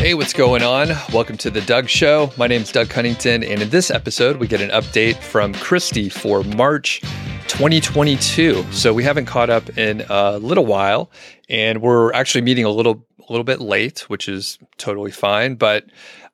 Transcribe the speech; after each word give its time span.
Hey, 0.00 0.14
what's 0.14 0.32
going 0.32 0.62
on? 0.62 0.88
Welcome 1.12 1.36
to 1.36 1.50
the 1.50 1.60
Doug 1.60 1.86
Show. 1.86 2.32
My 2.38 2.46
name 2.46 2.62
is 2.62 2.72
Doug 2.72 2.88
Cunnington, 2.88 3.44
and 3.44 3.60
in 3.60 3.68
this 3.68 3.90
episode, 3.90 4.38
we 4.38 4.46
get 4.46 4.62
an 4.62 4.70
update 4.70 5.16
from 5.18 5.52
Christy 5.52 6.08
for 6.08 6.42
March 6.42 7.02
2022. 7.48 8.64
So 8.72 8.94
we 8.94 9.04
haven't 9.04 9.26
caught 9.26 9.50
up 9.50 9.76
in 9.76 10.02
a 10.08 10.38
little 10.38 10.64
while, 10.64 11.10
and 11.50 11.82
we're 11.82 12.14
actually 12.14 12.40
meeting 12.40 12.64
a 12.64 12.70
little 12.70 13.06
a 13.18 13.30
little 13.30 13.44
bit 13.44 13.60
late, 13.60 14.08
which 14.08 14.26
is 14.26 14.58
totally 14.78 15.10
fine. 15.10 15.56
But 15.56 15.84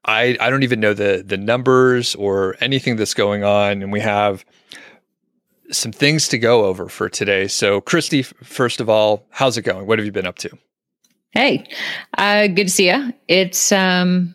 I 0.04 0.36
I 0.38 0.48
don't 0.48 0.62
even 0.62 0.78
know 0.78 0.94
the 0.94 1.24
the 1.26 1.36
numbers 1.36 2.14
or 2.14 2.54
anything 2.60 2.94
that's 2.94 3.14
going 3.14 3.42
on, 3.42 3.82
and 3.82 3.90
we 3.90 3.98
have 3.98 4.44
some 5.72 5.90
things 5.90 6.28
to 6.28 6.38
go 6.38 6.66
over 6.66 6.88
for 6.88 7.08
today. 7.08 7.48
So, 7.48 7.80
Christy, 7.80 8.22
first 8.22 8.80
of 8.80 8.88
all, 8.88 9.26
how's 9.30 9.58
it 9.58 9.62
going? 9.62 9.88
What 9.88 9.98
have 9.98 10.06
you 10.06 10.12
been 10.12 10.24
up 10.24 10.38
to? 10.38 10.56
Hey, 11.36 11.64
uh, 12.16 12.46
good 12.46 12.68
to 12.68 12.70
see 12.70 12.88
you. 12.88 13.12
It's 13.28 13.70
um, 13.70 14.34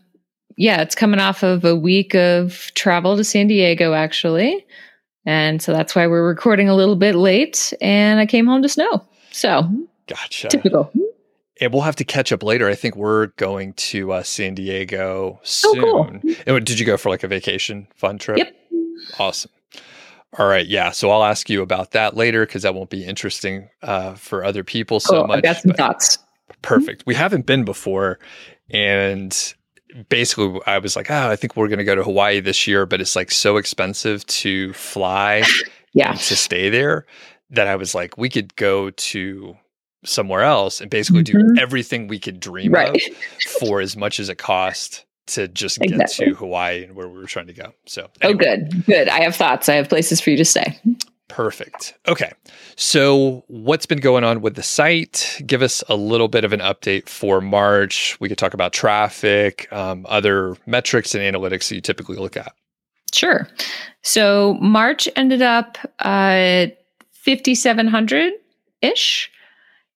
yeah, 0.56 0.84
it's 0.84 0.94
coming 0.94 1.20
off 1.20 1.42
of 1.42 1.66
a 1.66 1.76
week 1.76 2.14
of 2.14 2.72
travel 2.76 3.18
to 3.18 3.24
San 3.24 3.48
Diego, 3.48 3.94
actually, 3.94 4.64
and 5.26 5.64
so 5.64 5.74
that's 5.74 5.96
why 5.96 6.06
we're 6.06 6.28
recording 6.28 6.70
a 6.70 6.76
little 6.76 6.96
bit 6.96 7.16
late. 7.16 7.74
And 7.82 8.20
I 8.20 8.28
came 8.28 8.46
home 8.46 8.62
to 8.62 8.70
snow, 8.70 9.04
so 9.32 9.68
gotcha. 10.06 10.50
Typical. 10.50 10.92
And 11.60 11.74
we'll 11.74 11.82
have 11.82 11.96
to 11.96 12.04
catch 12.04 12.32
up 12.32 12.44
later. 12.44 12.70
I 12.70 12.76
think 12.76 12.96
we're 12.96 13.28
going 13.38 13.74
to 13.74 14.12
uh, 14.12 14.22
San 14.22 14.54
Diego 14.54 15.40
soon. 15.42 15.80
Oh, 15.80 16.20
cool. 16.22 16.36
And 16.46 16.66
did 16.68 16.78
you 16.78 16.86
go 16.86 16.98
for 16.98 17.10
like 17.10 17.24
a 17.24 17.28
vacation 17.28 17.88
fun 17.96 18.20
trip? 18.20 18.38
Yep. 18.38 18.56
Awesome. 19.18 19.50
All 20.38 20.46
right, 20.46 20.68
yeah. 20.68 20.92
So 20.92 21.10
I'll 21.10 21.24
ask 21.24 21.50
you 21.50 21.64
about 21.64 21.92
that 21.92 22.16
later 22.16 22.46
because 22.46 22.62
that 22.62 22.76
won't 22.76 22.92
be 22.92 23.04
interesting 23.04 23.70
uh, 23.82 24.14
for 24.14 24.46
other 24.46 24.64
people 24.64 25.00
so 25.00 25.26
much. 25.26 25.40
I 25.40 25.42
got 25.42 25.58
some 25.58 25.72
thoughts. 25.72 26.20
Perfect. 26.62 27.04
We 27.06 27.16
haven't 27.16 27.46
been 27.46 27.64
before, 27.64 28.20
and 28.70 29.54
basically 30.10 30.60
I 30.66 30.78
was 30.78 30.96
like, 30.96 31.12
oh, 31.12 31.30
I 31.30 31.36
think 31.36 31.56
we're 31.56 31.68
going 31.68 31.80
to 31.80 31.86
go 31.86 31.96
to 31.96 32.04
Hawaii 32.04 32.40
this 32.40 32.68
year, 32.68 32.86
but 32.86 33.02
it's 33.02 33.16
like 33.16 33.32
so 33.32 33.58
expensive 33.58 34.26
to 34.28 34.74
fly, 34.74 35.44
yeah, 35.94 36.14
to 36.14 36.36
stay 36.36 36.70
there 36.70 37.06
that 37.52 37.68
I 37.68 37.76
was 37.76 37.94
like, 37.94 38.18
we 38.18 38.30
could 38.30 38.56
go 38.56 38.90
to 38.90 39.58
somewhere 40.04 40.42
else 40.42 40.82
and 40.82 40.90
basically 40.90 41.24
mm-hmm. 41.24 41.56
do 41.56 41.62
everything 41.62 42.08
we 42.08 42.20
could 42.20 42.40
dream 42.40 42.72
right. 42.72 42.96
of 42.96 43.14
for 43.60 43.82
as 43.82 43.96
much 43.96 44.20
as 44.20 44.30
it 44.30 44.38
cost 44.38 45.06
to 45.28 45.48
just 45.48 45.80
get 45.80 45.92
exactly. 45.92 46.28
to 46.28 46.34
Hawaii 46.36 46.84
and 46.84 46.96
where 46.96 47.08
we 47.08 47.20
were 47.20 47.28
trying 47.28 47.48
to 47.48 47.54
go. 47.54 47.74
So, 47.86 48.10
oh, 48.24 48.30
anyway. 48.30 48.34
oh, 48.34 48.56
good, 48.56 48.86
good. 48.86 49.10
I 49.10 49.22
have 49.22 49.36
thoughts. 49.36 49.70
I 49.70 49.76
have 49.76 49.90
places 49.90 50.20
for 50.20 50.32
you 50.32 50.38
to 50.38 50.46
stay. 50.46 50.80
Perfect. 51.32 51.94
Okay. 52.10 52.34
So, 52.76 53.46
what's 53.48 53.86
been 53.86 54.02
going 54.02 54.26
on 54.26 54.42
with 54.42 54.56
the 54.56 54.64
site? 54.64 55.42
Give 55.46 55.62
us 55.62 55.82
a 55.88 55.96
little 55.96 56.28
bit 56.28 56.44
of 56.44 56.52
an 56.52 56.60
update 56.60 57.08
for 57.08 57.40
March. 57.40 58.20
We 58.20 58.28
could 58.28 58.38
talk 58.38 58.54
about 58.54 58.74
traffic, 58.74 59.72
um, 59.72 60.06
other 60.10 60.58
metrics 60.66 61.16
and 61.16 61.24
analytics 61.24 61.70
that 61.70 61.76
you 61.76 61.82
typically 61.82 62.18
look 62.18 62.36
at. 62.36 62.52
Sure. 63.14 63.48
So, 64.02 64.56
March 64.56 65.08
ended 65.16 65.42
up 65.42 65.78
uh, 66.00 66.68
5,700 67.14 68.34
ish. 68.82 69.32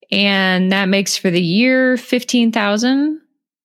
And 0.10 0.72
that 0.72 0.88
makes 0.88 1.18
for 1.18 1.30
the 1.30 1.42
year 1.42 1.98
15,000 1.98 3.20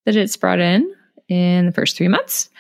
that 0.07 0.17
it's 0.17 0.37
brought 0.37 0.59
in 0.59 0.93
in 1.29 1.67
the 1.67 1.73
first 1.73 1.97
three 1.97 2.09
months. 2.09 2.51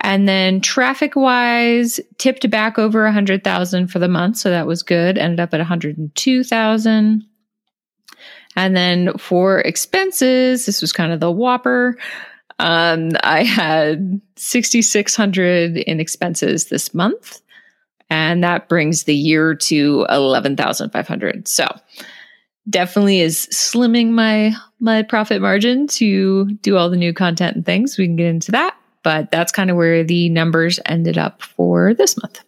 And 0.00 0.26
then 0.26 0.60
traffic 0.60 1.14
wise, 1.14 2.00
tipped 2.18 2.48
back 2.48 2.78
over 2.78 3.04
100,000 3.04 3.88
for 3.88 3.98
the 3.98 4.08
month. 4.08 4.38
So 4.38 4.50
that 4.50 4.66
was 4.66 4.82
good. 4.82 5.18
Ended 5.18 5.40
up 5.40 5.52
at 5.52 5.60
102,000. 5.60 7.24
And 8.56 8.76
then 8.76 9.16
for 9.18 9.60
expenses, 9.60 10.66
this 10.66 10.80
was 10.80 10.92
kind 10.92 11.12
of 11.12 11.20
the 11.20 11.30
whopper. 11.30 11.98
Um, 12.58 13.10
I 13.22 13.44
had 13.44 14.20
6,600 14.36 15.76
in 15.76 16.00
expenses 16.00 16.66
this 16.66 16.94
month. 16.94 17.40
And 18.08 18.42
that 18.42 18.68
brings 18.68 19.04
the 19.04 19.14
year 19.14 19.54
to 19.54 20.06
11,500. 20.08 21.46
So 21.46 21.66
definitely 22.68 23.20
is 23.20 23.46
slimming 23.52 24.10
my 24.10 24.52
my 24.80 25.02
profit 25.02 25.42
margin 25.42 25.86
to 25.86 26.46
do 26.62 26.76
all 26.76 26.90
the 26.90 26.96
new 26.96 27.12
content 27.12 27.54
and 27.54 27.64
things. 27.64 27.98
We 27.98 28.06
can 28.06 28.16
get 28.16 28.26
into 28.26 28.52
that 28.52 28.74
but 29.02 29.30
that's 29.30 29.52
kind 29.52 29.70
of 29.70 29.76
where 29.76 30.04
the 30.04 30.28
numbers 30.28 30.78
ended 30.86 31.18
up 31.18 31.42
for 31.42 31.94
this 31.94 32.20
month. 32.22 32.40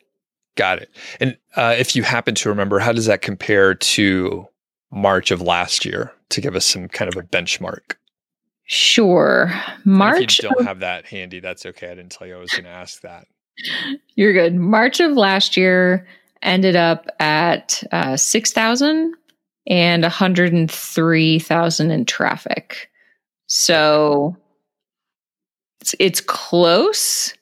Got 0.54 0.82
it. 0.82 0.90
And 1.20 1.36
uh, 1.56 1.74
if 1.78 1.96
you 1.96 2.02
happen 2.02 2.34
to 2.36 2.48
remember, 2.48 2.78
how 2.78 2.92
does 2.92 3.06
that 3.06 3.22
compare 3.22 3.74
to 3.74 4.46
March 4.90 5.30
of 5.30 5.40
last 5.40 5.84
year 5.84 6.12
to 6.28 6.40
give 6.40 6.54
us 6.54 6.66
some 6.66 6.88
kind 6.88 7.08
of 7.08 7.16
a 7.16 7.26
benchmark? 7.26 7.96
Sure. 8.64 9.52
March. 9.84 10.16
And 10.16 10.24
if 10.30 10.42
you 10.42 10.50
don't 10.50 10.66
have 10.66 10.80
that 10.80 11.06
handy, 11.06 11.40
that's 11.40 11.64
okay. 11.66 11.90
I 11.90 11.94
didn't 11.94 12.12
tell 12.12 12.26
you 12.26 12.36
I 12.36 12.38
was 12.38 12.50
going 12.50 12.64
to 12.64 12.70
ask 12.70 13.00
that. 13.02 13.26
You're 14.14 14.32
good. 14.32 14.54
March 14.54 15.00
of 15.00 15.12
last 15.12 15.56
year 15.56 16.06
ended 16.42 16.76
up 16.76 17.06
at 17.18 17.82
uh, 17.92 18.16
6,000 18.16 19.14
and 19.66 20.02
103,000 20.02 21.90
in 21.90 22.04
traffic. 22.04 22.90
So 23.46 24.36
it's, 25.82 25.94
it's 25.98 26.20
close, 26.20 27.34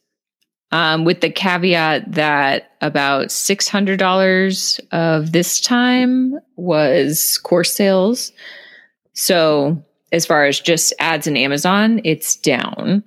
um, 0.72 1.04
with 1.04 1.20
the 1.20 1.30
caveat 1.30 2.12
that 2.12 2.72
about 2.80 3.26
$600 3.26 4.80
of 4.92 5.32
this 5.32 5.60
time 5.60 6.38
was 6.56 7.38
course 7.38 7.74
sales. 7.74 8.32
So, 9.12 9.84
as 10.12 10.24
far 10.26 10.46
as 10.46 10.58
just 10.58 10.92
ads 10.98 11.26
in 11.26 11.36
Amazon, 11.36 12.00
it's 12.02 12.34
down 12.34 13.04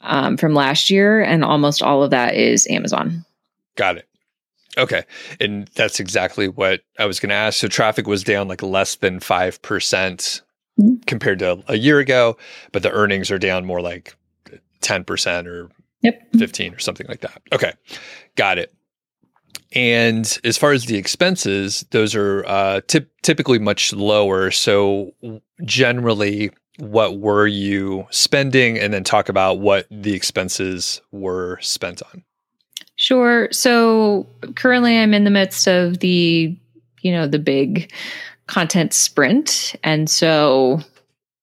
um, 0.00 0.36
from 0.36 0.54
last 0.54 0.90
year, 0.90 1.20
and 1.20 1.44
almost 1.44 1.82
all 1.82 2.02
of 2.02 2.10
that 2.10 2.34
is 2.34 2.66
Amazon. 2.68 3.24
Got 3.76 3.98
it. 3.98 4.08
Okay. 4.78 5.04
And 5.38 5.68
that's 5.74 6.00
exactly 6.00 6.48
what 6.48 6.80
I 6.98 7.04
was 7.04 7.20
going 7.20 7.28
to 7.28 7.34
ask. 7.36 7.58
So 7.58 7.68
traffic 7.68 8.06
was 8.06 8.24
down 8.24 8.48
like 8.48 8.62
less 8.62 8.94
than 8.96 9.20
5% 9.20 9.60
mm-hmm. 9.60 10.94
compared 11.06 11.40
to 11.40 11.62
a 11.68 11.76
year 11.76 11.98
ago, 11.98 12.36
but 12.72 12.82
the 12.82 12.90
earnings 12.90 13.30
are 13.30 13.38
down 13.38 13.66
more 13.66 13.82
like 13.82 14.16
10% 14.82 15.46
or 15.46 15.70
yep. 16.02 16.20
15 16.36 16.74
or 16.74 16.78
something 16.78 17.06
like 17.08 17.20
that. 17.20 17.42
Okay. 17.52 17.72
Got 18.36 18.58
it. 18.58 18.74
And 19.72 20.38
as 20.42 20.56
far 20.56 20.72
as 20.72 20.86
the 20.86 20.96
expenses, 20.96 21.84
those 21.90 22.14
are 22.14 22.44
uh, 22.46 22.80
typically 23.22 23.58
much 23.58 23.92
lower. 23.92 24.50
So, 24.50 25.12
generally, 25.64 26.50
what 26.78 27.20
were 27.20 27.46
you 27.46 28.06
spending? 28.10 28.78
And 28.78 28.92
then 28.92 29.04
talk 29.04 29.28
about 29.28 29.60
what 29.60 29.86
the 29.90 30.14
expenses 30.14 31.00
were 31.12 31.58
spent 31.60 32.02
on. 32.12 32.24
Sure. 32.96 33.48
So, 33.52 34.26
currently, 34.56 34.98
I'm 34.98 35.14
in 35.14 35.24
the 35.24 35.30
midst 35.30 35.68
of 35.68 36.00
the, 36.00 36.56
you 37.02 37.12
know, 37.12 37.28
the 37.28 37.38
big 37.38 37.92
content 38.48 38.92
sprint. 38.92 39.76
And 39.84 40.10
so, 40.10 40.80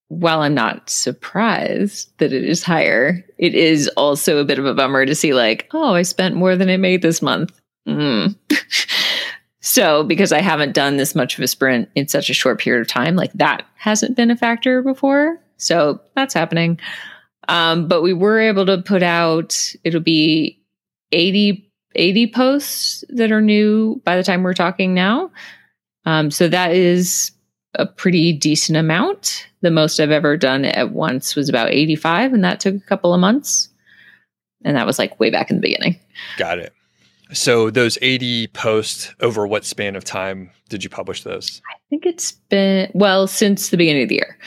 while 0.09 0.41
I'm 0.41 0.53
not 0.53 0.89
surprised 0.89 2.17
that 2.19 2.31
it 2.31 2.43
is 2.43 2.63
higher, 2.63 3.25
it 3.37 3.53
is 3.53 3.89
also 3.97 4.37
a 4.37 4.45
bit 4.45 4.59
of 4.59 4.65
a 4.65 4.73
bummer 4.73 5.05
to 5.05 5.15
see, 5.15 5.33
like, 5.33 5.67
oh, 5.73 5.93
I 5.93 6.03
spent 6.03 6.35
more 6.35 6.55
than 6.55 6.69
I 6.69 6.77
made 6.77 7.01
this 7.01 7.21
month. 7.21 7.59
Mm. 7.87 8.35
so, 9.61 10.03
because 10.03 10.31
I 10.31 10.41
haven't 10.41 10.73
done 10.73 10.97
this 10.97 11.13
much 11.13 11.37
of 11.37 11.43
a 11.43 11.47
sprint 11.47 11.89
in 11.95 12.07
such 12.07 12.29
a 12.29 12.33
short 12.33 12.59
period 12.59 12.81
of 12.81 12.87
time, 12.87 13.15
like 13.15 13.33
that 13.33 13.65
hasn't 13.75 14.15
been 14.15 14.31
a 14.31 14.37
factor 14.37 14.81
before. 14.81 15.39
So, 15.57 15.99
that's 16.15 16.33
happening. 16.33 16.79
Um, 17.49 17.87
but 17.87 18.01
we 18.01 18.13
were 18.13 18.39
able 18.39 18.65
to 18.65 18.81
put 18.81 19.03
out, 19.03 19.73
it'll 19.83 19.99
be 19.99 20.61
80, 21.11 21.69
80 21.95 22.31
posts 22.31 23.03
that 23.09 23.31
are 23.31 23.41
new 23.41 24.01
by 24.05 24.15
the 24.15 24.23
time 24.23 24.43
we're 24.43 24.53
talking 24.53 24.93
now. 24.93 25.31
Um, 26.05 26.31
so, 26.31 26.47
that 26.47 26.71
is 26.71 27.31
a 27.75 27.85
pretty 27.85 28.33
decent 28.33 28.77
amount. 28.77 29.47
The 29.61 29.71
most 29.71 29.99
I've 29.99 30.11
ever 30.11 30.37
done 30.37 30.65
at 30.65 30.91
once 30.91 31.35
was 31.35 31.49
about 31.49 31.71
85, 31.71 32.33
and 32.33 32.43
that 32.43 32.59
took 32.59 32.75
a 32.75 32.79
couple 32.79 33.13
of 33.13 33.19
months. 33.19 33.69
And 34.63 34.75
that 34.75 34.85
was 34.85 34.97
like 34.97 35.19
way 35.19 35.29
back 35.29 35.49
in 35.49 35.57
the 35.57 35.61
beginning. 35.61 35.99
Got 36.37 36.59
it. 36.59 36.73
So 37.33 37.69
those 37.69 37.97
80 38.01 38.47
posts 38.47 39.13
over 39.19 39.45
what 39.45 39.65
span 39.65 39.95
of 39.95 40.03
time 40.03 40.49
did 40.69 40.83
you 40.83 40.89
publish 40.89 41.23
those? 41.23 41.61
I 41.69 41.77
think 41.89 42.05
it's 42.05 42.31
been 42.31 42.89
well 42.93 43.27
since 43.27 43.69
the 43.69 43.77
beginning 43.77 44.03
of 44.03 44.09
the 44.09 44.15
year. 44.15 44.37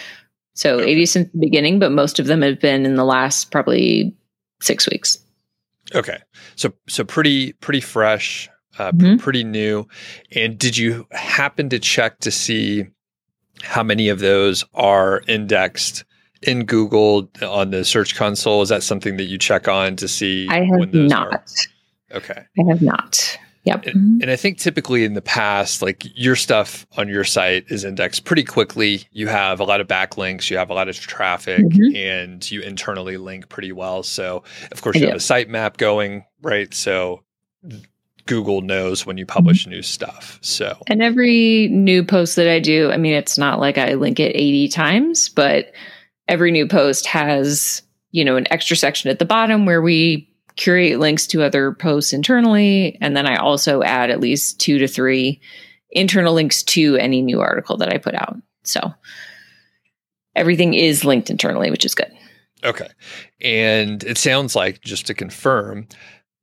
So 0.55 0.76
okay. 0.76 0.90
80 0.90 1.06
since 1.06 1.32
the 1.32 1.38
beginning, 1.38 1.78
but 1.78 1.93
most 1.93 2.19
of 2.19 2.26
them 2.26 2.43
have 2.43 2.61
been 2.61 2.87
in 2.87 2.96
the 2.96 3.05
last 3.05 3.50
probably 3.50 4.14
6 4.62 4.88
weeks. 4.90 5.19
Okay. 5.94 6.19
So 6.56 6.73
so 6.88 7.05
pretty 7.05 7.52
pretty 7.55 7.81
fresh, 7.81 8.49
uh, 8.78 8.93
mm-hmm. 8.93 9.16
pretty 9.16 9.44
new. 9.44 9.87
And 10.34 10.58
did 10.58 10.76
you 10.76 11.06
happen 11.11 11.69
to 11.70 11.78
check 11.78 12.20
to 12.20 12.31
see 12.31 12.87
how 13.62 13.83
many 13.83 14.09
of 14.09 14.21
those 14.21 14.65
are 14.75 15.23
indexed 15.29 16.05
in 16.43 16.65
Google 16.65 17.31
on 17.43 17.71
the 17.71 17.85
Search 17.85 18.15
Console? 18.15 18.62
Is 18.62 18.69
that 18.69 18.83
something 18.83 19.17
that 19.17 19.25
you 19.25 19.39
check 19.39 19.69
on 19.69 19.97
to 19.97 20.09
see? 20.09 20.49
I 20.49 20.65
have 20.65 20.93
not. 20.93 21.33
Are? 21.33 21.45
Okay. 22.12 22.43
I 22.59 22.62
have 22.69 22.83
not. 22.83 23.39
Yep. 23.65 23.87
And, 23.87 24.23
and, 24.23 24.31
I 24.31 24.37
think 24.37 24.59
typically 24.59 25.05
in 25.05 25.12
the 25.12 25.21
past, 25.21 25.83
like 25.83 26.07
your 26.15 26.35
stuff 26.35 26.87
on 26.97 27.09
your 27.09 27.25
site 27.25 27.67
is 27.69 27.85
indexed 27.85 28.25
pretty 28.25 28.43
quickly. 28.43 29.05
You 29.12 29.29
have 29.29 29.61
a 29.61 29.65
lot 29.65 29.83
of 29.83 29.87
backlinks, 29.87 30.49
you 30.49 30.57
have 30.57 30.71
a 30.71 30.75
lot 30.75 30.89
of 30.89 30.99
traffic, 30.99 31.61
mm-hmm. 31.61 31.95
and 31.95 32.51
you 32.51 32.62
internally 32.62 33.19
link 33.19 33.51
pretty 33.51 33.73
well. 33.73 34.03
So, 34.03 34.45
of 34.73 34.81
course, 34.81 34.97
you 34.97 35.07
have 35.07 35.17
a 35.17 35.19
sitemap 35.19 35.77
going, 35.77 36.25
right? 36.41 36.73
So, 36.73 37.23
Google 38.31 38.61
knows 38.61 39.05
when 39.05 39.19
you 39.19 39.27
publish 39.27 39.67
new 39.67 39.82
stuff. 39.82 40.38
So, 40.41 40.81
and 40.87 41.03
every 41.03 41.67
new 41.67 42.05
post 42.05 42.37
that 42.37 42.47
I 42.47 42.61
do, 42.61 42.93
I 42.93 42.97
mean, 42.97 43.12
it's 43.12 43.37
not 43.37 43.59
like 43.59 43.77
I 43.77 43.94
link 43.94 44.21
it 44.21 44.37
80 44.37 44.69
times, 44.69 45.29
but 45.29 45.73
every 46.29 46.53
new 46.53 46.69
post 46.69 47.06
has, 47.06 47.82
you 48.12 48.25
know, 48.25 48.37
an 48.37 48.47
extra 48.53 48.77
section 48.77 49.11
at 49.11 49.19
the 49.19 49.25
bottom 49.25 49.67
where 49.67 49.82
we 49.82 50.32
curate 50.55 51.00
links 51.00 51.27
to 51.27 51.43
other 51.43 51.73
posts 51.73 52.12
internally. 52.12 52.97
And 53.00 53.17
then 53.17 53.27
I 53.27 53.35
also 53.35 53.82
add 53.82 54.11
at 54.11 54.21
least 54.21 54.61
two 54.61 54.79
to 54.79 54.87
three 54.87 55.41
internal 55.91 56.33
links 56.33 56.62
to 56.62 56.94
any 56.99 57.23
new 57.23 57.41
article 57.41 57.79
that 57.79 57.93
I 57.93 57.99
put 57.99 58.15
out. 58.15 58.37
So 58.62 58.94
everything 60.37 60.75
is 60.75 61.05
linked 61.05 61.31
internally, 61.31 61.73
which 61.73 61.85
is 61.85 61.97
good. 61.97 62.12
Okay. 62.62 62.91
And 63.41 64.05
it 64.05 64.19
sounds 64.19 64.55
like, 64.55 64.83
just 64.83 65.09
to 65.09 65.15
confirm, 65.15 65.88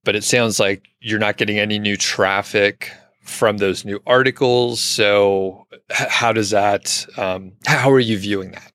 but 0.04 0.16
it 0.16 0.24
sounds 0.24 0.60
like 0.60 0.88
you're 1.00 1.20
not 1.20 1.38
getting 1.38 1.60
any 1.60 1.80
new 1.80 1.98
traffic 1.98 2.92
from 3.24 3.58
those 3.58 3.86
new 3.86 4.02
articles. 4.08 4.80
So, 4.80 5.68
how 5.90 6.34
does 6.34 6.52
that, 6.52 7.06
um, 7.18 7.54
how 7.66 7.92
are 7.92 8.00
you 8.00 8.18
viewing 8.18 8.52
that? 8.52 8.72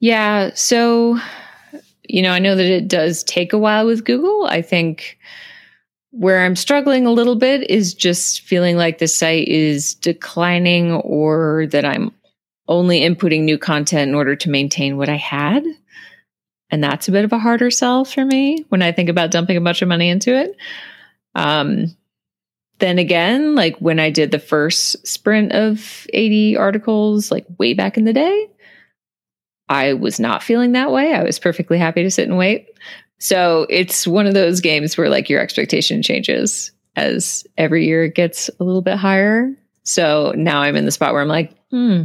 Yeah. 0.00 0.50
So, 0.54 1.18
you 2.08 2.22
know, 2.22 2.32
I 2.32 2.38
know 2.38 2.56
that 2.56 2.66
it 2.66 2.88
does 2.88 3.22
take 3.22 3.52
a 3.52 3.58
while 3.58 3.86
with 3.86 4.04
Google. 4.04 4.46
I 4.46 4.62
think 4.62 5.18
where 6.10 6.44
I'm 6.44 6.56
struggling 6.56 7.06
a 7.06 7.12
little 7.12 7.36
bit 7.36 7.70
is 7.70 7.94
just 7.94 8.40
feeling 8.40 8.76
like 8.76 8.98
the 8.98 9.06
site 9.06 9.46
is 9.46 9.94
declining 9.94 10.92
or 10.92 11.66
that 11.70 11.84
I'm 11.84 12.12
only 12.66 13.00
inputting 13.00 13.42
new 13.42 13.58
content 13.58 14.08
in 14.08 14.14
order 14.14 14.34
to 14.36 14.50
maintain 14.50 14.96
what 14.96 15.08
I 15.08 15.16
had. 15.16 15.64
And 16.70 16.82
that's 16.82 17.08
a 17.08 17.12
bit 17.12 17.24
of 17.24 17.32
a 17.32 17.38
harder 17.38 17.70
sell 17.70 18.04
for 18.04 18.24
me 18.24 18.64
when 18.68 18.82
I 18.82 18.92
think 18.92 19.08
about 19.08 19.30
dumping 19.30 19.56
a 19.56 19.60
bunch 19.60 19.82
of 19.82 19.88
money 19.88 20.08
into 20.08 20.34
it. 20.36 20.56
Um, 21.34 21.96
then 22.78 22.98
again, 22.98 23.54
like 23.54 23.76
when 23.78 24.00
I 24.00 24.10
did 24.10 24.30
the 24.30 24.38
first 24.38 25.06
sprint 25.06 25.52
of 25.52 26.06
80 26.12 26.56
articles, 26.56 27.30
like 27.30 27.46
way 27.58 27.74
back 27.74 27.98
in 27.98 28.04
the 28.04 28.12
day, 28.12 28.48
I 29.68 29.92
was 29.94 30.18
not 30.18 30.42
feeling 30.42 30.72
that 30.72 30.90
way. 30.90 31.14
I 31.14 31.22
was 31.22 31.38
perfectly 31.38 31.78
happy 31.78 32.02
to 32.02 32.10
sit 32.10 32.28
and 32.28 32.38
wait. 32.38 32.68
So 33.18 33.66
it's 33.68 34.06
one 34.06 34.26
of 34.26 34.34
those 34.34 34.60
games 34.60 34.96
where 34.96 35.10
like 35.10 35.28
your 35.28 35.40
expectation 35.40 36.02
changes 36.02 36.72
as 36.96 37.44
every 37.56 37.86
year 37.86 38.04
it 38.04 38.14
gets 38.14 38.48
a 38.58 38.64
little 38.64 38.82
bit 38.82 38.96
higher. 38.96 39.54
So 39.84 40.32
now 40.36 40.62
I'm 40.62 40.76
in 40.76 40.86
the 40.86 40.90
spot 40.90 41.12
where 41.12 41.22
I'm 41.22 41.28
like, 41.28 41.54
hmm, 41.70 42.04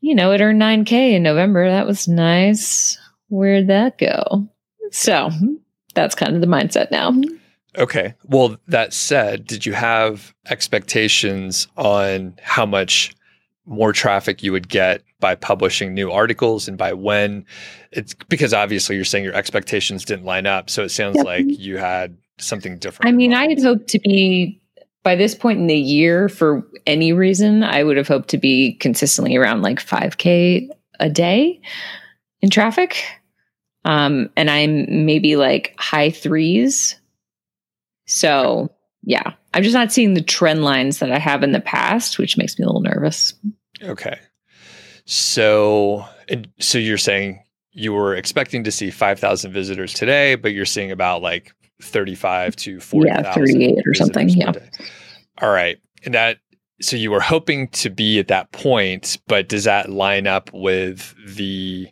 you 0.00 0.14
know, 0.14 0.32
it 0.32 0.40
earned 0.40 0.60
9K 0.60 1.12
in 1.12 1.22
November. 1.22 1.68
That 1.68 1.86
was 1.86 2.08
nice. 2.08 2.98
Where'd 3.30 3.68
that 3.68 3.98
go? 3.98 4.48
So 4.92 5.30
mm-hmm. 5.30 5.54
that's 5.94 6.14
kind 6.14 6.34
of 6.34 6.40
the 6.40 6.46
mindset 6.46 6.90
now. 6.90 7.12
Mm-hmm. 7.12 7.36
Okay. 7.78 8.14
Well, 8.24 8.56
that 8.66 8.92
said, 8.92 9.46
did 9.46 9.64
you 9.64 9.72
have 9.72 10.34
expectations 10.50 11.68
on 11.76 12.34
how 12.42 12.66
much 12.66 13.14
more 13.66 13.92
traffic 13.92 14.42
you 14.42 14.52
would 14.52 14.68
get 14.68 15.02
by 15.20 15.34
publishing 15.34 15.94
new 15.94 16.10
articles 16.10 16.66
and 16.66 16.76
by 16.76 16.92
when 16.92 17.44
it's 17.92 18.14
because 18.28 18.52
obviously 18.52 18.96
you're 18.96 19.04
saying 19.04 19.22
your 19.22 19.34
expectations 19.34 20.04
didn't 20.04 20.24
line 20.24 20.46
up 20.46 20.68
so 20.68 20.82
it 20.82 20.88
sounds 20.88 21.16
yep. 21.16 21.26
like 21.26 21.44
you 21.46 21.76
had 21.76 22.16
something 22.38 22.78
different 22.78 23.06
i 23.08 23.12
mean 23.12 23.32
i 23.32 23.46
had 23.46 23.62
hoped 23.62 23.86
to 23.86 23.98
be 24.00 24.60
by 25.02 25.14
this 25.14 25.34
point 25.34 25.60
in 25.60 25.66
the 25.66 25.76
year 25.76 26.28
for 26.28 26.66
any 26.86 27.12
reason 27.12 27.62
i 27.62 27.84
would 27.84 27.96
have 27.96 28.08
hoped 28.08 28.28
to 28.28 28.38
be 28.38 28.72
consistently 28.74 29.36
around 29.36 29.62
like 29.62 29.78
5k 29.78 30.68
a 30.98 31.08
day 31.10 31.60
in 32.40 32.50
traffic 32.50 33.04
um 33.84 34.28
and 34.36 34.50
i'm 34.50 35.04
maybe 35.04 35.36
like 35.36 35.74
high 35.78 36.10
threes 36.10 36.96
so 38.06 38.70
yeah 39.02 39.32
i'm 39.54 39.62
just 39.62 39.74
not 39.74 39.92
seeing 39.92 40.14
the 40.14 40.22
trend 40.22 40.64
lines 40.64 40.98
that 40.98 41.10
i 41.10 41.18
have 41.18 41.42
in 41.42 41.52
the 41.52 41.60
past 41.60 42.18
which 42.18 42.36
makes 42.36 42.58
me 42.58 42.64
a 42.64 42.66
little 42.66 42.82
nervous 42.82 43.34
Okay. 43.82 44.18
So, 45.06 46.04
so 46.58 46.78
you're 46.78 46.98
saying 46.98 47.42
you 47.72 47.92
were 47.92 48.14
expecting 48.14 48.64
to 48.64 48.70
see 48.70 48.90
5,000 48.90 49.52
visitors 49.52 49.94
today, 49.94 50.34
but 50.34 50.52
you're 50.52 50.64
seeing 50.64 50.90
about 50.90 51.22
like 51.22 51.52
35 51.82 52.56
to 52.56 52.80
40. 52.80 53.08
Yeah, 53.08 53.32
38 53.32 53.78
or 53.86 53.94
something. 53.94 54.28
Yeah. 54.28 54.52
All 55.40 55.50
right. 55.50 55.78
And 56.04 56.14
that, 56.14 56.38
so 56.80 56.96
you 56.96 57.10
were 57.10 57.20
hoping 57.20 57.68
to 57.68 57.90
be 57.90 58.18
at 58.18 58.28
that 58.28 58.52
point, 58.52 59.18
but 59.26 59.48
does 59.48 59.64
that 59.64 59.90
line 59.90 60.26
up 60.26 60.50
with 60.52 61.14
the 61.26 61.88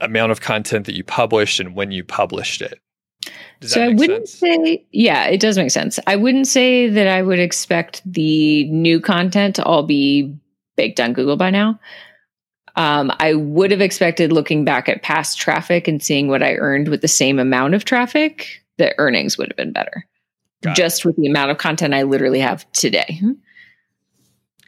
amount 0.00 0.32
of 0.32 0.40
content 0.40 0.86
that 0.86 0.94
you 0.94 1.04
published 1.04 1.60
and 1.60 1.74
when 1.74 1.90
you 1.90 2.04
published 2.04 2.62
it? 2.62 2.80
Does 3.60 3.72
so 3.72 3.82
I 3.82 3.88
wouldn't 3.88 4.28
sense? 4.28 4.64
say, 4.66 4.86
yeah, 4.92 5.24
it 5.26 5.40
does 5.40 5.56
make 5.56 5.70
sense. 5.70 5.98
I 6.06 6.16
wouldn't 6.16 6.46
say 6.46 6.88
that 6.88 7.08
I 7.08 7.22
would 7.22 7.38
expect 7.38 8.02
the 8.04 8.64
new 8.70 9.00
content 9.00 9.56
to 9.56 9.64
all 9.64 9.82
be 9.82 10.36
baked 10.76 11.00
on 11.00 11.12
Google 11.12 11.36
by 11.36 11.50
now. 11.50 11.80
Um, 12.76 13.10
I 13.18 13.34
would 13.34 13.70
have 13.70 13.80
expected 13.80 14.32
looking 14.32 14.64
back 14.64 14.88
at 14.88 15.02
past 15.02 15.38
traffic 15.38 15.88
and 15.88 16.02
seeing 16.02 16.28
what 16.28 16.42
I 16.42 16.56
earned 16.56 16.88
with 16.88 17.00
the 17.00 17.08
same 17.08 17.38
amount 17.38 17.74
of 17.74 17.86
traffic, 17.86 18.62
the 18.76 18.94
earnings 18.98 19.38
would 19.38 19.48
have 19.48 19.56
been 19.56 19.72
better. 19.72 20.06
Got 20.62 20.76
just 20.76 21.00
it. 21.00 21.06
with 21.06 21.16
the 21.16 21.26
amount 21.26 21.50
of 21.50 21.58
content 21.58 21.94
I 21.94 22.02
literally 22.02 22.40
have 22.40 22.70
today. 22.72 23.20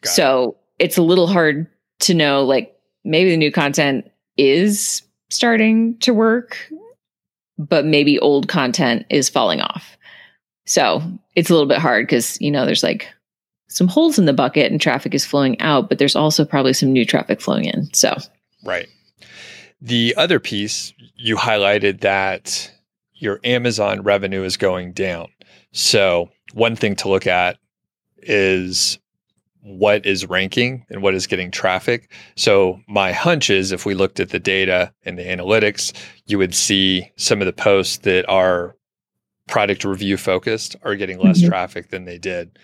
Got 0.01 0.11
so 0.11 0.57
it. 0.79 0.87
it's 0.87 0.97
a 0.97 1.03
little 1.03 1.27
hard 1.27 1.67
to 2.01 2.15
know, 2.15 2.45
like, 2.45 2.75
maybe 3.05 3.31
the 3.31 3.37
new 3.37 3.53
content 3.53 4.11
is 4.39 5.03
starting 5.31 5.99
to 5.99 6.15
work, 6.15 6.57
but 7.59 7.85
maybe 7.85 8.19
old 8.19 8.49
content 8.49 9.07
is 9.11 9.29
falling 9.29 9.61
off. 9.61 9.97
So 10.67 11.03
it's 11.35 11.51
a 11.51 11.53
little 11.53 11.69
bit 11.69 11.79
hard 11.79 12.07
because, 12.07 12.41
you 12.41 12.51
know, 12.51 12.67
there's 12.67 12.83
like 12.83 13.09
some 13.69 13.89
holes 13.89 14.19
in 14.19 14.25
the 14.25 14.33
bucket 14.33 14.71
and 14.71 14.81
traffic 14.81 15.15
is 15.15 15.25
flowing 15.25 15.61
out, 15.61 15.89
but 15.89 15.99
there's 15.99 16.17
also 16.17 16.45
probably 16.45 16.73
some 16.73 16.93
new 16.93 17.05
traffic 17.05 17.41
flowing 17.41 17.65
in. 17.65 17.93
So, 17.95 18.17
right. 18.65 18.89
The 19.81 20.15
other 20.17 20.41
piece 20.41 20.93
you 21.17 21.37
highlighted 21.37 22.01
that 22.01 22.73
your 23.15 23.41
Amazon 23.45 24.03
revenue 24.03 24.43
is 24.43 24.57
going 24.57 24.93
down. 24.93 25.29
So, 25.73 26.31
one 26.55 26.77
thing 26.77 26.97
to 26.97 27.09
look 27.09 27.27
at 27.27 27.59
is 28.19 28.99
what 29.63 30.07
is 30.07 30.27
ranking 30.27 30.85
and 30.89 31.03
what 31.03 31.15
is 31.15 31.27
getting 31.27 31.51
traffic. 31.51 32.11
So, 32.37 32.81
my 32.89 33.13
hunch 33.13 33.51
is 33.51 33.73
if 33.73 33.85
we 33.85 33.95
looked 33.95 34.21
at 34.21 34.31
the 34.31 34.39
data 34.39 34.93
and 35.05 35.19
the 35.19 35.25
analytics, 35.25 35.93
you 36.27 36.39
would 36.39 36.55
see 36.55 37.11
some 37.17 37.41
of 37.41 37.47
the 37.47 37.53
posts 37.53 37.99
that 37.99 38.29
are 38.29 38.77
product 39.49 39.85
review 39.85 40.17
focused 40.17 40.77
are 40.83 40.95
getting 40.95 41.19
less 41.19 41.39
mm-hmm. 41.39 41.49
traffic 41.49 41.91
than 41.91 42.05
they 42.05 42.19
did 42.19 42.57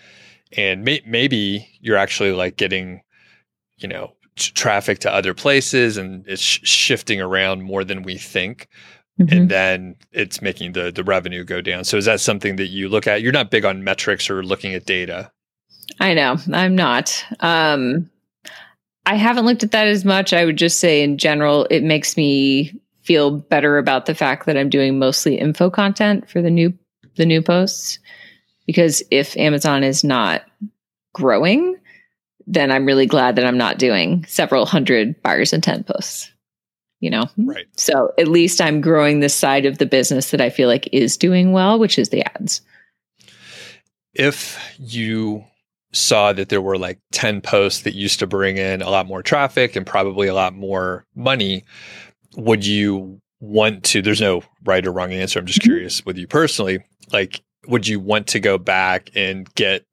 and 0.55 0.83
may- 0.83 1.01
maybe 1.05 1.67
you're 1.81 1.97
actually 1.97 2.31
like 2.31 2.57
getting 2.57 3.01
you 3.77 3.87
know 3.87 4.13
t- 4.35 4.51
traffic 4.53 4.99
to 4.99 5.11
other 5.11 5.33
places 5.33 5.97
and 5.97 6.25
it's 6.27 6.41
sh- 6.41 6.59
shifting 6.63 7.19
around 7.19 7.63
more 7.63 7.83
than 7.83 8.03
we 8.03 8.17
think 8.17 8.67
mm-hmm. 9.19 9.35
and 9.35 9.49
then 9.49 9.95
it's 10.11 10.41
making 10.41 10.73
the 10.73 10.91
the 10.91 11.03
revenue 11.03 11.43
go 11.43 11.61
down 11.61 11.83
so 11.83 11.97
is 11.97 12.05
that 12.05 12.19
something 12.19 12.55
that 12.55 12.67
you 12.67 12.87
look 12.89 13.07
at 13.07 13.21
you're 13.21 13.31
not 13.31 13.51
big 13.51 13.65
on 13.65 13.83
metrics 13.83 14.29
or 14.29 14.43
looking 14.43 14.73
at 14.73 14.85
data 14.85 15.31
i 15.99 16.13
know 16.13 16.37
i'm 16.53 16.75
not 16.75 17.25
um 17.39 18.09
i 19.05 19.15
haven't 19.15 19.45
looked 19.45 19.63
at 19.63 19.71
that 19.71 19.87
as 19.87 20.05
much 20.05 20.33
i 20.33 20.45
would 20.45 20.57
just 20.57 20.79
say 20.79 21.03
in 21.03 21.17
general 21.17 21.65
it 21.69 21.83
makes 21.83 22.17
me 22.17 22.73
feel 23.03 23.31
better 23.31 23.77
about 23.77 24.05
the 24.05 24.15
fact 24.15 24.45
that 24.45 24.57
i'm 24.57 24.69
doing 24.69 24.99
mostly 24.99 25.37
info 25.37 25.69
content 25.69 26.29
for 26.29 26.41
the 26.41 26.49
new 26.49 26.73
the 27.15 27.25
new 27.25 27.41
posts 27.41 27.99
because 28.65 29.03
if 29.11 29.37
Amazon 29.37 29.83
is 29.83 30.03
not 30.03 30.43
growing, 31.13 31.77
then 32.47 32.71
I'm 32.71 32.85
really 32.85 33.05
glad 33.05 33.35
that 33.35 33.45
I'm 33.45 33.57
not 33.57 33.79
doing 33.79 34.25
several 34.25 34.65
hundred 34.65 35.21
buyer's 35.21 35.53
intent 35.53 35.87
posts. 35.87 36.31
You 36.99 37.09
know? 37.11 37.29
Right. 37.37 37.67
So 37.77 38.13
at 38.17 38.27
least 38.27 38.61
I'm 38.61 38.81
growing 38.81 39.19
this 39.19 39.35
side 39.35 39.65
of 39.65 39.77
the 39.77 39.85
business 39.85 40.31
that 40.31 40.41
I 40.41 40.49
feel 40.49 40.67
like 40.67 40.89
is 40.91 41.17
doing 41.17 41.51
well, 41.51 41.77
which 41.77 41.99
is 41.99 42.09
the 42.09 42.23
ads. 42.23 42.61
If 44.13 44.57
you 44.79 45.45
saw 45.95 46.33
that 46.33 46.49
there 46.49 46.61
were 46.61 46.77
like 46.77 46.99
10 47.11 47.41
posts 47.41 47.81
that 47.81 47.95
used 47.95 48.19
to 48.19 48.27
bring 48.27 48.57
in 48.57 48.81
a 48.81 48.89
lot 48.89 49.07
more 49.07 49.23
traffic 49.23 49.75
and 49.75 49.85
probably 49.85 50.27
a 50.27 50.33
lot 50.33 50.53
more 50.53 51.05
money, 51.15 51.63
would 52.35 52.65
you 52.65 53.19
want 53.39 53.83
to? 53.85 54.01
There's 54.01 54.21
no 54.21 54.43
right 54.63 54.85
or 54.85 54.91
wrong 54.91 55.13
answer. 55.13 55.39
I'm 55.39 55.45
just 55.45 55.59
mm-hmm. 55.59 55.69
curious 55.69 56.05
with 56.05 56.17
you 56.17 56.27
personally. 56.27 56.79
Like, 57.11 57.41
would 57.67 57.87
you 57.87 57.99
want 57.99 58.27
to 58.27 58.39
go 58.39 58.57
back 58.57 59.09
and 59.15 59.51
get 59.55 59.85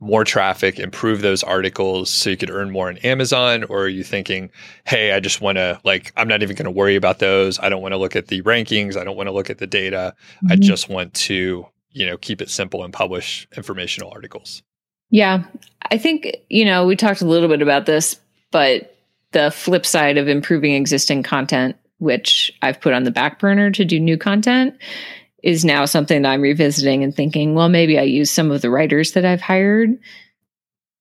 more 0.00 0.24
traffic, 0.24 0.78
improve 0.78 1.22
those 1.22 1.42
articles 1.42 2.10
so 2.10 2.28
you 2.28 2.36
could 2.36 2.50
earn 2.50 2.70
more 2.70 2.88
on 2.88 2.98
Amazon? 2.98 3.64
Or 3.64 3.84
are 3.84 3.88
you 3.88 4.04
thinking, 4.04 4.50
hey, 4.84 5.12
I 5.12 5.20
just 5.20 5.40
want 5.40 5.56
to, 5.56 5.80
like, 5.84 6.12
I'm 6.16 6.28
not 6.28 6.42
even 6.42 6.56
going 6.56 6.64
to 6.66 6.70
worry 6.70 6.96
about 6.96 7.20
those. 7.20 7.58
I 7.58 7.68
don't 7.68 7.80
want 7.80 7.92
to 7.92 7.98
look 7.98 8.14
at 8.14 8.28
the 8.28 8.42
rankings. 8.42 8.96
I 8.96 9.04
don't 9.04 9.16
want 9.16 9.28
to 9.28 9.32
look 9.32 9.50
at 9.50 9.58
the 9.58 9.66
data. 9.66 10.14
Mm-hmm. 10.36 10.52
I 10.52 10.56
just 10.56 10.88
want 10.88 11.14
to, 11.14 11.66
you 11.90 12.06
know, 12.06 12.18
keep 12.18 12.42
it 12.42 12.50
simple 12.50 12.84
and 12.84 12.92
publish 12.92 13.48
informational 13.56 14.10
articles. 14.10 14.62
Yeah. 15.10 15.44
I 15.90 15.98
think, 15.98 16.36
you 16.48 16.64
know, 16.64 16.86
we 16.86 16.96
talked 16.96 17.20
a 17.20 17.26
little 17.26 17.48
bit 17.48 17.62
about 17.62 17.86
this, 17.86 18.18
but 18.50 18.96
the 19.32 19.50
flip 19.50 19.84
side 19.84 20.16
of 20.16 20.28
improving 20.28 20.74
existing 20.74 21.22
content, 21.22 21.76
which 21.98 22.52
I've 22.62 22.80
put 22.80 22.94
on 22.94 23.04
the 23.04 23.10
back 23.10 23.38
burner 23.38 23.70
to 23.72 23.84
do 23.84 24.00
new 24.00 24.16
content, 24.16 24.76
is 25.42 25.64
now 25.64 25.84
something 25.84 26.22
that 26.22 26.28
I'm 26.30 26.40
revisiting 26.40 27.04
and 27.04 27.14
thinking, 27.14 27.54
well, 27.54 27.68
maybe 27.68 27.98
I 27.98 28.02
use 28.02 28.30
some 28.30 28.50
of 28.50 28.62
the 28.62 28.70
writers 28.70 29.12
that 29.12 29.26
I've 29.26 29.42
hired 29.42 29.90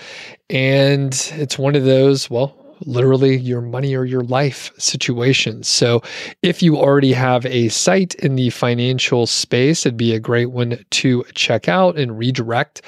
and 0.50 1.14
it's 1.34 1.60
one 1.60 1.76
of 1.76 1.84
those, 1.84 2.30
well, 2.30 2.56
literally 2.86 3.36
your 3.36 3.62
money 3.62 3.96
or 3.96 4.06
your 4.06 4.22
life 4.22 4.72
situations. 4.78 5.68
So, 5.68 6.02
if 6.44 6.62
you 6.62 6.78
already 6.78 7.14
have 7.14 7.46
a 7.46 7.70
site 7.70 8.16
in 8.16 8.36
the 8.36 8.50
financial 8.52 9.26
space, 9.26 9.86
it'd 9.86 9.98
be 9.98 10.14
a 10.14 10.20
great 10.20 10.52
one 10.52 10.84
to 10.92 11.24
check 11.34 11.68
out 11.68 11.98
and 11.98 12.18
redirect. 12.18 12.82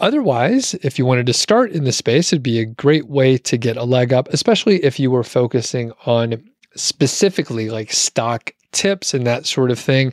Otherwise, 0.00 0.74
if 0.82 0.98
you 0.98 1.06
wanted 1.06 1.26
to 1.26 1.32
start 1.32 1.70
in 1.72 1.84
the 1.84 1.92
space, 1.92 2.32
it'd 2.32 2.42
be 2.42 2.58
a 2.58 2.66
great 2.66 3.08
way 3.08 3.38
to 3.38 3.56
get 3.56 3.76
a 3.76 3.84
leg 3.84 4.12
up, 4.12 4.28
especially 4.28 4.84
if 4.84 4.98
you 4.98 5.10
were 5.10 5.24
focusing 5.24 5.92
on 6.06 6.42
specifically 6.78 7.70
like 7.70 7.92
stock 7.92 8.52
tips 8.72 9.14
and 9.14 9.26
that 9.26 9.46
sort 9.46 9.70
of 9.70 9.78
thing. 9.78 10.12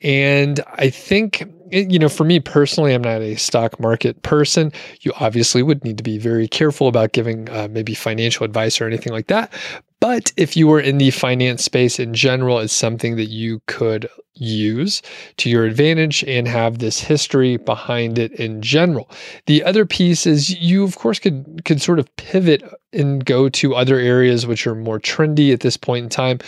And 0.00 0.60
I 0.74 0.90
think, 0.90 1.44
you 1.70 1.98
know, 1.98 2.08
for 2.08 2.24
me 2.24 2.40
personally, 2.40 2.94
I'm 2.94 3.02
not 3.02 3.20
a 3.20 3.36
stock 3.36 3.78
market 3.80 4.22
person. 4.22 4.72
You 5.00 5.12
obviously 5.18 5.62
would 5.62 5.84
need 5.84 5.98
to 5.98 6.04
be 6.04 6.18
very 6.18 6.48
careful 6.48 6.88
about 6.88 7.12
giving 7.12 7.50
uh, 7.50 7.68
maybe 7.70 7.94
financial 7.94 8.44
advice 8.44 8.80
or 8.80 8.86
anything 8.86 9.12
like 9.12 9.26
that. 9.26 9.52
But 10.00 10.32
if 10.36 10.56
you 10.56 10.68
were 10.68 10.80
in 10.80 10.98
the 10.98 11.10
finance 11.10 11.64
space 11.64 11.98
in 11.98 12.14
general, 12.14 12.58
it's 12.58 12.72
something 12.72 13.16
that 13.16 13.30
you 13.30 13.60
could 13.66 14.08
use 14.36 15.02
to 15.38 15.50
your 15.50 15.64
advantage 15.64 16.22
and 16.24 16.46
have 16.46 16.78
this 16.78 17.00
history 17.00 17.56
behind 17.56 18.18
it 18.18 18.32
in 18.32 18.62
general. 18.62 19.10
The 19.46 19.64
other 19.64 19.86
piece 19.86 20.26
is 20.26 20.58
you 20.60 20.84
of 20.84 20.96
course 20.96 21.18
could 21.18 21.62
could 21.64 21.82
sort 21.82 21.98
of 21.98 22.14
pivot 22.16 22.62
and 22.92 23.24
go 23.24 23.48
to 23.48 23.74
other 23.74 23.98
areas 23.98 24.46
which 24.46 24.66
are 24.66 24.74
more 24.74 25.00
trendy 25.00 25.52
at 25.52 25.60
this 25.60 25.76
point 25.76 26.04
in 26.04 26.08
time, 26.08 26.38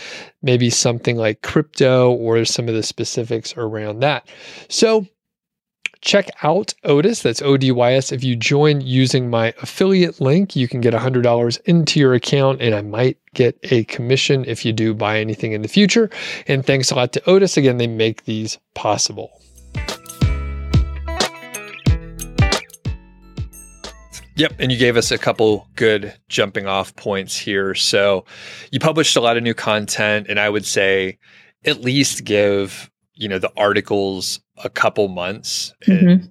maybe 0.41 0.69
something 0.69 1.15
like 1.15 1.41
crypto 1.41 2.11
or 2.11 2.43
some 2.45 2.67
of 2.67 2.73
the 2.73 2.83
specifics 2.83 3.53
around 3.57 3.99
that. 3.99 4.27
So 4.67 5.05
check 6.01 6.29
out 6.43 6.73
Odys. 6.85 7.21
That's 7.21 7.41
O 7.41 7.57
D 7.57 7.71
Y 7.71 7.93
S. 7.93 8.11
If 8.11 8.23
you 8.23 8.35
join 8.35 8.81
using 8.81 9.29
my 9.29 9.53
affiliate 9.61 10.21
link, 10.21 10.55
you 10.55 10.67
can 10.67 10.81
get 10.81 10.93
$100 10.93 11.61
into 11.65 11.99
your 11.99 12.13
account, 12.13 12.61
and 12.61 12.73
I 12.73 12.81
might 12.81 13.17
get 13.33 13.57
a 13.63 13.83
commission 13.85 14.45
if 14.45 14.65
you 14.65 14.73
do 14.73 14.93
buy 14.93 15.19
anything 15.19 15.51
in 15.51 15.61
the 15.61 15.67
future. 15.67 16.09
And 16.47 16.65
thanks 16.65 16.91
a 16.91 16.95
lot 16.95 17.13
to 17.13 17.21
Odys. 17.21 17.57
Again, 17.57 17.77
they 17.77 17.87
make 17.87 18.25
these 18.25 18.57
possible. 18.75 19.31
Yep. 24.35 24.53
And 24.59 24.71
you 24.71 24.77
gave 24.77 24.95
us 24.95 25.11
a 25.11 25.17
couple 25.17 25.67
good 25.75 26.13
jumping 26.29 26.65
off 26.65 26.95
points 26.95 27.37
here. 27.37 27.75
So 27.75 28.23
you 28.71 28.79
published 28.79 29.17
a 29.17 29.21
lot 29.21 29.35
of 29.35 29.43
new 29.43 29.53
content, 29.53 30.27
and 30.29 30.39
I 30.39 30.49
would 30.49 30.65
say 30.65 31.17
at 31.65 31.81
least 31.81 32.23
give 32.23 32.89
you 33.19 33.27
know 33.27 33.37
the 33.37 33.51
articles 33.57 34.39
a 34.63 34.69
couple 34.69 35.07
months 35.07 35.73
mm-hmm. 35.85 36.25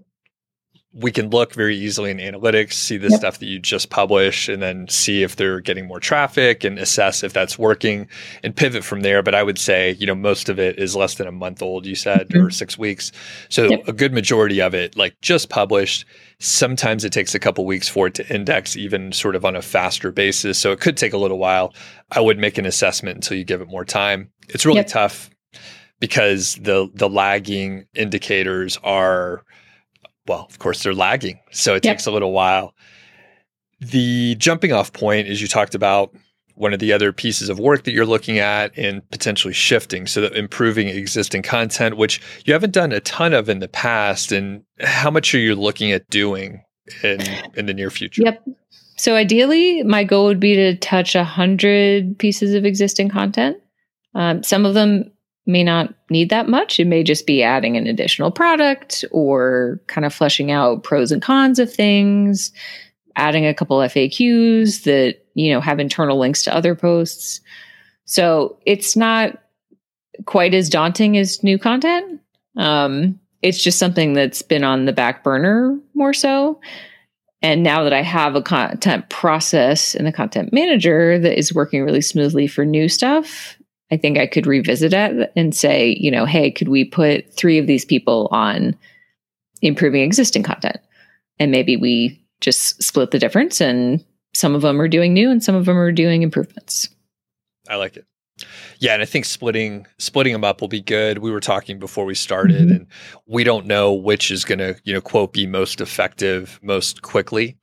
we 0.92 1.10
can 1.10 1.30
look 1.30 1.54
very 1.54 1.76
easily 1.76 2.10
in 2.10 2.18
analytics 2.18 2.74
see 2.74 2.96
the 2.96 3.08
yep. 3.08 3.18
stuff 3.18 3.38
that 3.38 3.46
you 3.46 3.58
just 3.58 3.90
publish 3.90 4.48
and 4.48 4.62
then 4.62 4.88
see 4.88 5.22
if 5.22 5.36
they're 5.36 5.60
getting 5.60 5.86
more 5.86 6.00
traffic 6.00 6.64
and 6.64 6.78
assess 6.78 7.22
if 7.22 7.32
that's 7.32 7.58
working 7.58 8.06
and 8.42 8.56
pivot 8.56 8.84
from 8.84 9.00
there 9.00 9.22
but 9.22 9.34
i 9.34 9.42
would 9.42 9.58
say 9.58 9.92
you 9.98 10.06
know 10.06 10.14
most 10.14 10.48
of 10.48 10.58
it 10.58 10.78
is 10.78 10.96
less 10.96 11.14
than 11.14 11.26
a 11.26 11.32
month 11.32 11.62
old 11.62 11.86
you 11.86 11.94
said 11.94 12.28
mm-hmm. 12.28 12.46
or 12.46 12.50
6 12.50 12.78
weeks 12.78 13.12
so 13.48 13.64
yep. 13.64 13.86
a 13.88 13.92
good 13.92 14.12
majority 14.12 14.60
of 14.60 14.74
it 14.74 14.96
like 14.96 15.20
just 15.20 15.48
published 15.48 16.04
sometimes 16.38 17.04
it 17.04 17.12
takes 17.12 17.34
a 17.34 17.38
couple 17.38 17.66
weeks 17.66 17.88
for 17.88 18.06
it 18.06 18.14
to 18.14 18.34
index 18.34 18.76
even 18.76 19.12
sort 19.12 19.34
of 19.34 19.44
on 19.44 19.56
a 19.56 19.62
faster 19.62 20.12
basis 20.12 20.58
so 20.58 20.72
it 20.72 20.80
could 20.80 20.96
take 20.96 21.12
a 21.12 21.18
little 21.18 21.38
while 21.38 21.74
i 22.12 22.20
would 22.20 22.38
make 22.38 22.58
an 22.58 22.66
assessment 22.66 23.16
until 23.16 23.36
you 23.36 23.44
give 23.44 23.60
it 23.60 23.68
more 23.68 23.84
time 23.84 24.30
it's 24.48 24.64
really 24.64 24.78
yep. 24.78 24.86
tough 24.86 25.30
because 26.00 26.56
the 26.56 26.90
the 26.94 27.08
lagging 27.08 27.86
indicators 27.94 28.78
are 28.82 29.44
well, 30.26 30.46
of 30.48 30.58
course 30.58 30.82
they're 30.82 30.94
lagging. 30.94 31.40
So 31.52 31.74
it 31.74 31.84
yep. 31.84 31.94
takes 31.96 32.06
a 32.06 32.10
little 32.10 32.32
while. 32.32 32.74
The 33.80 34.34
jumping 34.34 34.72
off 34.72 34.92
point 34.92 35.28
is 35.28 35.40
you 35.40 35.48
talked 35.48 35.74
about 35.74 36.14
one 36.58 36.72
of 36.72 36.80
the 36.80 36.92
other 36.92 37.12
pieces 37.12 37.48
of 37.48 37.58
work 37.58 37.84
that 37.84 37.92
you're 37.92 38.04
looking 38.04 38.38
at 38.38 38.76
and 38.76 39.08
potentially 39.10 39.54
shifting 39.54 40.06
so 40.06 40.20
that 40.20 40.34
improving 40.34 40.88
existing 40.88 41.40
content 41.40 41.96
which 41.96 42.20
you 42.44 42.52
haven't 42.52 42.72
done 42.72 42.90
a 42.90 43.00
ton 43.00 43.32
of 43.32 43.48
in 43.48 43.60
the 43.60 43.68
past 43.68 44.32
and 44.32 44.64
how 44.80 45.08
much 45.08 45.32
are 45.34 45.38
you 45.38 45.54
looking 45.54 45.92
at 45.92 46.08
doing 46.10 46.60
in 47.04 47.20
in 47.54 47.66
the 47.66 47.74
near 47.74 47.90
future 47.90 48.22
yep 48.24 48.44
so 48.96 49.14
ideally 49.14 49.84
my 49.84 50.02
goal 50.02 50.24
would 50.24 50.40
be 50.40 50.56
to 50.56 50.76
touch 50.78 51.14
a 51.14 51.22
hundred 51.22 52.18
pieces 52.18 52.54
of 52.54 52.64
existing 52.64 53.08
content 53.08 53.56
um, 54.16 54.42
some 54.42 54.66
of 54.66 54.74
them 54.74 55.12
may 55.48 55.64
not 55.64 55.92
need 56.10 56.30
that 56.30 56.48
much. 56.48 56.78
It 56.78 56.86
may 56.86 57.02
just 57.02 57.26
be 57.26 57.42
adding 57.42 57.76
an 57.76 57.86
additional 57.86 58.30
product 58.30 59.04
or 59.10 59.80
kind 59.86 60.04
of 60.04 60.14
fleshing 60.14 60.50
out 60.50 60.84
pros 60.84 61.10
and 61.10 61.22
cons 61.22 61.58
of 61.58 61.72
things, 61.72 62.52
adding 63.16 63.46
a 63.46 63.54
couple 63.54 63.78
FAQs 63.78 64.84
that, 64.84 65.16
you 65.34 65.50
know, 65.50 65.60
have 65.60 65.80
internal 65.80 66.18
links 66.18 66.42
to 66.42 66.54
other 66.54 66.74
posts. 66.74 67.40
So 68.04 68.58
it's 68.66 68.94
not 68.94 69.42
quite 70.26 70.54
as 70.54 70.68
daunting 70.68 71.16
as 71.16 71.42
new 71.42 71.58
content. 71.58 72.20
Um, 72.56 73.18
it's 73.42 73.62
just 73.62 73.78
something 73.78 74.12
that's 74.12 74.42
been 74.42 74.64
on 74.64 74.84
the 74.84 74.92
back 74.92 75.24
burner 75.24 75.78
more 75.94 76.12
so. 76.12 76.60
And 77.40 77.62
now 77.62 77.84
that 77.84 77.92
I 77.92 78.02
have 78.02 78.34
a 78.34 78.42
content 78.42 79.08
process 79.10 79.94
and 79.94 80.08
a 80.08 80.12
content 80.12 80.52
manager 80.52 81.18
that 81.20 81.38
is 81.38 81.54
working 81.54 81.84
really 81.84 82.00
smoothly 82.00 82.48
for 82.48 82.64
new 82.64 82.88
stuff, 82.88 83.56
I 83.90 83.96
think 83.96 84.18
I 84.18 84.26
could 84.26 84.46
revisit 84.46 84.92
it 84.92 85.32
and 85.34 85.54
say, 85.54 85.96
you 85.98 86.10
know, 86.10 86.26
hey, 86.26 86.50
could 86.50 86.68
we 86.68 86.84
put 86.84 87.32
three 87.32 87.58
of 87.58 87.66
these 87.66 87.84
people 87.84 88.28
on 88.30 88.76
improving 89.62 90.02
existing 90.02 90.42
content? 90.42 90.78
And 91.38 91.50
maybe 91.50 91.76
we 91.76 92.22
just 92.40 92.82
split 92.82 93.10
the 93.10 93.18
difference 93.18 93.60
and 93.60 94.04
some 94.34 94.54
of 94.54 94.62
them 94.62 94.80
are 94.80 94.88
doing 94.88 95.14
new 95.14 95.30
and 95.30 95.42
some 95.42 95.54
of 95.54 95.64
them 95.64 95.78
are 95.78 95.92
doing 95.92 96.22
improvements. 96.22 96.88
I 97.68 97.76
like 97.76 97.96
it. 97.96 98.06
Yeah, 98.78 98.92
and 98.94 99.02
I 99.02 99.04
think 99.04 99.24
splitting 99.24 99.86
splitting 99.98 100.32
them 100.32 100.44
up 100.44 100.60
will 100.60 100.68
be 100.68 100.80
good. 100.80 101.18
We 101.18 101.32
were 101.32 101.40
talking 101.40 101.80
before 101.80 102.04
we 102.04 102.14
started, 102.14 102.62
mm-hmm. 102.62 102.76
and 102.76 102.86
we 103.26 103.42
don't 103.42 103.66
know 103.66 103.92
which 103.92 104.30
is 104.30 104.44
going 104.44 104.60
to 104.60 104.76
you 104.84 104.94
know 104.94 105.00
quote 105.00 105.32
be 105.32 105.46
most 105.46 105.80
effective 105.80 106.60
most 106.62 107.02
quickly. 107.02 107.56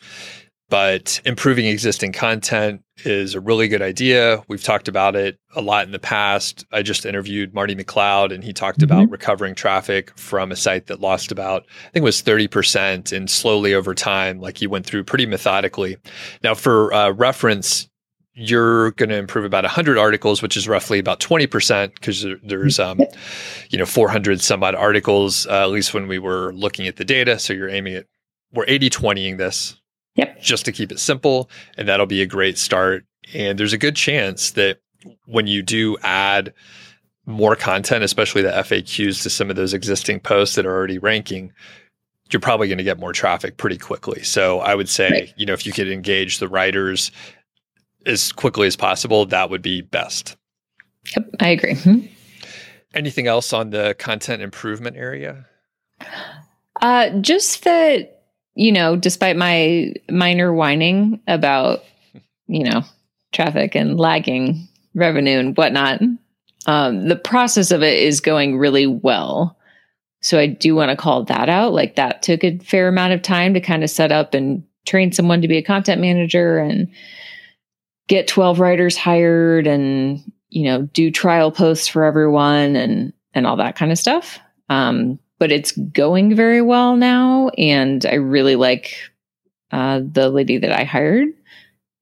But 0.68 1.22
improving 1.26 1.68
existing 1.68 2.14
content 2.14 2.82
is 3.04 3.36
a 3.36 3.40
really 3.40 3.68
good 3.68 3.84
idea. 3.84 4.42
We've 4.48 4.64
talked 4.64 4.88
about 4.88 5.16
it 5.16 5.38
a 5.56 5.62
lot 5.62 5.86
in 5.86 5.92
the 5.92 6.00
past. 6.00 6.66
I 6.72 6.82
just 6.82 7.06
interviewed 7.06 7.54
Marty 7.54 7.76
McLeod, 7.76 8.34
and 8.34 8.44
he 8.44 8.52
talked 8.52 8.80
mm-hmm. 8.80 8.92
about 8.92 9.12
recovering 9.12 9.54
traffic 9.54 10.18
from 10.18 10.52
a 10.52 10.56
site 10.56 10.88
that 10.88 11.02
lost 11.02 11.32
about, 11.32 11.66
I 11.88 11.92
think 11.92 12.02
it 12.02 12.04
was 12.04 12.24
30%, 12.24 13.16
and 13.16 13.30
slowly 13.30 13.76
over 13.76 13.94
time, 13.94 14.40
like 14.40 14.58
he 14.58 14.66
went 14.66 14.88
through 14.88 15.04
pretty 15.04 15.28
methodically. 15.28 15.98
Now, 16.42 16.56
for 16.56 16.92
uh, 16.94 17.12
reference, 17.12 17.88
you're 18.36 18.92
going 18.92 19.10
to 19.10 19.18
improve 19.18 19.46
about 19.46 19.64
100 19.64 19.98
articles 19.98 20.42
which 20.42 20.58
is 20.58 20.68
roughly 20.68 21.00
about 21.00 21.22
20% 21.22 21.94
because 21.94 22.26
there's 22.44 22.80
um, 22.80 23.00
you 23.70 23.80
know 23.80 23.86
400 23.86 24.42
some 24.42 24.62
odd 24.62 24.76
articles 24.76 25.48
uh, 25.48 25.64
at 25.64 25.70
least 25.70 25.94
when 25.94 26.08
we 26.08 26.20
were 26.20 26.52
looking 26.54 26.86
at 26.86 26.98
the 26.98 27.06
data 27.06 27.40
so 27.40 27.54
you're 27.54 27.70
aiming 27.70 27.96
at 27.96 28.08
we're 28.52 28.66
80 28.68 28.90
20ing 28.90 29.38
this 29.38 29.80
yep 30.16 30.40
just 30.42 30.66
to 30.66 30.72
keep 30.72 30.92
it 30.92 31.00
simple 31.00 31.50
and 31.78 31.88
that'll 31.88 32.06
be 32.06 32.22
a 32.22 32.28
great 32.28 32.58
start 32.58 33.06
and 33.34 33.58
there's 33.60 33.74
a 33.74 33.78
good 33.78 33.96
chance 33.96 34.52
that 34.52 34.80
when 35.26 35.48
you 35.48 35.62
do 35.62 35.98
add 36.04 36.54
more 37.26 37.56
content 37.56 38.04
especially 38.04 38.42
the 38.42 38.50
faqs 38.50 39.22
to 39.24 39.30
some 39.30 39.50
of 39.50 39.56
those 39.56 39.74
existing 39.74 40.20
posts 40.20 40.56
that 40.56 40.66
are 40.66 40.76
already 40.76 40.98
ranking 40.98 41.52
you're 42.32 42.40
probably 42.40 42.68
going 42.68 42.78
to 42.78 42.84
get 42.84 43.00
more 43.00 43.14
traffic 43.14 43.58
pretty 43.58 43.78
quickly. 43.78 44.24
So 44.24 44.60
I 44.60 44.76
would 44.76 44.90
say, 44.90 45.10
right. 45.10 45.34
you 45.38 45.46
know, 45.46 45.54
if 45.54 45.66
you 45.66 45.72
could 45.72 45.90
engage 45.90 46.40
the 46.40 46.48
writers 46.48 47.12
as 48.06 48.32
quickly 48.32 48.68
as 48.68 48.76
possible, 48.76 49.26
that 49.28 49.50
would 49.50 49.62
be 49.62 49.82
best. 49.82 50.36
Yep, 51.16 51.30
I 51.40 51.50
agree. 51.50 51.74
Mm-hmm. 51.74 52.08
Anything 52.94 53.28
else 53.28 53.54
on 53.54 53.70
the 53.70 53.96
content 54.00 54.42
improvement 54.42 54.98
area? 54.98 55.46
Uh, 56.82 57.10
just 57.22 57.64
that, 57.64 58.15
you 58.56 58.72
know, 58.72 58.96
despite 58.96 59.36
my 59.36 59.94
minor 60.10 60.54
whining 60.54 61.22
about, 61.28 61.84
you 62.48 62.64
know, 62.64 62.84
traffic 63.34 63.76
and 63.76 64.00
lagging 64.00 64.68
revenue 64.94 65.38
and 65.38 65.58
whatnot, 65.58 66.02
um, 66.66 67.08
the 67.08 67.18
process 67.18 67.72
of 67.72 67.84
it 67.84 68.00
is 68.00 68.22
going 68.22 68.58
really 68.58 68.88
well. 68.88 69.58
So 70.22 70.40
I 70.40 70.48
do 70.48 70.74
want 70.74 70.90
to 70.90 70.96
call 70.96 71.26
that 71.26 71.50
out. 71.50 71.74
Like 71.74 71.98
that 71.98 72.24
took 72.24 72.44
a 72.44 72.58
fair 72.60 72.88
amount 72.88 73.14
of 73.14 73.22
time 73.22 73.54
to 73.54 73.62
kind 73.62 73.84
of 73.84 73.90
set 73.90 74.12
up 74.12 74.34
and 74.34 74.64
train 74.86 75.12
someone 75.12 75.42
to 75.42 75.48
be 75.48 75.58
a 75.58 75.64
content 75.64 76.02
manager 76.02 76.58
and 76.58 76.88
get 78.08 78.28
12 78.28 78.60
writers 78.60 78.98
hired 78.98 79.68
and 79.68 80.32
you 80.50 80.64
know 80.64 80.84
do 80.84 81.12
trial 81.12 81.52
posts 81.52 81.88
for 81.88 82.04
everyone 82.04 82.76
and 82.76 83.14
and 83.34 83.48
all 83.48 83.58
that 83.58 83.76
kind 83.76 83.92
of 83.92 83.98
stuff 83.98 84.40
um, 84.70 85.20
but 85.40 85.52
it's 85.52 85.72
going 85.72 86.36
very 86.36 86.62
well 86.62 86.96
now 86.96 87.50
and 87.58 88.06
i 88.06 88.16
really 88.16 88.56
like 88.56 88.96
uh, 89.72 90.02
the 90.04 90.30
lady 90.30 90.58
that 90.58 90.72
i 90.72 90.84
hired 90.84 91.28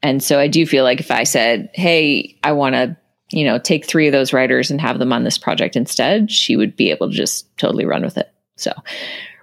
and 0.02 0.22
so 0.22 0.40
i 0.40 0.48
do 0.48 0.66
feel 0.66 0.84
like 0.84 1.00
if 1.00 1.12
i 1.12 1.24
said 1.24 1.70
hey 1.74 2.38
i 2.44 2.52
want 2.52 2.74
to 2.74 2.96
you 3.32 3.46
know 3.46 3.58
take 3.58 3.86
three 3.86 4.08
of 4.08 4.12
those 4.12 4.34
writers 4.34 4.70
and 4.70 4.82
have 4.82 5.00
them 5.00 5.14
on 5.14 5.24
this 5.24 5.38
project 5.38 5.76
instead 5.76 6.32
she 6.32 6.56
would 6.56 6.76
be 6.76 6.92
able 6.92 7.10
to 7.10 7.16
just 7.16 7.56
totally 7.58 7.86
run 7.86 8.04
with 8.04 8.18
it 8.18 8.32
so 8.58 8.72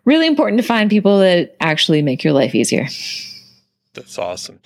really 0.04 0.26
important 0.26 0.60
to 0.60 0.66
find 0.66 0.90
people 0.90 1.18
that 1.18 1.56
actually 1.60 2.02
make 2.02 2.22
your 2.22 2.32
life 2.32 2.54
easier 2.54 2.86
that's 3.92 4.18
awesome. 4.18 4.60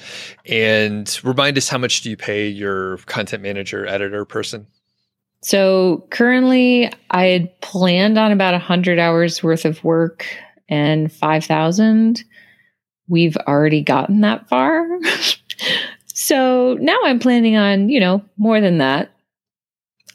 And 0.47 1.19
remind 1.25 1.57
us 1.57 1.69
how 1.69 1.79
much 1.79 2.03
do 2.03 2.11
you 2.11 2.17
pay 2.17 2.47
your 2.49 2.99
content 2.99 3.43
manager, 3.43 3.87
editor 3.87 4.25
person? 4.25 4.67
So 5.45 6.07
currently, 6.09 6.91
I 7.11 7.27
had 7.27 7.61
planned 7.61 8.17
on 8.17 8.33
about 8.33 8.55
100 8.55 8.99
hours 8.99 9.43
worth 9.43 9.67
of 9.67 9.85
work 9.85 10.27
and 10.71 11.13
5,000. 11.13 12.25
We've 13.09 13.37
already 13.37 13.83
gotten 13.83 14.23
that 14.23 14.49
far. 14.49 14.89
so 16.07 16.79
now 16.81 16.97
I'm 17.05 17.19
planning 17.19 17.57
on, 17.57 17.91
you 17.91 18.01
know, 18.01 18.25
more 18.39 18.63
than 18.63 18.79
that. 18.79 19.11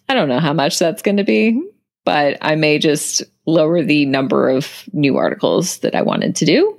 I 0.10 0.16
don't 0.16 0.30
know 0.30 0.40
how 0.40 0.52
much 0.52 0.80
that's 0.80 1.04
going 1.04 1.18
to 1.18 1.24
be, 1.24 1.62
but 2.06 2.40
I 2.42 2.56
may 2.56 2.80
just 2.80 3.22
lower 3.46 3.84
the 3.84 4.08
number 4.08 4.50
of 4.50 4.90
new 4.94 5.18
articles 5.18 5.78
that 5.80 5.94
I 5.94 6.02
wanted 6.02 6.36
to 6.38 6.46
do. 6.46 6.76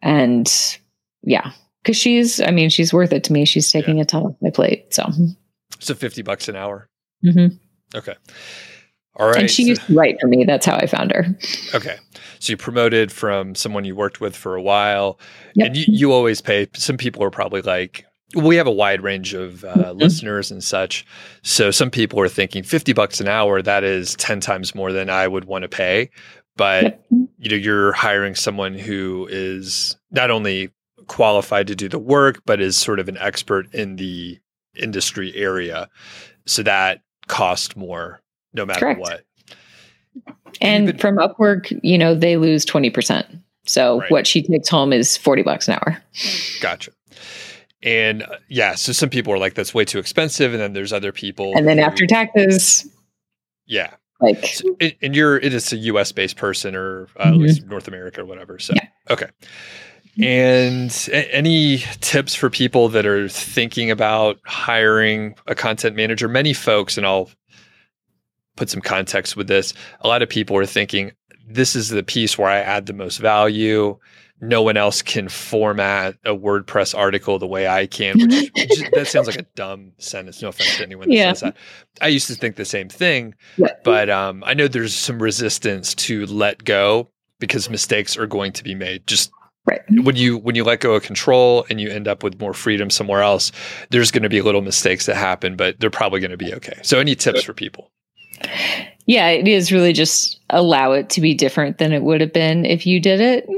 And 0.00 0.50
yeah, 1.22 1.52
because 1.82 1.98
she's, 1.98 2.40
I 2.40 2.50
mean, 2.50 2.70
she's 2.70 2.94
worth 2.94 3.12
it 3.12 3.24
to 3.24 3.32
me. 3.34 3.44
She's 3.44 3.70
taking 3.70 3.98
yeah. 3.98 4.04
a 4.04 4.06
ton 4.06 4.22
off 4.22 4.36
my 4.40 4.48
plate. 4.48 4.94
So, 4.94 5.06
so 5.80 5.94
50 5.94 6.22
bucks 6.22 6.48
an 6.48 6.56
hour. 6.56 6.88
Mm-hmm. 7.22 7.56
Okay. 7.94 8.14
All 9.16 9.28
right. 9.28 9.42
And 9.42 9.50
she 9.50 9.62
used 9.64 9.86
to 9.86 9.94
write 9.94 10.20
for 10.20 10.26
me. 10.26 10.44
That's 10.44 10.66
how 10.66 10.76
I 10.76 10.86
found 10.86 11.12
her. 11.12 11.26
Okay. 11.74 11.96
So 12.40 12.52
you 12.52 12.56
promoted 12.56 13.12
from 13.12 13.54
someone 13.54 13.84
you 13.84 13.94
worked 13.94 14.20
with 14.20 14.36
for 14.36 14.56
a 14.56 14.62
while. 14.62 15.18
Yep. 15.54 15.66
And 15.66 15.76
you, 15.76 15.84
you 15.88 16.12
always 16.12 16.40
pay. 16.40 16.66
Some 16.74 16.96
people 16.96 17.22
are 17.22 17.30
probably 17.30 17.62
like, 17.62 18.04
we 18.34 18.56
have 18.56 18.66
a 18.66 18.72
wide 18.72 19.02
range 19.02 19.32
of 19.32 19.64
uh, 19.64 19.74
mm-hmm. 19.74 19.98
listeners 19.98 20.50
and 20.50 20.62
such. 20.62 21.06
So 21.42 21.70
some 21.70 21.90
people 21.90 22.18
are 22.20 22.28
thinking 22.28 22.64
50 22.64 22.92
bucks 22.92 23.20
an 23.20 23.28
hour, 23.28 23.62
that 23.62 23.84
is 23.84 24.16
10 24.16 24.40
times 24.40 24.74
more 24.74 24.92
than 24.92 25.08
I 25.08 25.28
would 25.28 25.44
want 25.44 25.62
to 25.62 25.68
pay. 25.68 26.10
But, 26.56 26.82
yep. 26.82 27.06
you 27.38 27.50
know, 27.50 27.56
you're 27.56 27.92
hiring 27.92 28.34
someone 28.34 28.74
who 28.74 29.28
is 29.30 29.96
not 30.10 30.30
only 30.30 30.70
qualified 31.06 31.68
to 31.68 31.76
do 31.76 31.88
the 31.88 31.98
work, 31.98 32.42
but 32.44 32.60
is 32.60 32.76
sort 32.76 32.98
of 32.98 33.08
an 33.08 33.18
expert 33.18 33.72
in 33.72 33.96
the 33.96 34.38
industry 34.76 35.34
area. 35.36 35.88
So 36.46 36.62
that 36.64 37.00
cost 37.26 37.76
more 37.76 38.20
no 38.52 38.64
matter 38.64 38.80
Correct. 38.80 39.00
what. 39.00 39.24
And 40.60 40.86
been, 40.86 40.98
from 40.98 41.16
Upwork, 41.16 41.78
you 41.82 41.98
know, 41.98 42.14
they 42.14 42.36
lose 42.36 42.64
20%. 42.64 43.24
So 43.66 44.00
right. 44.00 44.10
what 44.10 44.26
she 44.26 44.42
takes 44.42 44.68
home 44.68 44.92
is 44.92 45.16
40 45.16 45.42
bucks 45.42 45.68
an 45.68 45.74
hour. 45.74 46.02
Gotcha. 46.60 46.92
And 47.82 48.22
uh, 48.22 48.38
yeah, 48.48 48.74
so 48.74 48.92
some 48.92 49.10
people 49.10 49.32
are 49.32 49.38
like, 49.38 49.54
that's 49.54 49.74
way 49.74 49.84
too 49.84 49.98
expensive. 49.98 50.52
And 50.52 50.62
then 50.62 50.72
there's 50.72 50.92
other 50.92 51.12
people. 51.12 51.52
And 51.56 51.66
then 51.66 51.78
who, 51.78 51.84
after 51.84 52.06
taxes. 52.06 52.88
Yeah. 53.66 53.94
Like, 54.20 54.46
so 54.46 54.76
it, 54.80 54.96
and 55.02 55.14
you're, 55.14 55.36
it 55.36 55.52
is 55.52 55.72
a 55.72 55.76
US 55.76 56.12
based 56.12 56.36
person 56.36 56.74
or 56.74 57.08
uh, 57.16 57.24
mm-hmm. 57.24 57.34
at 57.34 57.36
least 57.36 57.66
North 57.66 57.88
America 57.88 58.22
or 58.22 58.26
whatever. 58.26 58.58
So, 58.58 58.74
yeah. 58.74 58.86
okay. 59.10 59.28
And 60.22 61.08
any 61.12 61.78
tips 62.00 62.34
for 62.34 62.48
people 62.50 62.88
that 62.90 63.04
are 63.04 63.28
thinking 63.28 63.90
about 63.90 64.38
hiring 64.44 65.34
a 65.46 65.54
content 65.54 65.96
manager? 65.96 66.28
Many 66.28 66.52
folks, 66.52 66.96
and 66.96 67.06
I'll 67.06 67.30
put 68.56 68.70
some 68.70 68.80
context 68.80 69.36
with 69.36 69.48
this, 69.48 69.74
a 70.00 70.08
lot 70.08 70.22
of 70.22 70.28
people 70.28 70.56
are 70.56 70.66
thinking, 70.66 71.12
this 71.46 71.74
is 71.76 71.88
the 71.88 72.02
piece 72.02 72.38
where 72.38 72.48
I 72.48 72.58
add 72.58 72.86
the 72.86 72.92
most 72.92 73.18
value. 73.18 73.98
No 74.40 74.62
one 74.62 74.76
else 74.76 75.02
can 75.02 75.28
format 75.28 76.16
a 76.24 76.34
WordPress 76.34 76.96
article 76.96 77.38
the 77.38 77.46
way 77.46 77.66
I 77.66 77.86
can, 77.86 78.18
which, 78.18 78.50
which 78.54 78.90
that 78.92 79.06
sounds 79.06 79.26
like 79.26 79.38
a 79.38 79.46
dumb 79.54 79.92
sentence. 79.98 80.42
No 80.42 80.48
offense 80.48 80.76
to 80.76 80.82
anyone 80.82 81.08
that 81.08 81.14
yeah. 81.14 81.32
says 81.32 81.40
that. 81.40 81.56
I 82.00 82.08
used 82.08 82.26
to 82.28 82.34
think 82.34 82.56
the 82.56 82.64
same 82.64 82.88
thing, 82.88 83.34
yeah. 83.56 83.68
but 83.84 84.10
um, 84.10 84.42
I 84.46 84.54
know 84.54 84.68
there's 84.68 84.94
some 84.94 85.22
resistance 85.22 85.94
to 85.94 86.26
let 86.26 86.64
go 86.64 87.08
because 87.38 87.70
mistakes 87.70 88.16
are 88.16 88.26
going 88.26 88.52
to 88.52 88.64
be 88.64 88.74
made. 88.74 89.06
Just 89.06 89.30
Right. 89.66 89.80
When 89.88 90.16
you 90.16 90.36
when 90.36 90.56
you 90.56 90.64
let 90.64 90.80
go 90.80 90.94
of 90.94 91.02
control 91.02 91.64
and 91.70 91.80
you 91.80 91.88
end 91.88 92.06
up 92.06 92.22
with 92.22 92.38
more 92.38 92.52
freedom 92.52 92.90
somewhere 92.90 93.22
else, 93.22 93.50
there's 93.88 94.10
going 94.10 94.22
to 94.22 94.28
be 94.28 94.42
little 94.42 94.60
mistakes 94.60 95.06
that 95.06 95.16
happen, 95.16 95.56
but 95.56 95.80
they're 95.80 95.88
probably 95.88 96.20
going 96.20 96.32
to 96.32 96.36
be 96.36 96.52
okay. 96.54 96.78
So 96.82 96.98
any 96.98 97.14
tips 97.14 97.42
for 97.42 97.54
people? 97.54 97.90
Yeah, 99.06 99.28
it 99.28 99.48
is 99.48 99.72
really 99.72 99.92
just 99.92 100.38
allow 100.50 100.92
it 100.92 101.08
to 101.10 101.20
be 101.20 101.34
different 101.34 101.78
than 101.78 101.92
it 101.92 102.02
would 102.02 102.20
have 102.20 102.32
been 102.32 102.66
if 102.66 102.86
you 102.86 103.00
did 103.00 103.20
it. 103.20 103.48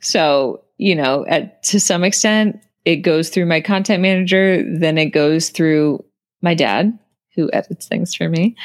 So, 0.00 0.62
you 0.76 0.94
know, 0.94 1.24
at 1.26 1.62
to 1.64 1.80
some 1.80 2.04
extent 2.04 2.62
it 2.84 2.96
goes 2.96 3.28
through 3.28 3.46
my 3.46 3.60
content 3.60 4.02
manager, 4.02 4.62
then 4.78 4.98
it 4.98 5.06
goes 5.06 5.50
through 5.50 6.04
my 6.42 6.54
dad 6.54 6.98
who 7.34 7.50
edits 7.52 7.86
things 7.86 8.14
for 8.14 8.28
me. 8.28 8.56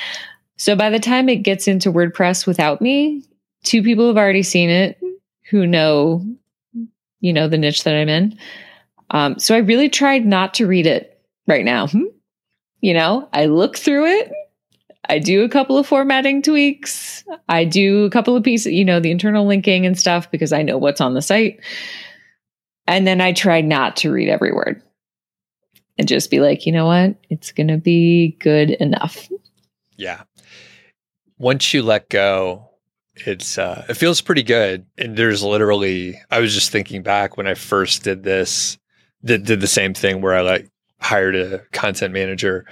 So 0.57 0.75
by 0.75 0.89
the 0.89 0.99
time 0.99 1.29
it 1.29 1.37
gets 1.37 1.67
into 1.67 1.91
WordPress 1.91 2.47
without 2.47 2.81
me, 2.81 3.23
two 3.63 3.83
people 3.83 4.07
have 4.07 4.17
already 4.17 4.43
seen 4.43 4.69
it 4.69 4.99
who 5.49 5.67
know 5.67 6.25
you 7.25 7.33
know, 7.33 7.47
the 7.47 7.57
niche 7.57 7.83
that 7.85 7.95
I'm 7.95 8.07
in. 8.07 8.37
Um, 9.09 9.39
so 9.39 9.55
I 9.55 9.59
really 9.59 9.89
tried 9.89 10.27
not 10.27 10.53
to 10.55 10.67
read 10.67 10.85
it 10.85 11.19
right 11.47 11.65
now. 11.65 11.87
Hmm? 11.87 12.03
You 12.81 12.93
know, 12.93 13.27
I 13.33 13.47
look 13.47 13.77
through 13.77 14.05
it. 14.05 14.31
I 15.09 15.17
do 15.17 15.43
a 15.43 15.49
couple 15.49 15.79
of 15.79 15.87
formatting 15.87 16.43
tweaks. 16.43 17.23
I 17.49 17.65
do 17.65 18.05
a 18.05 18.11
couple 18.11 18.35
of 18.35 18.43
pieces, 18.43 18.73
you 18.73 18.85
know, 18.85 18.99
the 18.99 19.09
internal 19.09 19.47
linking 19.47 19.87
and 19.87 19.97
stuff 19.97 20.29
because 20.29 20.53
I 20.53 20.61
know 20.61 20.77
what's 20.77 21.01
on 21.01 21.15
the 21.15 21.21
site. 21.21 21.59
And 22.85 23.07
then 23.07 23.21
I 23.21 23.31
try 23.31 23.61
not 23.61 23.95
to 23.97 24.11
read 24.11 24.29
every 24.29 24.51
word 24.51 24.83
and 25.97 26.07
just 26.07 26.29
be 26.29 26.39
like, 26.39 26.67
you 26.67 26.71
know 26.71 26.85
what? 26.85 27.15
It's 27.31 27.51
going 27.51 27.69
to 27.69 27.77
be 27.77 28.37
good 28.39 28.69
enough. 28.69 29.27
Yeah. 29.97 30.23
Once 31.39 31.73
you 31.73 31.81
let 31.81 32.07
go, 32.09 32.69
it's 33.25 33.57
uh 33.57 33.85
it 33.89 33.95
feels 33.95 34.21
pretty 34.21 34.43
good. 34.43 34.85
And 34.97 35.15
there's 35.17 35.43
literally 35.43 36.19
I 36.31 36.39
was 36.39 36.53
just 36.53 36.71
thinking 36.71 37.01
back 37.03 37.37
when 37.37 37.47
I 37.47 37.53
first 37.53 38.03
did 38.03 38.23
this, 38.23 38.77
did, 39.23 39.45
did 39.45 39.61
the 39.61 39.67
same 39.67 39.93
thing 39.93 40.21
where 40.21 40.33
I 40.35 40.41
like 40.41 40.69
hired 40.99 41.35
a 41.35 41.59
content 41.71 42.13
manager. 42.13 42.65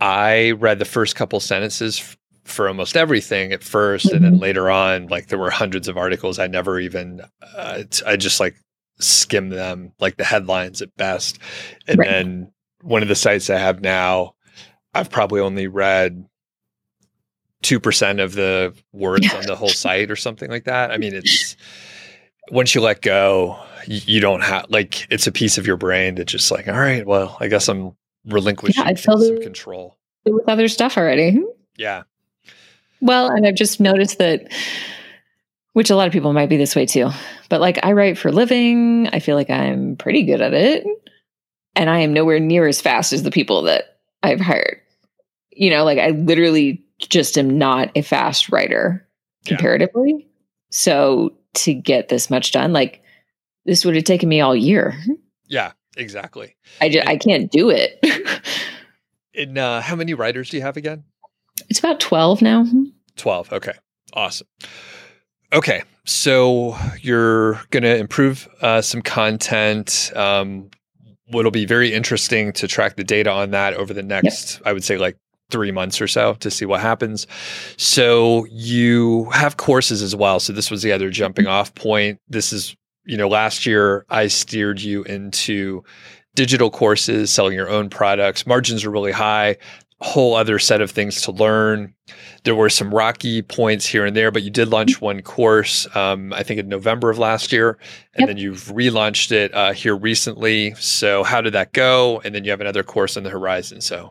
I 0.00 0.52
read 0.52 0.78
the 0.78 0.84
first 0.84 1.14
couple 1.16 1.40
sentences 1.40 2.00
f- 2.00 2.16
for 2.44 2.68
almost 2.68 2.96
everything 2.96 3.52
at 3.52 3.60
1st 3.60 4.06
Mm-hmm. 4.06 4.16
and 4.16 4.24
then 4.24 4.38
later 4.38 4.70
on, 4.70 5.06
like 5.08 5.28
there 5.28 5.38
were 5.38 5.50
hundreds 5.50 5.88
of 5.88 5.96
articles 5.96 6.38
I 6.38 6.46
never 6.46 6.80
even, 6.80 7.20
uh, 7.56 7.82
t- 7.88 8.02
I 8.06 8.16
just 8.16 8.40
like 8.40 8.56
skim 8.98 9.50
them, 9.50 9.92
like 10.00 10.16
the 10.16 10.24
headlines 10.24 10.82
at 10.82 10.94
best. 10.96 11.38
And 11.86 11.98
Right. 11.98 12.08
then 12.08 12.52
one 12.82 13.02
of 13.02 13.08
the 13.08 13.14
sites 13.14 13.50
I 13.50 13.58
have 13.58 13.82
now, 13.82 14.34
I've 14.94 15.10
probably 15.10 15.40
only 15.40 15.66
read 15.68 16.24
2% 17.62 18.22
of 18.22 18.34
the 18.34 18.74
words 18.92 19.32
on 19.34 19.46
the 19.46 19.56
whole 19.56 19.68
site 19.70 20.10
or 20.10 20.16
something 20.16 20.50
like 20.50 20.64
that. 20.64 20.90
I 20.90 20.96
mean, 20.96 21.14
it's 21.14 21.56
once 22.50 22.74
you 22.74 22.80
let 22.80 23.02
go, 23.02 23.58
you 23.86 24.20
don't 24.20 24.42
have 24.42 24.66
like 24.68 25.06
it's 25.10 25.26
a 25.26 25.32
piece 25.32 25.58
of 25.58 25.66
your 25.66 25.76
brain 25.76 26.16
that 26.16 26.26
just 26.26 26.50
like, 26.50 26.68
all 26.68 26.78
right, 26.78 27.06
well, 27.06 27.36
I 27.40 27.48
guess 27.48 27.68
I'm 27.68 27.96
relinquishing 28.26 28.82
I 28.82 28.94
some 28.94 29.40
control. 29.40 29.96
With 30.24 30.48
other 30.48 30.68
stuff 30.68 30.96
already. 30.96 31.42
Yeah. 31.76 32.02
Well, 33.00 33.28
and 33.28 33.46
I've 33.46 33.54
just 33.54 33.80
noticed 33.80 34.18
that, 34.18 34.52
which 35.72 35.88
a 35.90 35.96
lot 35.96 36.06
of 36.06 36.12
people 36.12 36.32
might 36.32 36.50
be 36.50 36.58
this 36.58 36.76
way 36.76 36.84
too. 36.84 37.08
But 37.48 37.60
like 37.60 37.78
I 37.82 37.92
write 37.92 38.18
for 38.18 38.28
a 38.28 38.32
living, 38.32 39.08
I 39.08 39.20
feel 39.20 39.36
like 39.36 39.50
I'm 39.50 39.96
pretty 39.96 40.24
good 40.24 40.42
at 40.42 40.52
it. 40.52 40.86
And 41.76 41.88
I 41.88 42.00
am 42.00 42.12
nowhere 42.12 42.40
near 42.40 42.66
as 42.66 42.80
fast 42.80 43.12
as 43.12 43.22
the 43.22 43.30
people 43.30 43.62
that 43.62 43.98
I've 44.22 44.40
hired. 44.40 44.80
You 45.52 45.70
know, 45.70 45.84
like 45.84 45.98
I 45.98 46.10
literally 46.10 46.84
just 47.08 47.38
am 47.38 47.56
not 47.58 47.90
a 47.94 48.02
fast 48.02 48.50
writer 48.50 49.06
Yeah. 49.44 49.48
comparatively. 49.56 50.28
So 50.70 51.34
to 51.54 51.74
get 51.74 52.08
this 52.08 52.30
much 52.30 52.52
done, 52.52 52.72
like 52.72 53.02
this 53.64 53.84
would 53.84 53.94
have 53.96 54.04
taken 54.04 54.28
me 54.28 54.40
all 54.40 54.54
year. 54.54 54.94
Yeah, 55.46 55.72
exactly. 55.96 56.54
I 56.80 56.88
just, 56.88 57.08
I 57.08 57.16
can't 57.16 57.50
do 57.50 57.70
it. 57.70 57.98
And 59.34 59.56
uh, 59.58 59.80
how 59.80 59.94
many 59.96 60.12
writers 60.14 60.50
do 60.50 60.56
you 60.56 60.62
have 60.62 60.76
again? 60.76 61.04
it's 61.68 61.78
about 61.78 62.00
12 62.00 62.42
now. 62.42 62.66
12. 63.16 63.52
Okay. 63.52 63.72
Awesome. 64.12 64.46
Okay. 65.52 65.82
So 66.04 66.76
you're 67.00 67.54
going 67.70 67.82
to 67.84 67.96
improve 67.96 68.48
uh, 68.60 68.82
some 68.82 69.02
content. 69.02 70.10
Um, 70.16 70.70
what'll 71.28 71.50
be 71.52 71.64
very 71.66 71.92
interesting 71.92 72.52
to 72.54 72.66
track 72.66 72.96
the 72.96 73.04
data 73.04 73.30
on 73.30 73.50
that 73.52 73.74
over 73.74 73.94
the 73.94 74.02
next, 74.02 74.60
I 74.64 74.72
would 74.72 74.82
say, 74.84 74.98
like 74.98 75.16
three 75.50 75.70
months 75.70 76.00
or 76.00 76.08
so 76.08 76.34
to 76.34 76.50
see 76.50 76.64
what 76.64 76.80
happens. 76.80 77.26
So 77.76 78.46
you 78.50 79.24
have 79.30 79.56
courses 79.56 80.02
as 80.02 80.14
well. 80.14 80.40
So 80.40 80.52
this 80.52 80.70
was 80.70 80.82
the 80.82 80.92
other 80.92 81.10
jumping 81.10 81.46
off 81.46 81.74
point. 81.74 82.18
This 82.28 82.52
is, 82.52 82.76
you 83.04 83.16
know, 83.16 83.28
last 83.28 83.66
year 83.66 84.04
I 84.08 84.26
steered 84.28 84.80
you 84.80 85.02
into 85.04 85.82
digital 86.34 86.70
courses, 86.70 87.30
selling 87.32 87.54
your 87.54 87.68
own 87.68 87.90
products. 87.90 88.46
Margins 88.46 88.84
are 88.84 88.90
really 88.90 89.12
high 89.12 89.56
whole 90.00 90.34
other 90.34 90.58
set 90.58 90.80
of 90.80 90.90
things 90.90 91.20
to 91.22 91.32
learn. 91.32 91.92
There 92.44 92.54
were 92.54 92.70
some 92.70 92.92
rocky 92.92 93.42
points 93.42 93.84
here 93.86 94.06
and 94.06 94.16
there, 94.16 94.30
but 94.30 94.42
you 94.42 94.50
did 94.50 94.68
launch 94.68 95.00
one 95.00 95.20
course, 95.20 95.86
um, 95.94 96.32
I 96.32 96.42
think 96.42 96.58
in 96.58 96.68
November 96.68 97.10
of 97.10 97.18
last 97.18 97.52
year, 97.52 97.78
and 98.14 98.20
Yep. 98.20 98.28
then 98.28 98.36
you've 98.38 98.64
relaunched 98.68 99.30
it 99.30 99.54
uh, 99.54 99.72
here 99.72 99.94
recently. 99.94 100.74
So, 100.76 101.22
how 101.22 101.42
did 101.42 101.52
that 101.52 101.72
go? 101.72 102.20
And 102.24 102.34
then 102.34 102.44
you 102.44 102.50
have 102.50 102.62
another 102.62 102.82
course 102.82 103.16
on 103.18 103.24
the 103.24 103.30
horizon. 103.30 103.82
So, 103.82 104.10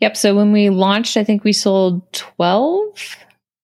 Yep. 0.00 0.16
So 0.16 0.36
when 0.36 0.52
we 0.52 0.70
launched, 0.70 1.16
I 1.16 1.24
think 1.24 1.44
we 1.44 1.52
sold 1.52 2.12
12. 2.12 3.16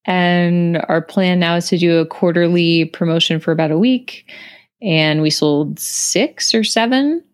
And 0.07 0.85
our 0.89 1.01
plan 1.01 1.39
now 1.39 1.57
is 1.57 1.69
to 1.69 1.79
do 1.79 1.99
a 1.99 2.07
quarterly 2.07 2.87
promotion 2.87 3.41
for 3.41 3.53
about 3.53 3.71
a 3.71 3.79
week. 3.79 4.31
And 4.83 5.23
we 5.23 5.31
sold 5.31 5.79
six 5.79 6.55
or 6.55 6.65
seven 6.65 7.25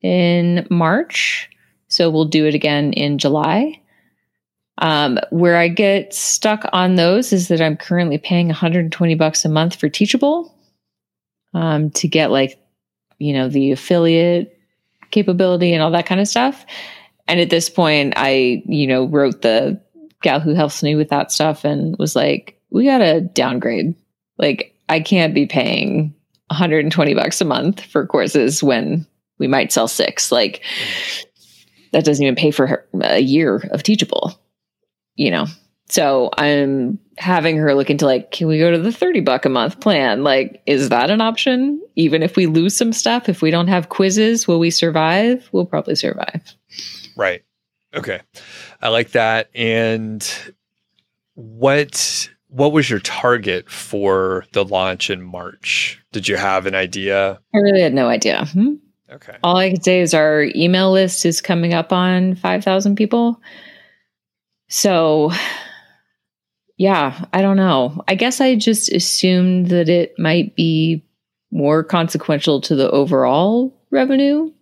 in 0.00 0.66
March. 0.70 1.50
So 1.88 2.08
we'll 2.08 2.24
do 2.24 2.46
it 2.46 2.54
again 2.54 2.92
in 2.92 3.18
July. 3.18 3.80
Um, 4.78 5.18
where 5.30 5.58
I 5.58 5.68
get 5.68 6.14
stuck 6.14 6.64
on 6.72 6.94
those 6.94 7.34
is 7.34 7.48
that 7.48 7.60
I'm 7.60 7.76
currently 7.76 8.16
paying 8.16 8.46
120 8.46 9.14
bucks 9.14 9.44
a 9.44 9.48
month 9.50 9.74
for 9.74 9.90
Teachable 9.90 10.54
um, 11.52 11.90
to 11.90 12.08
get 12.08 12.30
like, 12.30 12.58
you 13.18 13.34
know, 13.34 13.48
the 13.48 13.72
affiliate 13.72 14.58
capability 15.10 15.74
and 15.74 15.82
all 15.82 15.90
that 15.90 16.06
kind 16.06 16.20
of 16.20 16.28
stuff. 16.28 16.64
And 17.28 17.40
at 17.40 17.50
this 17.50 17.70
point, 17.70 18.14
I, 18.16 18.62
you 18.66 18.86
know, 18.86 19.06
wrote 19.06 19.42
the 19.42 19.80
gal 20.22 20.40
who 20.40 20.54
helps 20.54 20.82
me 20.82 20.94
with 20.94 21.08
that 21.10 21.32
stuff 21.32 21.64
and 21.64 21.96
was 21.98 22.16
like, 22.16 22.60
we 22.70 22.84
got 22.84 22.98
to 22.98 23.20
downgrade. 23.20 23.94
Like, 24.38 24.74
I 24.88 25.00
can't 25.00 25.34
be 25.34 25.46
paying 25.46 26.14
120 26.48 27.14
bucks 27.14 27.40
a 27.40 27.44
month 27.44 27.80
for 27.80 28.06
courses 28.06 28.62
when 28.62 29.06
we 29.38 29.46
might 29.46 29.72
sell 29.72 29.88
six. 29.88 30.32
Like, 30.32 30.62
that 31.92 32.04
doesn't 32.04 32.24
even 32.24 32.36
pay 32.36 32.50
for 32.50 32.66
her, 32.66 32.86
a 33.02 33.20
year 33.20 33.56
of 33.70 33.82
teachable, 33.82 34.38
you 35.16 35.30
know? 35.30 35.46
So 35.88 36.30
I'm 36.38 37.00
having 37.18 37.56
her 37.56 37.74
look 37.74 37.90
into 37.90 38.06
like, 38.06 38.30
can 38.30 38.46
we 38.46 38.60
go 38.60 38.70
to 38.70 38.78
the 38.78 38.92
30 38.92 39.20
buck 39.20 39.44
a 39.44 39.48
month 39.48 39.80
plan? 39.80 40.22
Like, 40.22 40.62
is 40.64 40.88
that 40.90 41.10
an 41.10 41.20
option? 41.20 41.82
Even 41.96 42.22
if 42.22 42.36
we 42.36 42.46
lose 42.46 42.76
some 42.76 42.92
stuff, 42.92 43.28
if 43.28 43.42
we 43.42 43.50
don't 43.50 43.66
have 43.66 43.88
quizzes, 43.88 44.46
will 44.46 44.60
we 44.60 44.70
survive? 44.70 45.48
We'll 45.50 45.66
probably 45.66 45.96
survive. 45.96 46.54
Right. 47.20 47.44
Okay. 47.94 48.20
I 48.80 48.88
like 48.88 49.10
that. 49.10 49.50
And 49.54 50.26
what 51.34 52.28
what 52.48 52.72
was 52.72 52.90
your 52.90 52.98
target 53.00 53.70
for 53.70 54.44
the 54.52 54.64
launch 54.64 55.10
in 55.10 55.22
March? 55.22 56.02
Did 56.12 56.26
you 56.26 56.36
have 56.36 56.66
an 56.66 56.74
idea? 56.74 57.40
I 57.54 57.58
really 57.58 57.80
had 57.80 57.94
no 57.94 58.08
idea. 58.08 58.44
Hmm? 58.46 58.74
Okay. 59.10 59.36
All 59.42 59.56
I 59.56 59.70
could 59.70 59.84
say 59.84 60.00
is 60.00 60.14
our 60.14 60.42
email 60.54 60.92
list 60.92 61.24
is 61.26 61.40
coming 61.40 61.74
up 61.74 61.92
on 61.92 62.36
5,000 62.36 62.96
people. 62.96 63.40
So, 64.68 65.32
yeah, 66.76 67.24
I 67.32 67.42
don't 67.42 67.56
know. 67.56 68.02
I 68.06 68.14
guess 68.14 68.40
I 68.40 68.54
just 68.54 68.90
assumed 68.92 69.68
that 69.68 69.88
it 69.88 70.14
might 70.18 70.54
be 70.54 71.04
more 71.50 71.82
consequential 71.82 72.60
to 72.62 72.76
the 72.76 72.90
overall 72.90 73.76
revenue. 73.90 74.52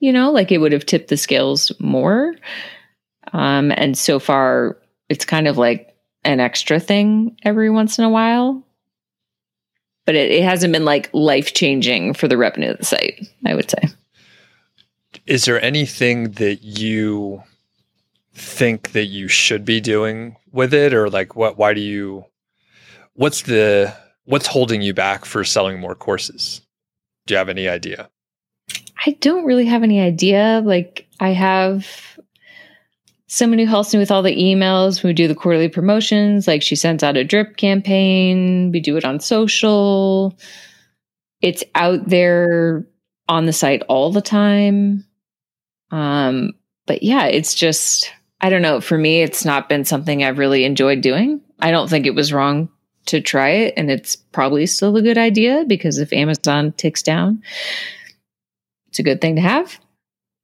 You 0.00 0.12
know, 0.12 0.30
like 0.30 0.52
it 0.52 0.58
would 0.58 0.72
have 0.72 0.86
tipped 0.86 1.08
the 1.08 1.16
scales 1.16 1.72
more. 1.78 2.34
Um, 3.32 3.72
and 3.72 3.96
so 3.96 4.18
far, 4.18 4.76
it's 5.08 5.24
kind 5.24 5.48
of 5.48 5.58
like 5.58 5.94
an 6.24 6.40
extra 6.40 6.78
thing 6.78 7.36
every 7.42 7.70
once 7.70 7.98
in 7.98 8.04
a 8.04 8.10
while. 8.10 8.62
But 10.04 10.14
it, 10.14 10.30
it 10.30 10.44
hasn't 10.44 10.72
been 10.72 10.84
like 10.84 11.10
life 11.12 11.54
changing 11.54 12.14
for 12.14 12.28
the 12.28 12.36
revenue 12.36 12.70
of 12.70 12.78
the 12.78 12.84
site, 12.84 13.26
I 13.44 13.54
would 13.54 13.70
say. 13.70 13.88
Is 15.26 15.44
there 15.44 15.60
anything 15.60 16.32
that 16.32 16.62
you 16.62 17.42
think 18.34 18.92
that 18.92 19.06
you 19.06 19.28
should 19.28 19.64
be 19.64 19.80
doing 19.80 20.36
with 20.52 20.74
it 20.74 20.92
or 20.92 21.08
like 21.08 21.34
what 21.34 21.56
why 21.56 21.72
do 21.72 21.80
you 21.80 22.24
what's 23.14 23.42
the 23.42 23.94
what's 24.24 24.46
holding 24.46 24.82
you 24.82 24.92
back 24.92 25.24
for 25.24 25.42
selling 25.42 25.80
more 25.80 25.94
courses? 25.94 26.60
Do 27.26 27.34
you 27.34 27.38
have 27.38 27.48
any 27.48 27.68
idea? 27.68 28.10
I 29.06 29.12
don't 29.20 29.44
really 29.44 29.66
have 29.66 29.82
any 29.82 30.00
idea. 30.00 30.60
Like, 30.64 31.06
I 31.20 31.30
have 31.30 32.18
someone 33.28 33.58
who 33.58 33.66
helps 33.66 33.92
me 33.92 34.00
with 34.00 34.10
all 34.10 34.22
the 34.22 34.36
emails. 34.36 35.02
We 35.02 35.12
do 35.12 35.28
the 35.28 35.34
quarterly 35.34 35.68
promotions. 35.68 36.48
Like, 36.48 36.62
she 36.62 36.74
sends 36.74 37.02
out 37.02 37.16
a 37.16 37.24
drip 37.24 37.56
campaign. 37.56 38.72
We 38.72 38.80
do 38.80 38.96
it 38.96 39.04
on 39.04 39.20
social. 39.20 40.36
It's 41.40 41.62
out 41.74 42.08
there 42.08 42.86
on 43.28 43.46
the 43.46 43.52
site 43.52 43.82
all 43.88 44.10
the 44.10 44.22
time. 44.22 45.04
Um, 45.90 46.52
but 46.86 47.02
yeah, 47.02 47.26
it's 47.26 47.54
just, 47.54 48.12
I 48.40 48.50
don't 48.50 48.62
know. 48.62 48.80
For 48.80 48.98
me, 48.98 49.22
it's 49.22 49.44
not 49.44 49.68
been 49.68 49.84
something 49.84 50.24
I've 50.24 50.38
really 50.38 50.64
enjoyed 50.64 51.00
doing. 51.00 51.40
I 51.60 51.70
don't 51.70 51.88
think 51.88 52.06
it 52.06 52.14
was 52.14 52.32
wrong 52.32 52.68
to 53.06 53.20
try 53.20 53.50
it. 53.50 53.74
And 53.76 53.90
it's 53.90 54.16
probably 54.16 54.66
still 54.66 54.96
a 54.96 55.02
good 55.02 55.18
idea 55.18 55.64
because 55.66 55.98
if 55.98 56.12
Amazon 56.12 56.72
ticks 56.72 57.02
down, 57.02 57.42
it's 58.96 59.00
a 59.00 59.02
good 59.02 59.20
thing 59.20 59.36
to 59.36 59.42
have. 59.42 59.78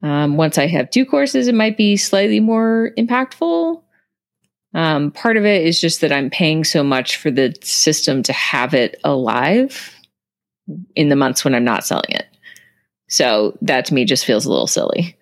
Um, 0.02 0.36
once 0.36 0.58
I 0.58 0.66
have 0.66 0.90
two 0.90 1.06
courses, 1.06 1.48
it 1.48 1.54
might 1.54 1.78
be 1.78 1.96
slightly 1.96 2.38
more 2.38 2.90
impactful. 2.98 3.82
Um, 4.74 5.10
part 5.10 5.38
of 5.38 5.46
it 5.46 5.66
is 5.66 5.80
just 5.80 6.02
that 6.02 6.12
I'm 6.12 6.28
paying 6.28 6.64
so 6.64 6.84
much 6.84 7.16
for 7.16 7.30
the 7.30 7.54
system 7.62 8.22
to 8.24 8.32
have 8.34 8.74
it 8.74 9.00
alive 9.04 9.94
in 10.94 11.08
the 11.08 11.16
months 11.16 11.44
when 11.44 11.54
I'm 11.54 11.64
not 11.64 11.86
selling 11.86 12.10
it. 12.10 12.26
So 13.08 13.56
that 13.62 13.86
to 13.86 13.94
me 13.94 14.04
just 14.04 14.26
feels 14.26 14.44
a 14.44 14.50
little 14.50 14.66
silly. 14.66 15.16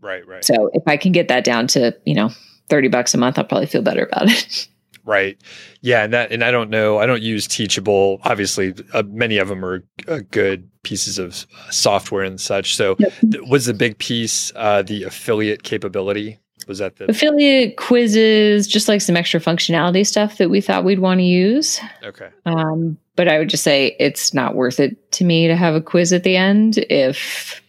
Right, 0.00 0.26
right. 0.26 0.42
So 0.42 0.70
if 0.72 0.84
I 0.86 0.96
can 0.96 1.12
get 1.12 1.28
that 1.28 1.44
down 1.44 1.66
to, 1.68 1.94
you 2.06 2.14
know, 2.14 2.30
30 2.70 2.88
bucks 2.88 3.12
a 3.12 3.18
month, 3.18 3.38
I'll 3.38 3.44
probably 3.44 3.66
feel 3.66 3.82
better 3.82 4.08
about 4.10 4.30
it. 4.30 4.68
Right. 5.04 5.36
Yeah, 5.80 6.04
and 6.04 6.12
that 6.12 6.30
and 6.30 6.44
I 6.44 6.50
don't 6.52 6.70
know. 6.70 6.98
I 6.98 7.06
don't 7.06 7.22
use 7.22 7.46
Teachable. 7.48 8.20
Obviously, 8.22 8.72
uh, 8.94 9.02
many 9.08 9.38
of 9.38 9.48
them 9.48 9.64
are 9.64 9.82
uh, 10.06 10.20
good 10.30 10.68
pieces 10.84 11.18
of 11.18 11.30
uh, 11.58 11.70
software 11.70 12.22
and 12.22 12.40
such. 12.40 12.76
So, 12.76 12.94
Yep. 12.98 13.12
th- 13.32 13.42
was 13.48 13.66
the 13.66 13.74
big 13.74 13.98
piece 13.98 14.52
uh, 14.54 14.82
the 14.82 15.02
affiliate 15.04 15.64
capability? 15.64 16.38
Was 16.68 16.78
that 16.78 16.96
the 16.96 17.10
affiliate 17.10 17.76
quizzes, 17.76 18.68
just 18.68 18.86
like 18.86 19.00
some 19.00 19.16
extra 19.16 19.40
functionality 19.40 20.06
stuff 20.06 20.38
that 20.38 20.48
we 20.50 20.60
thought 20.60 20.84
we'd 20.84 21.00
want 21.00 21.18
to 21.18 21.24
use. 21.24 21.80
okay? 22.04 22.28
Um, 22.46 22.96
but 23.16 23.26
I 23.26 23.38
would 23.40 23.48
just 23.48 23.64
say 23.64 23.96
it's 23.98 24.32
not 24.32 24.54
worth 24.54 24.78
it 24.78 25.10
to 25.12 25.24
me 25.24 25.48
to 25.48 25.56
have 25.56 25.74
a 25.74 25.80
quiz 25.80 26.12
at 26.12 26.22
the 26.22 26.36
end 26.36 26.78
if 26.88 27.60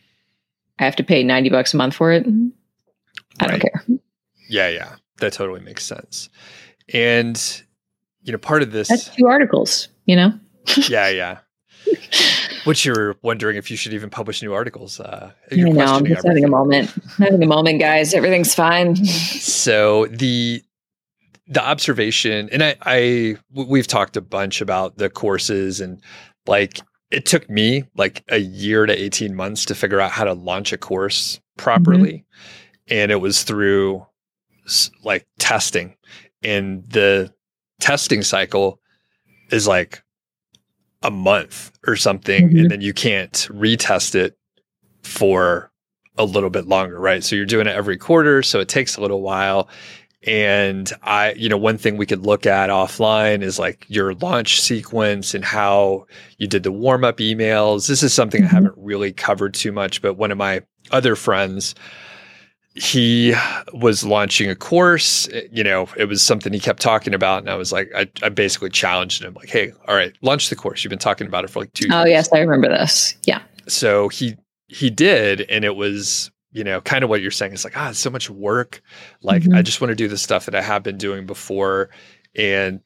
I 0.77 0.85
have 0.85 0.95
to 0.97 1.03
pay 1.03 1.23
90 1.23 1.49
bucks 1.49 1.73
a 1.73 1.77
month 1.77 1.95
for 1.95 2.11
it. 2.11 2.27
I 3.39 3.47
don't 3.47 3.59
care. 3.59 3.83
Yeah, 4.47 4.69
yeah, 4.69 4.95
that 5.17 5.33
totally 5.33 5.61
makes 5.61 5.83
sense. 5.83 6.29
And 6.91 7.63
you 8.23 8.31
know, 8.31 8.37
part 8.37 8.63
of 8.63 8.71
this, 8.71 8.87
That's 8.87 9.09
two 9.09 9.27
articles, 9.27 9.89
you 10.05 10.15
know? 10.15 10.33
yeah, 10.87 11.09
yeah. 11.09 11.37
Which 12.63 12.85
you're 12.85 13.15
wondering 13.21 13.57
if 13.57 13.69
you 13.69 13.75
should 13.75 13.93
even 13.93 14.09
publish 14.09 14.41
new 14.41 14.53
articles. 14.53 14.99
Uh, 14.99 15.31
you're 15.51 15.69
know, 15.73 15.85
I'm 15.85 16.05
just 16.05 16.25
having 16.25 16.45
a 16.45 16.47
moment. 16.47 16.93
having 17.17 17.43
a 17.43 17.47
moment, 17.47 17.81
guys. 17.81 18.13
Everything's 18.13 18.55
fine. 18.55 18.95
So 18.95 20.05
the 20.07 20.63
the 21.47 21.61
observation, 21.61 22.47
and 22.53 22.63
I, 22.63 22.75
I, 22.83 23.35
we've 23.53 23.85
talked 23.85 24.15
a 24.15 24.21
bunch 24.21 24.61
about 24.61 24.97
the 24.97 25.09
courses, 25.09 25.81
and 25.81 26.01
like 26.47 26.79
it 27.11 27.25
took 27.25 27.49
me 27.49 27.83
like 27.97 28.23
a 28.29 28.37
year 28.37 28.85
to 28.85 28.93
eighteen 28.93 29.35
months 29.35 29.65
to 29.65 29.75
figure 29.75 29.99
out 29.99 30.11
how 30.11 30.23
to 30.23 30.33
launch 30.33 30.71
a 30.71 30.77
course 30.77 31.41
properly, 31.57 32.23
and 32.87 33.11
it 33.11 33.17
was 33.17 33.43
through 33.43 34.05
like 35.03 35.27
testing, 35.37 35.97
and 36.43 36.83
the 36.89 37.33
testing 37.79 38.21
cycle 38.23 38.79
is 39.51 39.67
like 39.67 40.03
a 41.01 41.11
month 41.11 41.71
or 41.85 41.95
something, 41.95 42.49
Mhm. 42.49 42.59
and 42.61 42.71
then 42.71 42.81
you 42.81 42.93
can't 42.93 43.33
retest 43.51 44.15
it 44.15 44.37
for 45.03 45.71
a 46.17 46.23
little 46.25 46.49
bit 46.49 46.67
longer, 46.67 46.99
right? 46.99 47.23
So 47.23 47.35
you're 47.35 47.45
doing 47.45 47.67
it 47.67 47.75
every 47.75 47.97
quarter, 47.97 48.41
so 48.43 48.59
it 48.59 48.69
takes 48.69 48.95
a 48.95 49.01
little 49.01 49.21
while. 49.21 49.67
And 50.25 50.89
I, 51.01 51.33
you 51.33 51.49
know, 51.49 51.57
one 51.57 51.77
thing 51.77 51.97
we 51.97 52.05
could 52.05 52.25
look 52.25 52.45
at 52.45 52.69
offline 52.69 53.41
is 53.41 53.59
like 53.59 53.85
your 53.89 54.13
launch 54.13 54.61
sequence 54.61 55.33
and 55.33 55.43
how 55.43 56.05
you 56.37 56.47
did 56.47 56.63
the 56.63 56.71
warm 56.71 57.03
up 57.03 57.17
emails. 57.17 57.87
This 57.87 58.03
is 58.03 58.13
something 58.13 58.43
I 58.43 58.47
Mhm. 58.47 58.51
haven't 58.51 58.73
really 58.77 59.11
covered 59.11 59.53
too 59.53 59.73
much, 59.73 60.01
but 60.01 60.13
one 60.13 60.31
of 60.31 60.37
my 60.37 60.61
other 60.91 61.17
friends, 61.17 61.75
he 62.75 63.33
was 63.73 64.03
launching 64.03 64.49
a 64.49 64.55
course. 64.55 65.27
You 65.51 65.63
know, 65.63 65.87
it 65.97 66.05
was 66.05 66.21
something 66.21 66.51
he 66.53 66.59
kept 66.59 66.81
talking 66.81 67.13
about. 67.13 67.39
And 67.43 67.49
I 67.49 67.55
was 67.55 67.71
like, 67.71 67.91
I, 67.95 68.07
I 68.23 68.29
basically 68.29 68.69
challenged 68.69 69.23
him, 69.23 69.33
like, 69.35 69.49
hey, 69.49 69.71
all 69.87 69.95
right, 69.95 70.13
launch 70.21 70.49
the 70.49 70.55
course. 70.55 70.83
You've 70.83 70.89
been 70.89 70.99
talking 70.99 71.27
about 71.27 71.43
it 71.43 71.49
for 71.49 71.59
like 71.59 71.73
two 71.73 71.87
Oh, 71.91 71.99
years 72.05 72.09
yes, 72.09 72.33
I 72.33 72.39
remember 72.39 72.69
this. 72.69 73.15
Yeah. 73.25 73.41
so 73.67 74.09
he 74.09 74.35
he 74.67 74.89
did 74.89 75.41
and 75.49 75.63
it 75.63 75.75
was 75.75 76.31
you 76.51 76.63
know 76.63 76.81
kind 76.81 77.03
of 77.03 77.09
what 77.09 77.21
you're 77.21 77.29
saying 77.31 77.53
it's 77.53 77.63
like 77.63 77.77
ah 77.77 77.89
it's 77.91 77.99
so 77.99 78.09
much 78.09 78.27
work 78.29 78.81
like 79.21 79.43
Mhm. 79.43 79.55
i 79.55 79.61
just 79.61 79.79
want 79.81 79.89
to 79.89 79.95
do 79.95 80.07
the 80.07 80.17
stuff 80.17 80.45
that 80.45 80.55
i 80.55 80.61
have 80.61 80.81
been 80.83 80.97
doing 80.97 81.25
before 81.27 81.89
and 82.35 82.79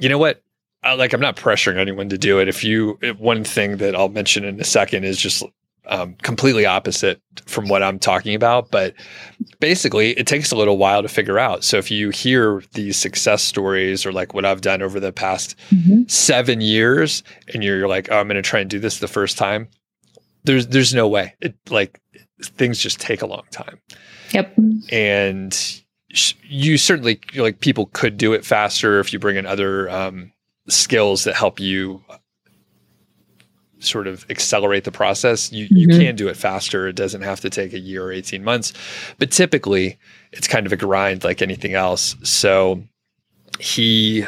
you 0.00 0.08
know 0.08 0.16
what 0.16 0.42
I, 0.82 0.94
like 0.94 1.12
i'm 1.12 1.20
not 1.20 1.36
pressuring 1.36 1.76
anyone 1.76 2.08
to 2.08 2.16
do 2.18 2.40
it 2.40 2.48
if 2.48 2.64
you 2.64 2.98
if 3.02 3.18
one 3.18 3.44
thing 3.44 3.76
that 3.76 3.94
i'll 3.94 4.08
mention 4.08 4.44
in 4.44 4.58
a 4.60 4.64
second 4.64 5.04
is 5.04 5.18
just 5.18 5.44
um, 5.88 6.14
completely 6.22 6.66
opposite 6.66 7.20
from 7.46 7.68
what 7.68 7.82
i'm 7.82 7.98
talking 7.98 8.34
about 8.34 8.70
but 8.70 8.94
basically 9.60 10.10
it 10.18 10.26
takes 10.26 10.52
a 10.52 10.56
little 10.56 10.76
while 10.78 11.02
to 11.02 11.08
figure 11.08 11.38
out 11.38 11.64
so 11.64 11.78
if 11.78 11.90
you 11.90 12.10
hear 12.10 12.62
these 12.74 12.96
success 12.96 13.42
stories 13.42 14.04
or 14.04 14.12
like 14.12 14.34
what 14.34 14.44
i've 14.44 14.60
done 14.60 14.82
over 14.82 15.00
the 15.00 15.12
past 15.12 15.54
seven 16.08 16.60
years 16.60 17.22
and 17.54 17.62
you're, 17.64 17.78
you're 17.78 17.88
like, 17.88 18.08
oh, 18.10 18.18
I'm 18.18 18.26
going 18.28 18.36
to 18.36 18.42
try 18.42 18.60
and 18.60 18.68
do 18.70 18.78
this 18.78 18.98
the 18.98 19.08
first 19.08 19.38
time. 19.38 19.68
There's 20.44 20.66
there's 20.68 20.94
no 20.94 21.08
way. 21.08 21.34
It 21.40 21.54
like 21.70 22.00
things 22.42 22.78
just 22.78 23.00
take 23.00 23.22
a 23.22 23.26
long 23.26 23.44
time, 23.50 23.80
Yep. 24.32 24.54
and 24.90 25.82
you 26.42 26.78
certainly 26.78 27.20
like 27.36 27.60
people 27.60 27.86
could 27.92 28.16
do 28.16 28.32
it 28.32 28.44
faster 28.44 28.98
if 29.00 29.12
you 29.12 29.18
bring 29.18 29.36
in 29.36 29.46
other 29.46 29.90
um, 29.90 30.32
skills 30.68 31.24
that 31.24 31.34
help 31.34 31.60
you 31.60 32.02
sort 33.80 34.06
of 34.06 34.24
accelerate 34.30 34.84
the 34.84 34.90
process. 34.92 35.52
You 35.52 35.66
you 35.70 35.88
Mhm. 35.88 36.00
can 36.00 36.16
do 36.16 36.28
it 36.28 36.36
faster. 36.36 36.88
It 36.88 36.96
doesn't 36.96 37.22
have 37.22 37.40
to 37.40 37.50
take 37.50 37.72
a 37.72 37.78
year 37.78 38.04
or 38.04 38.12
18 38.12 38.42
months, 38.44 38.72
but 39.18 39.30
typically 39.30 39.98
it's 40.32 40.48
kind 40.48 40.66
of 40.66 40.72
a 40.72 40.76
grind 40.76 41.24
like 41.24 41.40
anything 41.42 41.74
else. 41.74 42.16
So 42.22 42.82
he 43.58 44.26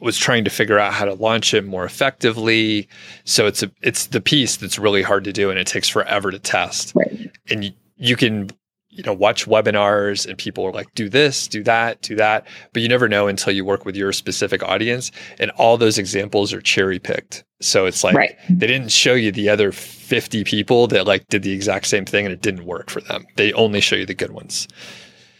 was 0.00 0.18
trying 0.18 0.42
to 0.44 0.50
figure 0.50 0.78
out 0.78 0.92
how 0.92 1.04
to 1.04 1.14
launch 1.14 1.54
it 1.54 1.64
more 1.64 1.84
effectively. 1.84 2.88
So 3.24 3.46
it's 3.46 3.62
a 3.62 3.70
it's 3.82 4.06
the 4.06 4.20
piece 4.20 4.56
that's 4.56 4.78
really 4.78 5.02
hard 5.02 5.24
to 5.24 5.32
do 5.32 5.50
and 5.50 5.58
it 5.58 5.66
takes 5.66 5.88
forever 5.88 6.30
to 6.30 6.38
test. 6.38 6.92
Right. 6.94 7.30
And 7.50 7.64
you, 7.64 7.72
you 7.96 8.16
can 8.16 8.50
you 8.92 9.02
know 9.02 9.12
watch 9.12 9.46
webinars 9.46 10.26
and 10.26 10.36
people 10.36 10.64
are 10.64 10.72
like 10.72 10.92
do 10.94 11.08
this, 11.08 11.48
do 11.48 11.62
that, 11.64 12.02
do 12.02 12.14
that, 12.16 12.46
but 12.72 12.82
you 12.82 12.88
never 12.88 13.08
know 13.08 13.26
until 13.26 13.52
you 13.52 13.64
work 13.64 13.84
with 13.84 13.96
your 13.96 14.12
specific 14.12 14.62
audience 14.62 15.10
and 15.38 15.50
all 15.52 15.78
those 15.78 15.98
examples 15.98 16.52
are 16.52 16.60
cherry 16.60 16.98
picked. 16.98 17.42
So 17.60 17.86
it's 17.86 18.04
like 18.04 18.14
right. 18.14 18.36
they 18.50 18.66
didn't 18.66 18.92
show 18.92 19.14
you 19.14 19.32
the 19.32 19.48
other 19.48 19.72
50 19.72 20.44
people 20.44 20.86
that 20.88 21.06
like 21.06 21.26
did 21.28 21.42
the 21.42 21.52
exact 21.52 21.86
same 21.86 22.04
thing 22.04 22.26
and 22.26 22.32
it 22.32 22.42
didn't 22.42 22.66
work 22.66 22.90
for 22.90 23.00
them. 23.00 23.24
They 23.36 23.52
only 23.54 23.80
show 23.80 23.96
you 23.96 24.04
the 24.06 24.14
good 24.14 24.32
ones. 24.32 24.68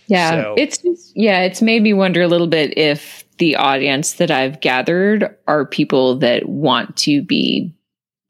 Yeah. 0.06 0.30
So- 0.30 0.54
It's 0.56 0.78
just, 0.78 1.12
yeah, 1.14 1.42
it's 1.42 1.60
made 1.60 1.82
me 1.82 1.92
wonder 1.92 2.22
a 2.22 2.28
little 2.28 2.46
bit 2.46 2.76
if 2.78 3.24
the 3.38 3.56
audience 3.56 4.14
that 4.14 4.30
I've 4.30 4.60
gathered 4.60 5.36
are 5.46 5.66
people 5.66 6.16
that 6.18 6.48
want 6.48 6.96
to 6.98 7.22
be 7.22 7.74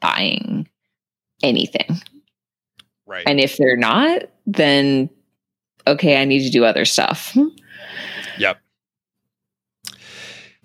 buying 0.01 0.69
anything. 1.43 2.01
Right. 3.07 3.25
And 3.27 3.39
if 3.39 3.57
they're 3.57 3.77
not, 3.77 4.23
then 4.47 5.09
okay, 5.87 6.21
I 6.21 6.25
need 6.25 6.45
to 6.45 6.51
do 6.51 6.65
other 6.65 6.85
stuff. 6.85 7.33
Hmm. 7.33 7.49
Yep. 8.39 8.59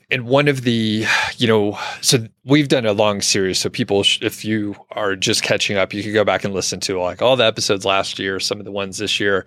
And 0.10 0.26
one 0.26 0.48
of 0.48 0.62
the, 0.62 1.06
you 1.36 1.48
know, 1.48 1.78
so 2.02 2.28
we've 2.46 2.70
done 2.70 2.86
a 2.86 2.94
long 2.94 3.22
series. 3.22 3.60
So 3.60 3.70
people, 3.70 4.04
sh- 4.04 4.20
if 4.22 4.46
you 4.46 4.76
are 4.92 5.16
just 5.16 5.44
catching 5.44 5.76
up, 5.76 5.94
you 5.94 6.02
could 6.02 6.14
go 6.14 6.24
back 6.24 6.46
and 6.46 6.54
listen 6.54 6.80
to 6.82 7.00
like 7.00 7.22
all 7.22 7.36
the 7.36 7.46
episodes 7.46 7.84
last 7.84 8.18
year, 8.18 8.40
some 8.40 8.60
of 8.60 8.66
the 8.66 8.72
ones 8.72 9.00
this 9.00 9.20
year. 9.20 9.46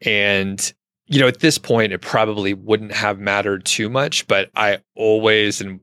And, 0.00 0.72
you 1.06 1.20
know, 1.20 1.28
at 1.28 1.40
this 1.40 1.58
point, 1.58 1.92
it 1.92 2.00
probably 2.00 2.54
wouldn't 2.54 2.92
have 2.92 3.18
mattered 3.18 3.66
too 3.66 3.90
much, 3.90 4.26
but 4.26 4.50
I 4.54 4.78
always, 4.96 5.60
and 5.60 5.80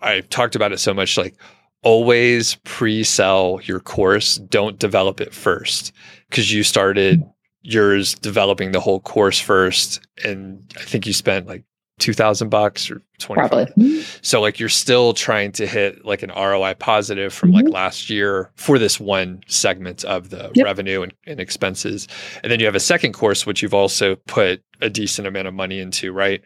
I 0.00 0.20
talked 0.20 0.56
about 0.56 0.72
it 0.72 0.78
so 0.78 0.94
much, 0.94 1.18
like 1.18 1.36
always 1.82 2.54
pre 2.64 3.04
sell 3.04 3.60
your 3.64 3.80
course. 3.80 4.36
Don't 4.36 4.78
develop 4.78 5.20
it 5.20 5.34
first 5.34 5.92
because 6.30 6.52
you 6.52 6.62
started 6.62 7.22
yours 7.62 8.14
developing 8.14 8.72
the 8.72 8.80
whole 8.80 9.00
course 9.00 9.38
first. 9.40 10.00
And 10.24 10.62
I 10.76 10.82
think 10.82 11.06
you 11.06 11.12
spent 11.12 11.46
like 11.46 11.64
2000 11.98 12.48
bucks 12.48 12.88
or 12.92 13.02
20 13.18 13.48
Probably. 13.48 14.02
so 14.22 14.40
like 14.40 14.60
you're 14.60 14.68
still 14.68 15.12
trying 15.12 15.50
to 15.50 15.66
hit 15.66 16.04
like 16.04 16.22
an 16.22 16.30
ROI 16.30 16.74
positive 16.74 17.32
from 17.34 17.50
like 17.50 17.64
Mhm. 17.66 17.72
last 17.72 18.08
year 18.08 18.52
for 18.54 18.78
this 18.78 19.00
one 19.00 19.42
segment 19.48 20.04
of 20.04 20.30
the 20.30 20.52
Yep. 20.54 20.64
revenue 20.64 21.02
and, 21.02 21.12
and 21.26 21.40
expenses. 21.40 22.06
And 22.44 22.52
then 22.52 22.60
you 22.60 22.66
have 22.66 22.76
a 22.76 22.80
second 22.80 23.14
course 23.14 23.44
which 23.46 23.62
you've 23.62 23.74
also 23.74 24.14
put 24.28 24.62
a 24.80 24.88
decent 24.88 25.26
amount 25.26 25.48
of 25.48 25.54
money 25.54 25.80
into, 25.80 26.12
right? 26.12 26.40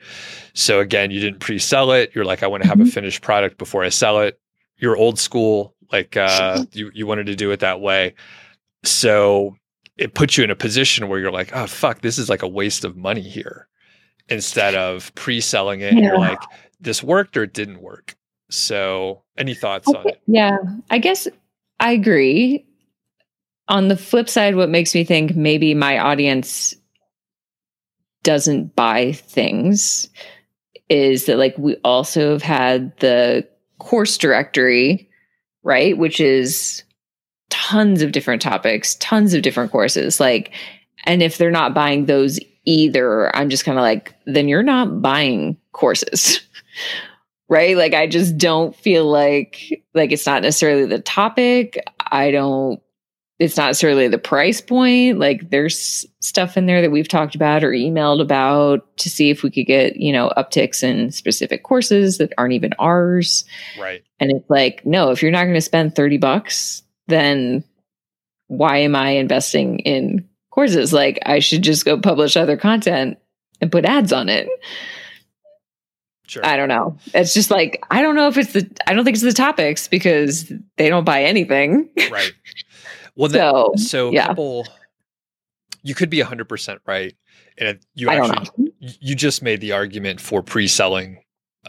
So 0.54 0.80
again, 0.80 1.10
you 1.10 1.20
didn't 1.20 1.40
pre-sell 1.40 1.92
it. 1.92 2.12
You're 2.14 2.24
like, 2.24 2.42
I 2.42 2.46
want 2.46 2.62
to 2.62 2.68
have 2.70 2.80
a 2.80 2.84
Mhm. 2.84 2.92
finished 2.92 3.20
product 3.20 3.58
before 3.58 3.84
I 3.84 3.90
sell 3.90 4.20
it. 4.20 4.40
You're 4.78 4.96
old 4.96 5.18
school, 5.18 5.74
like 5.92 6.16
uh 6.16 6.64
you, 6.72 6.90
you 6.94 7.06
wanted 7.06 7.26
to 7.26 7.36
do 7.36 7.50
it 7.50 7.60
that 7.60 7.82
way. 7.82 8.14
So 8.84 9.54
it 10.02 10.14
puts 10.14 10.36
you 10.36 10.42
in 10.42 10.50
a 10.50 10.56
position 10.56 11.08
where 11.08 11.20
you're 11.20 11.30
like, 11.30 11.54
oh 11.54 11.66
fuck, 11.66 12.00
this 12.00 12.18
is 12.18 12.28
like 12.28 12.42
a 12.42 12.48
waste 12.48 12.84
of 12.84 12.96
money 12.96 13.20
here. 13.22 13.68
Instead 14.28 14.74
of 14.74 15.14
pre-selling 15.14 15.80
it, 15.80 15.94
Yeah. 15.94 16.00
you're 16.00 16.18
like, 16.18 16.40
this 16.80 17.02
worked 17.02 17.36
or 17.36 17.44
it 17.44 17.54
didn't 17.54 17.80
work. 17.80 18.16
So, 18.50 19.22
any 19.38 19.54
thoughts 19.54 19.88
on 19.88 20.08
it? 20.08 20.20
Yeah, 20.26 20.56
I 20.90 20.98
guess 20.98 21.28
I 21.80 21.92
agree. 21.92 22.66
On 23.68 23.88
the 23.88 23.96
flip 23.96 24.28
side, 24.28 24.56
what 24.56 24.68
makes 24.68 24.94
me 24.94 25.04
think 25.04 25.36
maybe 25.36 25.72
my 25.72 25.98
audience 25.98 26.74
doesn't 28.24 28.74
buy 28.74 29.12
things 29.12 30.08
is 30.88 31.26
that 31.26 31.38
like 31.38 31.56
we 31.56 31.76
also 31.84 32.32
have 32.32 32.42
had 32.42 32.96
the 32.98 33.48
course 33.78 34.18
directory, 34.18 35.08
right? 35.62 35.96
Which 35.96 36.20
is 36.20 36.82
tons 37.62 38.02
of 38.02 38.12
different 38.12 38.42
topics, 38.42 38.96
tons 38.96 39.34
of 39.34 39.42
different 39.42 39.70
courses. 39.70 40.18
Like, 40.18 40.52
and 41.04 41.22
if 41.22 41.38
they're 41.38 41.50
not 41.50 41.74
buying 41.74 42.06
those 42.06 42.38
either, 42.64 43.34
I'm 43.36 43.50
just 43.50 43.64
kind 43.64 43.78
of 43.78 43.82
like, 43.82 44.14
then 44.26 44.48
you're 44.48 44.62
not 44.62 45.00
buying 45.00 45.56
courses. 45.72 46.40
right 47.48 47.76
like 47.76 47.92
i 47.92 48.06
just 48.06 48.38
don't 48.38 48.74
feel 48.74 49.04
like 49.04 49.84
like 49.92 50.10
it's 50.10 50.24
not 50.24 50.40
necessarily 50.40 50.86
the 50.86 51.00
topic 51.00 51.78
i 52.10 52.30
don't 52.30 52.80
it's 53.38 53.56
not 53.58 53.66
necessarily 53.66 54.08
the 54.08 54.16
price 54.16 54.60
point 54.62 55.18
like 55.18 55.50
there's 55.50 56.06
stuff 56.20 56.56
in 56.56 56.64
there 56.64 56.80
that 56.80 56.90
we've 56.92 57.08
talked 57.08 57.34
about 57.34 57.62
or 57.62 57.72
emailed 57.72 58.22
about 58.22 58.96
to 58.96 59.10
see 59.10 59.28
if 59.28 59.42
we 59.42 59.50
could 59.50 59.66
get 59.66 59.96
you 59.96 60.12
know 60.12 60.32
upticks 60.36 60.82
in 60.82 61.10
specific 61.10 61.62
courses 61.62 62.16
that 62.16 62.32
aren't 62.38 62.54
even 62.54 62.72
ours 62.78 63.44
Right. 63.78 64.02
and 64.18 64.30
it's 64.30 64.48
like 64.48 64.86
no 64.86 65.10
if 65.10 65.20
you're 65.20 65.32
not 65.32 65.44
going 65.44 65.54
to 65.54 65.60
spend 65.60 65.94
30 65.94 66.16
bucks 66.18 66.82
then 67.08 67.64
why 68.48 68.78
am 68.78 68.94
i 68.94 69.10
investing 69.10 69.78
in 69.80 70.28
courses. 70.52 70.92
Like 70.92 71.18
I 71.26 71.40
should 71.40 71.62
just 71.62 71.84
go 71.84 71.98
publish 71.98 72.36
other 72.36 72.56
content 72.56 73.18
and 73.60 73.72
put 73.72 73.84
ads 73.84 74.12
on 74.12 74.28
it. 74.28 74.48
Sure. 76.28 76.46
I 76.46 76.56
don't 76.56 76.68
know. 76.68 76.96
It's 77.12 77.34
just 77.34 77.50
like 77.50 77.84
I 77.90 78.00
don't 78.00 78.14
know 78.14 78.28
if 78.28 78.38
it's 78.38 78.52
the 78.52 78.70
I 78.86 78.94
don't 78.94 79.04
think 79.04 79.16
it's 79.16 79.24
the 79.24 79.32
topics 79.32 79.88
because 79.88 80.52
they 80.76 80.88
don't 80.88 81.04
buy 81.04 81.24
anything. 81.24 81.88
right. 82.10 82.32
Well, 83.16 83.28
So, 83.28 83.72
then, 83.74 83.84
so 83.84 84.10
yeah. 84.12 84.28
people, 84.28 84.66
you 85.82 85.94
could 85.94 86.08
be 86.08 86.20
hundred 86.20 86.48
percent 86.48 86.80
right, 86.86 87.14
and 87.58 87.78
you 87.94 88.08
actually 88.08 88.72
you 88.78 89.14
just 89.14 89.42
made 89.42 89.60
the 89.60 89.72
argument 89.72 90.20
for 90.20 90.42
pre-selling 90.42 91.22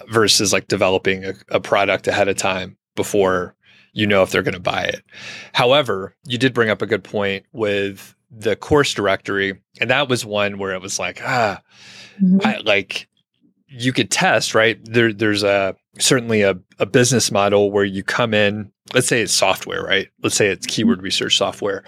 versus 0.08 0.54
like 0.54 0.68
developing 0.68 1.26
a, 1.26 1.34
a 1.50 1.60
product 1.60 2.08
ahead 2.08 2.30
of 2.30 2.38
time 2.38 2.78
before 2.96 3.56
you 3.94 4.06
know 4.08 4.24
if 4.24 4.32
they're 4.32 4.44
going 4.44 4.54
to 4.54 4.60
buy 4.60 4.84
it. 4.84 5.04
However, 5.54 6.16
you 6.26 6.38
did 6.38 6.54
bring 6.54 6.70
up 6.70 6.82
a 6.82 6.88
good 6.88 7.04
point 7.04 7.46
with 7.54 8.16
the 8.32 8.56
course 8.56 8.94
directory, 8.94 9.62
and 9.80 9.90
that 9.90 10.10
was 10.10 10.26
one 10.26 10.58
where 10.58 10.74
it 10.74 10.82
was 10.82 11.00
like, 11.00 11.22
ah, 11.24 11.62
Mhm. 12.22 12.46
I, 12.46 12.58
like 12.60 13.08
you 13.68 13.92
could 13.92 14.12
test, 14.12 14.54
right? 14.54 14.78
There, 14.84 15.12
there's 15.12 15.42
a 15.44 15.76
certainly 16.00 16.42
a, 16.44 16.56
a 16.80 16.86
business 16.86 17.32
model 17.32 17.72
where 17.72 17.84
you 17.86 18.04
come 18.04 18.34
in, 18.34 18.72
let's 18.94 19.08
say 19.08 19.22
it's 19.22 19.34
software, 19.34 19.82
right? 19.84 20.10
Let's 20.22 20.36
say 20.36 20.48
it's 20.50 20.68
keyword 20.68 21.02
research 21.02 21.38
software, 21.38 21.84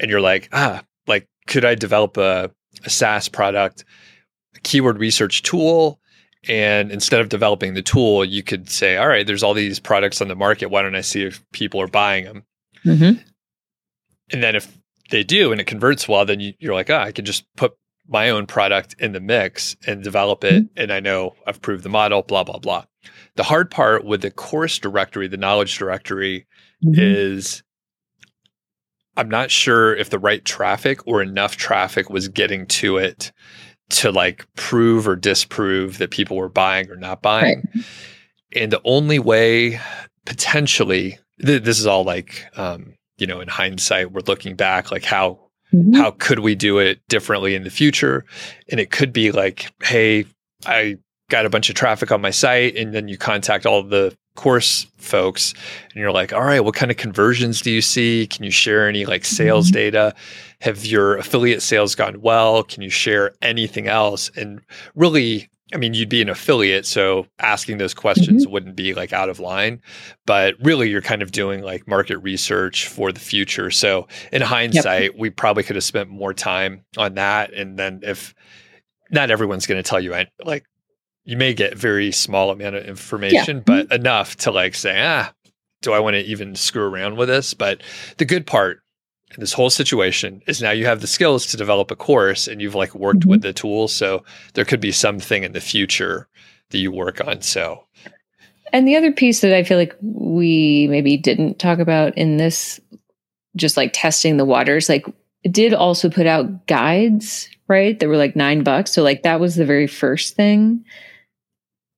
and 0.00 0.10
you're 0.10 0.20
like, 0.20 0.48
ah, 0.52 0.82
like 1.06 1.28
could 1.46 1.64
I 1.64 1.74
develop 1.74 2.16
a, 2.16 2.50
a 2.84 2.90
SaaS 2.90 3.28
product, 3.28 3.84
a 4.56 4.60
keyword 4.60 4.98
research 4.98 5.42
tool? 5.42 6.00
And 6.48 6.90
instead 6.92 7.20
of 7.20 7.28
developing 7.28 7.74
the 7.74 7.82
tool, 7.82 8.24
you 8.24 8.42
could 8.42 8.68
say, 8.68 8.96
all 8.96 9.08
right, 9.08 9.26
there's 9.26 9.42
all 9.42 9.54
these 9.54 9.78
products 9.80 10.20
on 10.20 10.28
the 10.28 10.34
market. 10.34 10.66
Why 10.70 10.82
don't 10.82 10.94
I 10.94 11.00
see 11.00 11.22
if 11.24 11.42
people 11.52 11.80
are 11.80 11.88
buying 11.88 12.24
them? 12.24 12.44
Mhm. 12.84 13.24
And 14.32 14.42
then 14.42 14.54
if 14.56 14.76
they 15.10 15.22
do 15.24 15.52
and 15.52 15.60
it 15.60 15.66
converts 15.66 16.08
well, 16.08 16.24
then 16.24 16.40
you, 16.40 16.54
you're 16.58 16.74
like, 16.74 16.90
ah, 16.90 17.02
I 17.02 17.12
can 17.12 17.24
just 17.24 17.44
put 17.56 17.72
my 18.06 18.28
own 18.30 18.46
product 18.46 18.94
in 18.98 19.12
the 19.12 19.20
mix 19.20 19.76
and 19.86 20.02
develop 20.02 20.44
it. 20.44 20.66
And 20.76 20.92
I 20.92 21.00
know 21.00 21.34
I've 21.46 21.62
proved 21.62 21.84
the 21.84 21.88
model, 21.88 22.22
blah, 22.22 22.44
blah, 22.44 22.58
blah. 22.58 22.84
The 23.36 23.42
hard 23.44 23.70
part 23.70 24.04
with 24.04 24.20
the 24.22 24.30
course 24.30 24.78
directory, 24.78 25.26
the 25.28 25.36
knowledge 25.38 25.78
directory, 25.78 26.46
Mhm. 26.84 26.94
is 26.98 27.62
I'm 29.16 29.28
not 29.28 29.50
sure 29.50 29.94
if 29.94 30.10
the 30.10 30.18
right 30.18 30.44
traffic 30.44 31.06
or 31.06 31.22
enough 31.22 31.56
traffic 31.56 32.10
was 32.10 32.28
getting 32.28 32.66
to 32.66 32.96
it 32.98 33.32
to 33.90 34.10
like 34.10 34.46
prove 34.56 35.06
or 35.06 35.16
disprove 35.16 35.98
that 35.98 36.10
people 36.10 36.36
were 36.36 36.48
buying 36.48 36.90
or 36.90 36.96
not 36.96 37.22
buying. 37.22 37.62
And 38.56 38.72
the 38.72 38.80
only 38.84 39.18
way 39.18 39.78
potentially, 40.26 41.18
th- 41.44 41.62
this 41.62 41.78
is 41.78 41.86
all 41.86 42.04
like, 42.04 42.44
um, 42.56 42.94
you 43.18 43.26
know, 43.26 43.40
in 43.40 43.48
hindsight, 43.48 44.12
we're 44.12 44.20
looking 44.26 44.56
back, 44.56 44.90
like 44.90 45.04
how 45.04 45.38
Mhm. 45.72 45.96
how 45.96 46.12
could 46.12 46.38
we 46.40 46.54
do 46.54 46.78
it 46.78 47.00
differently 47.08 47.54
in 47.56 47.64
the 47.64 47.70
future 47.70 48.24
and 48.70 48.78
it 48.78 48.92
could 48.92 49.12
be 49.12 49.32
like 49.32 49.72
hey 49.82 50.24
i 50.66 50.96
got 51.30 51.46
a 51.46 51.50
bunch 51.50 51.68
of 51.68 51.74
traffic 51.74 52.12
on 52.12 52.20
my 52.20 52.30
site 52.30 52.76
and 52.76 52.94
then 52.94 53.08
you 53.08 53.16
contact 53.18 53.66
all 53.66 53.82
the 53.82 54.16
course 54.36 54.86
folks 54.98 55.52
and 55.92 55.96
you're 56.00 56.12
like 56.12 56.32
all 56.32 56.44
right 56.44 56.60
what 56.64 56.74
kind 56.76 56.92
of 56.92 56.96
conversions 56.96 57.60
do 57.60 57.72
you 57.72 57.80
see 57.80 58.28
can 58.28 58.44
you 58.44 58.52
share 58.52 58.88
any 58.88 59.04
like 59.04 59.24
sales 59.24 59.70
Mhm. 59.70 59.72
data 59.72 60.14
have 60.64 60.84
your 60.84 61.16
affiliate 61.16 61.62
sales 61.62 61.94
gone 61.94 62.20
well? 62.20 62.62
Can 62.64 62.82
you 62.82 62.90
share 62.90 63.32
anything 63.42 63.86
else? 63.86 64.30
And 64.36 64.60
really 64.94 65.48
i 65.72 65.78
mean 65.78 65.94
you'd 65.94 66.10
be 66.10 66.20
an 66.20 66.28
affiliate 66.28 66.84
so 66.84 67.26
asking 67.38 67.78
those 67.78 67.94
questions 67.94 68.46
wouldn't 68.46 68.76
be 68.76 68.92
like 68.92 69.14
out 69.14 69.30
of 69.30 69.40
line 69.40 69.80
but 70.26 70.54
really 70.60 70.90
you're 70.90 71.00
kind 71.00 71.22
of 71.22 71.32
doing 71.32 71.62
like 71.62 71.86
market 71.86 72.18
research 72.18 72.88
for 72.88 73.12
the 73.12 73.20
future. 73.20 73.70
So 73.70 74.08
in 74.32 74.42
hindsight, 74.42 75.18
we 75.18 75.30
probably 75.30 75.62
could 75.62 75.76
have 75.76 75.84
spent 75.84 76.08
more 76.08 76.32
time 76.32 76.84
on 76.96 77.14
that. 77.14 77.52
And 77.52 77.78
then 77.78 78.00
if 78.02 78.34
not 79.10 79.30
everyone's 79.30 79.66
going 79.66 79.82
to 79.82 79.88
tell 79.88 80.00
you, 80.00 80.14
like 80.44 80.64
you 81.24 81.36
may 81.36 81.54
get 81.54 81.76
very 81.76 82.12
small 82.12 82.50
amount 82.50 82.76
of 82.76 82.84
information, 82.84 83.60
but 83.60 83.92
enough 83.92 84.36
to 84.36 84.50
like 84.50 84.74
say, 84.74 85.00
ah, 85.02 85.32
do 85.82 85.92
I 85.92 85.98
want 85.98 86.14
to 86.14 86.20
even 86.20 86.54
screw 86.54 86.84
around 86.84 87.16
with 87.16 87.28
this? 87.28 87.54
But 87.54 87.82
the 88.16 88.24
good 88.24 88.46
part 88.46 88.80
this 89.36 89.52
whole 89.52 89.70
situation 89.70 90.42
is 90.46 90.62
now 90.62 90.70
you 90.70 90.86
have 90.86 91.00
the 91.00 91.06
skills 91.06 91.46
to 91.46 91.56
develop 91.56 91.90
a 91.90 91.96
course 91.96 92.46
and 92.48 92.60
you've 92.60 92.74
like 92.74 92.94
worked 92.94 93.20
Mhm. 93.20 93.26
with 93.26 93.42
the 93.42 93.52
tools. 93.52 93.92
So 93.92 94.24
there 94.54 94.64
could 94.64 94.80
be 94.80 94.92
something 94.92 95.42
in 95.44 95.52
the 95.52 95.60
future 95.60 96.28
that 96.70 96.78
you 96.78 96.90
work 96.92 97.26
on. 97.26 97.42
So 97.42 97.84
And 98.72 98.88
the 98.88 98.96
other 98.96 99.12
piece 99.12 99.40
that 99.42 99.54
I 99.54 99.62
feel 99.62 99.78
like 99.78 99.94
we 100.02 100.88
maybe 100.90 101.16
didn't 101.16 101.60
talk 101.60 101.78
about 101.78 102.16
in 102.18 102.38
this, 102.38 102.80
just 103.54 103.76
like 103.76 103.92
testing 103.92 104.36
the 104.36 104.44
waters, 104.44 104.88
like 104.88 105.06
did 105.48 105.72
also 105.74 106.10
put 106.10 106.26
out 106.26 106.66
guides, 106.66 107.48
right? 107.68 107.96
That 108.00 108.08
were 108.08 108.16
like 108.16 108.34
nine 108.34 108.64
bucks. 108.64 108.92
So 108.92 109.02
like 109.02 109.22
that 109.22 109.38
was 109.38 109.54
the 109.54 109.64
very 109.64 109.86
first 109.86 110.34
thing. 110.34 110.84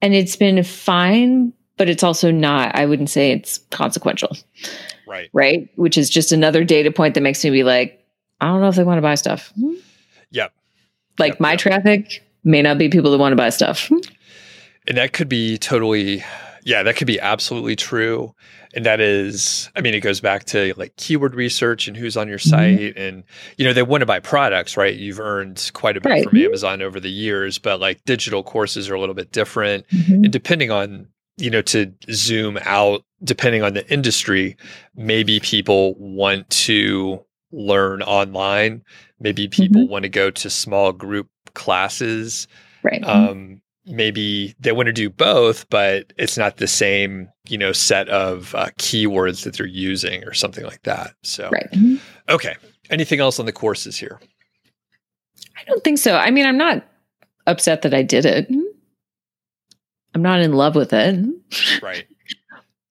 And 0.03 0.13
it's 0.13 0.37
been 0.37 0.63
fine, 0.65 1.55
but 1.79 1.89
it's 1.89 2.03
also 2.03 2.31
not, 2.31 2.75
I 2.75 2.85
wouldn't 2.85 3.09
say 3.11 3.31
it's 3.31 3.59
consequential, 3.71 4.37
right. 5.07 5.31
right? 5.33 5.69
Which 5.77 5.97
is 5.99 6.11
just 6.11 6.33
another 6.33 6.65
data 6.65 6.91
point 6.91 7.15
that 7.15 7.21
makes 7.23 7.43
me 7.45 7.51
be 7.51 7.63
like, 7.65 8.05
I 8.41 8.47
don't 8.47 8.61
know 8.61 8.69
if 8.69 8.77
they 8.77 8.85
want 8.85 8.99
to 8.99 9.03
buy 9.03 9.15
stuff. 9.15 9.53
Hmm. 9.59 9.75
Yep. 10.31 10.53
Like 11.19 11.33
Yep, 11.35 11.41
my 11.41 11.51
yep. 11.53 11.59
traffic 11.61 12.23
may 12.45 12.63
not 12.63 12.79
be 12.79 12.89
people 12.89 13.11
that 13.11 13.19
want 13.19 13.33
to 13.33 13.37
buy 13.37 13.51
stuff. 13.51 13.89
Hmm. 13.89 13.99
And 14.89 14.97
that 14.99 15.13
could 15.13 15.29
be 15.29 15.59
totally, 15.59 16.23
yeah, 16.65 16.83
that 16.83 16.97
could 16.97 17.07
be 17.07 17.19
absolutely 17.19 17.75
true. 17.77 18.35
And 18.75 18.85
that 18.85 19.01
is, 19.01 19.71
I 19.75 19.81
mean, 19.81 19.95
it 19.95 20.01
goes 20.01 20.21
back 20.21 20.45
to 20.47 20.75
like 20.77 20.95
keyword 20.97 21.35
research 21.35 21.89
and 21.89 21.97
who's 21.97 22.17
on 22.17 22.29
your 22.29 22.39
Mhm. 22.39 22.49
site. 22.51 22.97
And, 22.99 23.25
you 23.57 23.65
know, 23.65 23.73
they 23.73 23.83
want 23.83 24.03
to 24.03 24.07
buy 24.07 24.21
products, 24.21 24.77
right? 24.77 24.95
You've 24.95 25.19
earned 25.19 25.71
quite 25.73 25.97
a 25.97 26.01
bit 26.01 26.11
Right. 26.11 26.29
from 26.29 26.39
Amazon 26.39 26.83
over 26.83 27.01
the 27.01 27.09
years, 27.11 27.59
but 27.59 27.81
like 27.81 28.05
digital 28.05 28.43
courses 28.43 28.91
are 28.91 28.95
a 28.95 29.01
little 29.01 29.15
bit 29.15 29.33
different. 29.33 29.89
Mm-hmm. 29.89 30.25
And 30.25 30.31
depending 30.33 30.71
on, 30.71 31.07
you 31.39 31.49
know, 31.51 31.63
to 31.63 31.93
zoom 32.13 32.59
out, 32.65 33.03
depending 33.25 33.63
on 33.63 33.75
the 33.75 33.91
industry, 33.93 34.57
maybe 34.95 35.41
people 35.41 35.95
want 35.99 36.49
to 36.51 37.25
learn 37.53 38.03
online. 38.03 38.83
Maybe 39.21 39.49
people 39.49 39.89
want 39.89 40.03
to 40.03 40.09
go 40.09 40.31
to 40.31 40.51
small 40.51 40.93
group 40.93 41.29
classes 41.55 42.47
Right. 42.83 43.03
um, 43.03 43.61
maybe 43.85 44.55
they 44.61 44.71
want 44.73 44.87
to 44.87 44.93
do 44.93 45.11
both, 45.11 45.69
but 45.71 46.13
it's 46.19 46.37
not 46.37 46.59
the 46.59 46.69
same, 46.69 47.29
you 47.49 47.59
know, 47.59 47.73
set 47.73 48.09
of 48.09 48.55
uh, 48.55 48.67
keywords 48.79 49.43
that 49.45 49.57
they're 49.57 49.67
using 49.67 50.23
or 50.25 50.33
something 50.35 50.65
like 50.65 50.83
that. 50.83 51.15
So, 51.23 51.51
right. 51.51 51.69
okay. 52.29 52.55
Anything 52.91 53.19
else 53.19 53.41
on 53.41 53.47
the 53.47 53.53
courses 53.53 53.97
here? 53.97 54.21
I 55.57 55.65
don't 55.67 55.83
think 55.83 55.99
so. 55.99 56.17
I 56.17 56.31
mean, 56.31 56.47
I'm 56.47 56.59
not 56.59 56.87
upset 57.49 57.83
that 57.83 57.93
I 57.95 58.03
did 58.03 58.25
it. 58.25 58.49
I'm 60.15 60.23
not 60.23 60.41
in 60.41 60.53
love 60.53 60.77
with 60.77 60.93
it. 60.93 61.25
Right. 61.83 62.07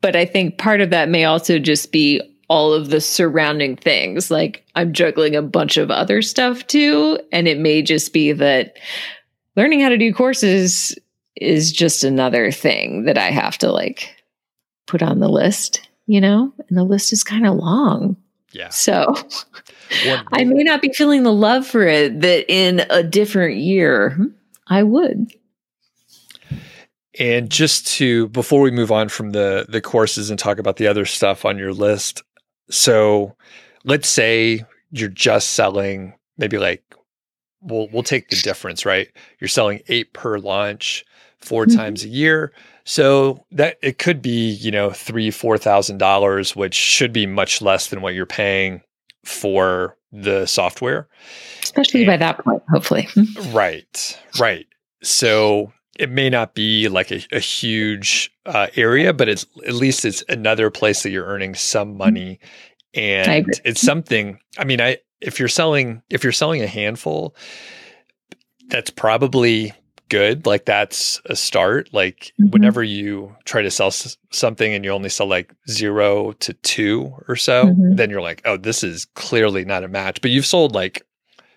But 0.05 0.15
I 0.15 0.23
think 0.23 0.59
part 0.59 0.81
of 0.81 0.91
that 0.91 1.09
may 1.09 1.25
also 1.25 1.57
just 1.57 1.91
be 1.91 2.21
all 2.47 2.73
of 2.73 2.91
the 2.91 3.01
surrounding 3.01 3.75
things. 3.75 4.29
Like 4.29 4.63
I'm 4.75 4.93
juggling 4.93 5.35
a 5.35 5.41
bunch 5.41 5.77
of 5.77 5.89
other 5.89 6.21
stuff 6.21 6.67
too. 6.67 7.17
And 7.31 7.47
it 7.47 7.57
may 7.57 7.81
just 7.81 8.13
be 8.13 8.31
that 8.33 8.77
learning 9.55 9.81
how 9.81 9.89
to 9.89 9.97
do 9.97 10.13
courses 10.13 10.95
is 11.35 11.71
just 11.71 12.03
another 12.03 12.51
thing 12.51 13.05
that 13.05 13.17
I 13.17 13.31
have 13.31 13.57
to 13.57 13.71
like 13.71 14.15
put 14.85 15.01
on 15.01 15.21
the 15.21 15.27
list, 15.27 15.89
you 16.05 16.21
know? 16.21 16.53
And 16.69 16.77
the 16.77 16.83
list 16.83 17.11
is 17.11 17.23
kind 17.23 17.47
of 17.47 17.55
long. 17.55 18.15
Yeah. 18.51 18.69
So 18.69 19.15
I 20.31 20.43
may 20.43 20.61
not 20.61 20.83
be 20.83 20.93
feeling 20.93 21.23
the 21.23 21.33
love 21.33 21.65
for 21.65 21.81
it 21.81 22.21
that 22.21 22.45
in 22.47 22.85
a 22.91 23.01
different 23.01 23.57
year 23.57 24.11
mm-hmm. 24.11 24.25
I 24.67 24.83
would. 24.83 25.31
And 27.19 27.49
just 27.49 27.87
to 27.97 28.27
before 28.29 28.61
we 28.61 28.71
move 28.71 28.91
on 28.91 29.09
from 29.09 29.31
the 29.31 29.65
the 29.69 29.81
courses 29.81 30.29
and 30.29 30.37
talk 30.39 30.57
about 30.59 30.77
the 30.77 30.87
other 30.87 31.05
stuff 31.05 31.45
on 31.45 31.57
your 31.57 31.73
list. 31.73 32.23
So, 32.69 33.35
let's 33.83 34.09
say 34.09 34.65
you're 34.91 35.09
just 35.09 35.51
selling 35.51 36.13
maybe 36.37 36.57
like 36.57 36.83
we'll 37.61 37.87
we'll 37.91 38.03
take 38.03 38.29
the 38.29 38.35
difference, 38.37 38.85
right? 38.85 39.07
You're 39.39 39.47
selling 39.47 39.81
8 39.87 40.13
per 40.13 40.39
launch 40.39 41.05
4 41.39 41.65
Mhm. 41.65 41.75
times 41.75 42.03
a 42.03 42.09
year. 42.09 42.51
So 42.87 43.43
that 43.51 43.77
it 43.81 43.97
could 43.97 44.21
be, 44.21 44.49
you 44.49 44.69
know, 44.71 44.91
three, 44.91 45.31
four 45.31 45.57
thousand 45.57 45.97
dollars, 45.97 46.55
which 46.55 46.75
should 46.75 47.11
be 47.13 47.25
much 47.25 47.61
less 47.61 47.87
than 47.87 48.01
what 48.01 48.13
you're 48.13 48.25
paying 48.27 48.81
for 49.23 49.97
the 50.11 50.45
software. 50.45 51.07
Especially 51.63 52.05
by 52.05 52.15
that 52.17 52.37
point, 52.43 52.61
hopefully. 52.69 53.07
Right, 53.51 54.19
right. 54.39 54.67
So 55.01 55.73
it 55.97 56.09
may 56.09 56.29
not 56.29 56.53
be 56.55 56.87
like 56.89 57.11
a, 57.11 57.21
a 57.31 57.39
huge 57.39 58.31
uh, 58.45 58.67
area, 58.75 59.13
but 59.13 59.29
it's 59.29 59.45
at 59.67 59.73
least 59.73 60.05
it's 60.05 60.23
another 60.29 60.69
place 60.69 61.03
that 61.03 61.09
you're 61.11 61.25
earning 61.25 61.55
some 61.55 61.95
money, 61.97 62.39
and 62.93 63.27
it's 63.65 63.81
something. 63.81 64.39
I 64.57 64.63
mean, 64.65 64.81
I 64.81 64.97
if 65.21 65.39
you're 65.39 65.47
selling 65.49 66.01
if 66.09 66.23
you're 66.23 66.33
selling 66.33 66.61
a 66.61 66.67
handful, 66.67 67.35
that's 68.67 68.89
probably 68.89 69.73
good. 70.09 70.45
Like 70.45 70.65
that's 70.65 71.19
a 71.25 71.35
start. 71.35 71.89
Like 71.93 72.31
Mhm. 72.39 72.51
whenever 72.51 72.83
you 72.83 73.35
try 73.45 73.61
to 73.63 73.71
sell 73.71 73.87
s- 73.87 74.17
something 74.31 74.73
and 74.73 74.85
you 74.85 74.91
only 74.91 75.09
sell 75.09 75.27
like 75.27 75.51
zero 75.69 76.33
to 76.33 76.53
two 76.53 77.13
or 77.27 77.35
so, 77.35 77.67
Mhm. 77.67 77.97
then 77.97 78.09
you're 78.11 78.21
like, 78.21 78.41
oh, 78.45 78.57
this 78.57 78.83
is 78.83 79.05
clearly 79.15 79.65
not 79.65 79.83
a 79.83 79.87
match. 79.87 80.21
But 80.21 80.29
you've 80.31 80.45
sold 80.45 80.75
like 80.75 81.01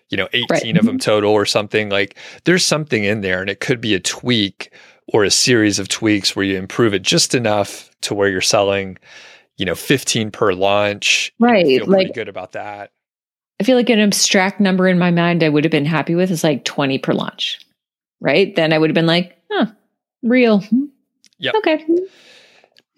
you 0.09 0.17
know, 0.17 0.27
18 0.33 0.45
right. 0.49 0.77
of 0.77 0.85
them 0.85 0.95
mm-hmm. 0.95 0.97
total 0.97 1.31
or 1.31 1.45
something. 1.45 1.89
Like 1.89 2.17
there's 2.45 2.65
something 2.65 3.03
in 3.03 3.21
there 3.21 3.41
and 3.41 3.49
it 3.49 3.59
could 3.59 3.79
be 3.79 3.93
a 3.93 3.99
tweak 3.99 4.71
or 5.07 5.23
a 5.23 5.31
series 5.31 5.79
of 5.79 5.87
tweaks 5.87 6.35
where 6.35 6.45
you 6.45 6.57
improve 6.57 6.93
it 6.93 7.01
just 7.01 7.33
enough 7.33 7.89
to 8.01 8.13
where 8.13 8.29
you're 8.29 8.41
selling, 8.41 8.97
you 9.57 9.65
know, 9.65 9.75
15 9.75 10.31
per 10.31 10.53
launch. 10.53 11.33
Right. 11.39 11.87
like 11.87 12.13
good 12.13 12.29
about 12.29 12.53
that. 12.53 12.91
I 13.59 13.63
feel 13.63 13.75
like 13.75 13.89
an 13.89 13.99
abstract 13.99 14.59
number 14.59 14.87
in 14.87 14.97
my 14.97 15.11
mind 15.11 15.43
I 15.43 15.49
would 15.49 15.65
have 15.65 15.71
been 15.71 15.85
happy 15.85 16.15
with 16.15 16.31
is 16.31 16.43
like 16.43 16.63
20 16.63 16.97
per 16.99 17.13
launch. 17.13 17.59
Right. 18.21 18.55
Then 18.55 18.73
I 18.73 18.77
would 18.77 18.89
have 18.89 18.95
been 18.95 19.05
like, 19.05 19.37
huh, 19.51 19.67
real. 20.23 20.61
Hmm, 20.61 20.85
yep. 21.39 21.55
Okay. 21.55 21.85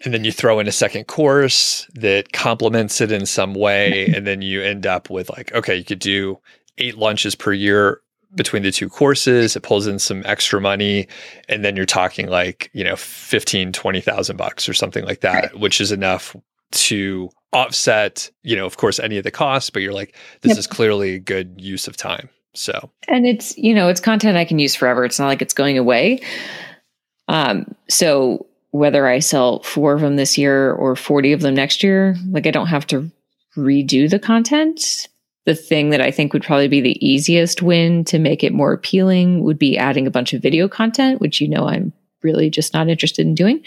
And 0.04 0.14
then 0.14 0.24
you 0.24 0.32
throw 0.32 0.60
in 0.60 0.68
a 0.68 0.72
second 0.72 1.06
course 1.06 1.88
that 1.94 2.34
complements 2.34 3.02
it 3.02 3.12
in 3.12 3.26
some 3.26 3.54
way. 3.54 4.08
and 4.16 4.26
then 4.26 4.42
you 4.42 4.62
end 4.62 4.86
up 4.86 5.10
with 5.10 5.30
like, 5.30 5.54
okay, 5.54 5.76
you 5.76 5.84
could 5.84 6.00
do 6.00 6.40
eight 6.82 6.98
lunches 6.98 7.36
per 7.36 7.54
year 7.54 8.02
between 8.36 8.64
the 8.64 8.72
two 8.72 8.90
courses. 8.90 9.56
It 9.56 9.64
pulls 9.64 9.88
in 9.88 10.00
some 10.00 10.24
extra 10.26 10.62
money. 10.62 11.08
And 11.50 11.64
then 11.66 11.76
you're 11.76 11.86
talking 11.86 12.28
like, 12.28 12.70
you 12.74 12.84
know, 12.84 12.96
15, 12.96 13.74
20,000 13.74 14.38
bucks 14.38 14.70
or 14.70 14.74
something 14.74 15.06
like 15.06 15.22
that, 15.22 15.44
right. 15.44 15.60
which 15.60 15.82
is 15.82 15.92
enough 15.92 16.36
to 16.72 17.30
offset, 17.52 18.32
you 18.44 18.56
know, 18.56 18.66
of 18.66 18.78
course, 18.78 19.00
any 19.00 19.18
of 19.18 19.24
the 19.24 19.32
costs, 19.32 19.70
but 19.70 19.82
you're 19.82 19.94
like, 19.94 20.16
this 20.42 20.52
yep. 20.52 20.58
is 20.58 20.68
clearly 20.68 21.16
a 21.16 21.20
good 21.20 21.60
use 21.60 21.88
of 21.88 21.98
time. 21.98 22.30
So, 22.54 22.90
and 23.08 23.26
it's, 23.26 23.58
you 23.58 23.74
know, 23.74 23.88
it's 23.88 24.02
content 24.02 24.38
I 24.38 24.46
can 24.46 24.60
use 24.60 24.76
forever. 24.76 25.06
It's 25.06 25.20
not 25.20 25.28
like 25.28 25.42
it's 25.42 25.54
going 25.54 25.78
away. 25.78 26.22
Um, 27.28 27.76
so 27.90 28.46
whether 28.72 29.08
I 29.08 29.20
sell 29.20 29.62
four 29.64 29.94
of 29.94 30.02
them 30.02 30.16
this 30.16 30.38
year 30.38 30.72
or 30.74 30.96
40 30.96 31.34
of 31.34 31.42
them 31.42 31.54
next 31.54 31.84
year, 31.84 32.16
like 32.30 32.48
I 32.48 32.52
don't 32.52 32.68
have 32.68 32.88
to 32.88 33.12
redo 33.58 34.10
the 34.10 34.20
content. 34.20 35.10
The 35.46 35.56
thing 35.56 35.90
that 35.90 36.02
I 36.02 36.12
think 36.12 36.34
would 36.34 36.44
probably 36.44 36.68
be 36.68 36.82
the 36.82 37.06
easiest 37.06 37.62
win 37.62 38.04
to 38.06 38.20
make 38.20 38.44
it 38.44 38.54
more 38.54 38.74
appealing 38.74 39.44
would 39.44 39.58
be 39.58 39.78
adding 39.78 40.06
a 40.06 40.12
bunch 40.12 40.34
of 40.34 40.42
video 40.42 40.68
content, 40.68 41.20
which 41.20 41.42
you 41.42 41.48
know 41.48 41.68
I'm 41.68 41.94
really 42.22 42.50
just 42.50 42.74
not 42.74 42.90
interested 42.90 43.26
in 43.26 43.36
doing. 43.36 43.64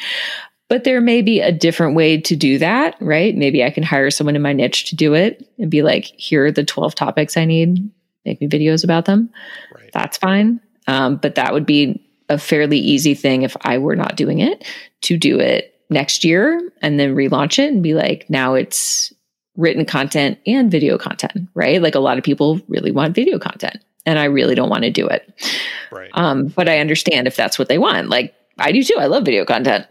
But 0.69 0.85
there 0.85 1.01
may 1.01 1.21
be 1.21 1.41
a 1.41 1.53
different 1.53 1.95
way 1.95 2.21
to 2.23 2.37
do 2.37 2.59
that, 2.59 2.97
right? 3.01 3.37
Maybe 3.37 3.63
I 3.63 3.71
can 3.71 3.83
hire 3.83 4.11
someone 4.11 4.37
in 4.37 4.43
my 4.43 4.53
niche 4.53 4.89
to 4.91 4.97
do 4.97 5.15
it 5.15 5.47
and 5.59 5.71
be 5.71 5.83
like, 5.83 6.05
here 6.05 6.47
are 6.47 6.53
the 6.53 6.65
12 6.65 6.95
topics 6.95 7.37
I 7.37 7.45
need, 7.45 7.91
make 8.25 8.41
me 8.41 8.49
videos 8.49 8.83
about 8.83 9.05
them. 9.05 9.31
Right. 9.75 9.91
That's 9.93 10.17
fine. 10.17 10.61
Um, 10.87 11.17
but 11.17 11.35
that 11.35 11.53
would 11.53 11.67
be 11.67 12.03
a 12.29 12.39
fairly 12.39 12.79
easy 12.79 13.15
thing 13.15 13.43
if 13.43 13.57
I 13.61 13.79
were 13.79 13.97
not 13.97 14.17
doing 14.17 14.39
it 14.39 14.67
to 15.03 15.19
do 15.19 15.39
it 15.39 15.75
next 15.91 16.25
year 16.25 16.73
and 16.81 16.99
then 16.99 17.15
relaunch 17.15 17.59
it 17.59 17.73
and 17.73 17.83
be 17.83 17.95
like, 17.95 18.29
now 18.31 18.55
it's 18.55 19.13
written 19.57 19.85
content 19.85 20.39
and 20.47 20.71
video 20.71 20.99
content, 20.99 21.49
right? 21.55 21.81
Like 21.81 21.95
a 21.95 22.01
lot 22.01 22.19
of 22.19 22.25
people 22.25 22.61
really 22.69 22.91
want 22.91 23.15
video 23.15 23.39
content 23.39 23.79
and 24.07 24.19
I 24.19 24.25
really 24.25 24.55
don't 24.55 24.69
want 24.69 24.85
to 24.85 24.91
do 24.91 25.07
it. 25.07 25.43
Right. 25.91 26.11
Um, 26.15 26.49
but 26.49 26.69
I 26.69 26.79
understand 26.79 27.27
if 27.27 27.37
that's 27.37 27.59
what 27.59 27.69
they 27.69 27.79
want. 27.79 28.09
Like 28.09 28.35
I 28.59 28.73
do 28.73 28.83
too. 28.83 28.97
I 28.99 29.07
love 29.07 29.25
video 29.25 29.45
content. 29.45 29.87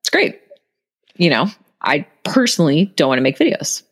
It's 0.00 0.10
great. 0.10 0.40
You 1.16 1.30
know, 1.30 1.46
I 1.82 2.06
personally 2.24 2.86
don't 2.96 3.08
want 3.08 3.18
to 3.18 3.22
make 3.22 3.38
videos. 3.38 3.82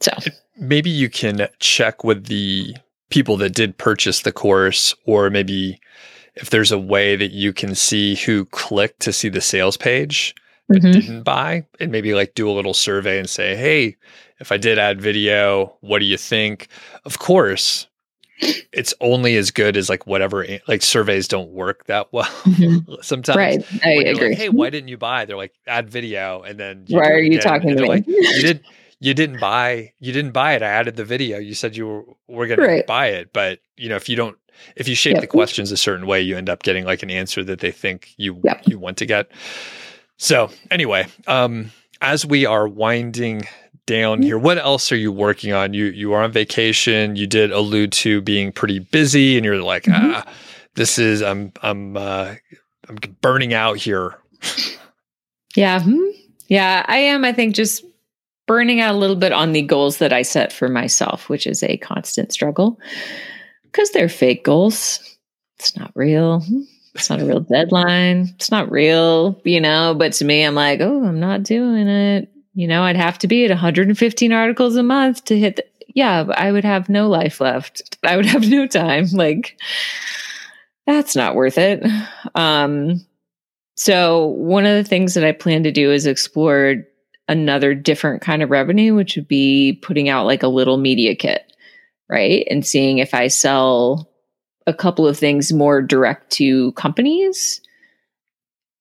So 0.00 0.12
maybe 0.56 0.90
you 0.90 1.08
can 1.08 1.48
check 1.60 2.04
with 2.04 2.26
the 2.26 2.76
people 3.10 3.36
that 3.38 3.54
did 3.54 3.78
purchase 3.78 4.22
the 4.22 4.32
course 4.32 4.94
or 5.06 5.30
maybe 5.30 5.80
if 6.34 6.50
there's 6.50 6.70
a 6.70 6.78
way 6.78 7.16
that 7.16 7.32
you 7.32 7.52
can 7.52 7.74
see 7.74 8.14
who 8.16 8.44
clicked 8.46 9.00
to 9.00 9.12
see 9.12 9.28
the 9.28 9.40
sales 9.40 9.76
page 9.76 10.34
but 10.68 10.78
mm-hmm. 10.78 10.92
didn't 10.92 11.22
buy 11.22 11.64
and 11.80 11.90
maybe 11.90 12.14
like 12.14 12.34
do 12.34 12.48
a 12.48 12.52
little 12.52 12.74
survey 12.74 13.18
and 13.18 13.30
say 13.30 13.56
hey 13.56 13.96
if 14.40 14.52
i 14.52 14.56
did 14.56 14.78
add 14.78 15.00
video 15.00 15.76
what 15.80 15.98
do 15.98 16.04
you 16.04 16.16
think 16.16 16.68
of 17.04 17.18
course 17.18 17.86
it's 18.72 18.94
only 19.00 19.36
as 19.36 19.50
good 19.50 19.76
as 19.76 19.88
like 19.88 20.06
whatever 20.06 20.46
like 20.68 20.82
surveys 20.82 21.26
don't 21.26 21.50
work 21.50 21.86
that 21.86 22.06
well 22.12 22.24
mm-hmm. 22.24 22.94
sometimes 23.00 23.36
right 23.36 23.84
i 23.84 23.90
agree 23.90 24.30
like, 24.30 24.38
hey 24.38 24.48
why 24.48 24.70
didn't 24.70 24.88
you 24.88 24.96
buy 24.96 25.24
they're 25.24 25.36
like 25.36 25.54
add 25.66 25.90
video 25.90 26.42
and 26.42 26.58
then 26.58 26.84
why 26.88 27.08
are 27.08 27.18
you 27.18 27.40
talking 27.40 27.76
to 27.76 27.82
me 27.82 27.88
like 27.88 28.06
you 28.06 28.42
did 28.42 28.64
you 29.00 29.14
didn't 29.14 29.40
buy 29.40 29.92
you 29.98 30.12
didn't 30.12 30.32
buy 30.32 30.54
it 30.54 30.62
i 30.62 30.66
added 30.66 30.96
the 30.96 31.04
video 31.04 31.38
you 31.38 31.54
said 31.54 31.76
you 31.76 31.86
were, 31.86 32.04
were 32.28 32.46
going 32.46 32.60
right. 32.60 32.80
to 32.80 32.86
buy 32.86 33.08
it 33.08 33.32
but 33.32 33.60
you 33.76 33.88
know 33.88 33.96
if 33.96 34.08
you 34.08 34.16
don't 34.16 34.36
if 34.76 34.88
you 34.88 34.94
shape 34.94 35.14
yep. 35.14 35.20
the 35.20 35.26
questions 35.26 35.72
a 35.72 35.76
certain 35.76 36.06
way, 36.06 36.20
you 36.20 36.36
end 36.36 36.48
up 36.48 36.62
getting 36.62 36.84
like 36.84 37.02
an 37.02 37.10
answer 37.10 37.44
that 37.44 37.60
they 37.60 37.70
think 37.70 38.14
you 38.16 38.40
yep. 38.44 38.62
you 38.66 38.78
want 38.78 38.96
to 38.98 39.06
get. 39.06 39.30
So 40.16 40.50
anyway, 40.70 41.06
um, 41.26 41.70
as 42.00 42.26
we 42.26 42.46
are 42.46 42.66
winding 42.68 43.46
down 43.88 44.22
here, 44.22 44.38
what 44.38 44.58
else 44.58 44.92
are 44.92 44.96
you 44.96 45.10
working 45.10 45.52
on? 45.52 45.72
You 45.72 45.86
you 45.86 46.12
are 46.12 46.22
on 46.22 46.30
vacation. 46.30 47.16
You 47.16 47.26
did 47.26 47.50
allude 47.50 47.90
to 47.92 48.20
being 48.20 48.52
pretty 48.52 48.78
busy, 48.78 49.36
and 49.36 49.44
you're 49.44 49.62
like, 49.62 49.84
mm-hmm. 49.84 50.12
ah, 50.14 50.24
this 50.74 50.98
is 50.98 51.22
I'm 51.22 51.52
I'm 51.62 51.96
uh, 51.96 52.34
I'm 52.88 52.96
burning 53.22 53.54
out 53.54 53.78
here. 53.78 54.16
yeah, 55.56 55.80
hmm. 55.80 56.10
yeah, 56.48 56.84
I 56.86 56.98
am. 56.98 57.24
I 57.24 57.32
think 57.32 57.56
just 57.56 57.82
burning 58.46 58.80
out 58.80 58.94
a 58.94 58.98
little 58.98 59.16
bit 59.16 59.32
on 59.32 59.52
the 59.52 59.62
goals 59.62 59.98
that 59.98 60.12
I 60.12 60.22
set 60.22 60.52
for 60.52 60.68
myself, 60.68 61.28
which 61.30 61.46
is 61.46 61.62
a 61.62 61.78
constant 61.78 62.30
struggle 62.30 62.78
because 63.64 63.90
they're 63.90 64.08
fake 64.08 64.44
goals. 64.44 65.00
It's 65.58 65.76
not 65.76 65.92
real. 65.94 66.44
It's 66.94 67.08
not 67.08 67.20
a 67.20 67.24
real 67.24 67.40
deadline. 67.52 68.28
It's 68.34 68.50
not 68.50 68.70
real, 68.70 69.40
you 69.44 69.62
know. 69.62 69.94
But 69.94 70.12
to 70.14 70.26
me, 70.26 70.42
I'm 70.42 70.54
like, 70.54 70.80
oh, 70.80 71.04
I'm 71.04 71.20
not 71.20 71.42
doing 71.42 71.88
it. 71.88 72.30
You 72.58 72.66
know, 72.66 72.82
I'd 72.82 72.96
have 72.96 73.18
to 73.18 73.28
be 73.28 73.44
at 73.44 73.50
115 73.50 74.32
articles 74.32 74.76
a 74.76 74.82
month 74.82 75.24
to 75.26 75.38
hit 75.38 75.56
the, 75.56 75.64
yeah, 75.94 76.24
I 76.34 76.52
would 76.52 76.64
have 76.64 76.88
no 76.88 77.08
life 77.08 77.40
left. 77.40 77.96
I 78.04 78.16
would 78.16 78.26
have 78.26 78.48
no 78.48 78.66
time. 78.66 79.06
Like, 79.12 79.58
that's 80.86 81.14
not 81.14 81.34
worth 81.34 81.58
it. 81.58 81.84
Um, 82.34 83.04
so, 83.76 84.26
one 84.26 84.64
of 84.64 84.74
the 84.74 84.88
things 84.88 85.14
that 85.14 85.24
I 85.24 85.32
plan 85.32 85.62
to 85.64 85.70
do 85.70 85.92
is 85.92 86.06
explore 86.06 86.76
another 87.28 87.74
different 87.74 88.22
kind 88.22 88.42
of 88.42 88.50
revenue, 88.50 88.94
which 88.94 89.14
would 89.16 89.28
be 89.28 89.78
putting 89.82 90.08
out 90.08 90.24
like 90.24 90.42
a 90.42 90.48
little 90.48 90.78
media 90.78 91.14
kit 91.14 91.48
right? 92.08 92.46
And 92.50 92.66
seeing 92.66 92.98
if 92.98 93.14
I 93.14 93.28
sell 93.28 94.08
a 94.66 94.74
couple 94.74 95.06
of 95.06 95.18
things 95.18 95.52
more 95.52 95.80
direct 95.82 96.30
to 96.32 96.72
companies. 96.72 97.60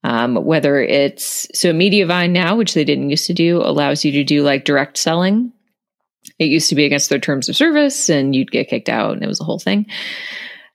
Um, 0.08 0.36
whether 0.36 0.80
it's 0.80 1.50
so 1.54 1.74
Mediavine 1.74 2.32
now, 2.32 2.56
which 2.56 2.74
they 2.74 2.86
didn't 2.86 3.10
used 3.10 3.28
to 3.28 3.34
do, 3.34 3.62
allows 3.62 4.06
you 4.06 4.14
to 4.14 4.24
do 4.24 4.42
like 4.42 4.64
direct 4.64 4.98
selling. 4.98 5.52
It 6.40 6.46
used 6.46 6.70
to 6.70 6.76
be 6.76 6.86
against 6.86 7.10
their 7.10 7.20
terms 7.20 7.50
of 7.50 7.58
service 7.58 8.08
and 8.08 8.34
you'd 8.34 8.50
get 8.50 8.70
kicked 8.70 8.88
out 8.88 9.12
and 9.12 9.22
it 9.22 9.28
was 9.28 9.42
a 9.42 9.44
whole 9.44 9.60
thing. 9.60 9.86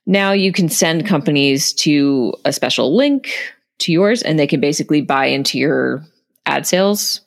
Now 0.05 0.33
you 0.33 0.51
can 0.51 0.69
send 0.69 1.07
companies 1.07 1.73
to 1.73 2.35
a 2.45 2.53
special 2.53 2.95
link 2.95 3.31
to 3.79 3.91
yours 3.91 4.21
and 4.21 4.37
they 4.37 4.45
can 4.45 4.59
basically 4.59 5.01
buy 5.01 5.25
into 5.25 5.57
your 5.57 6.03
ad 6.45 6.67
sales 6.67 7.21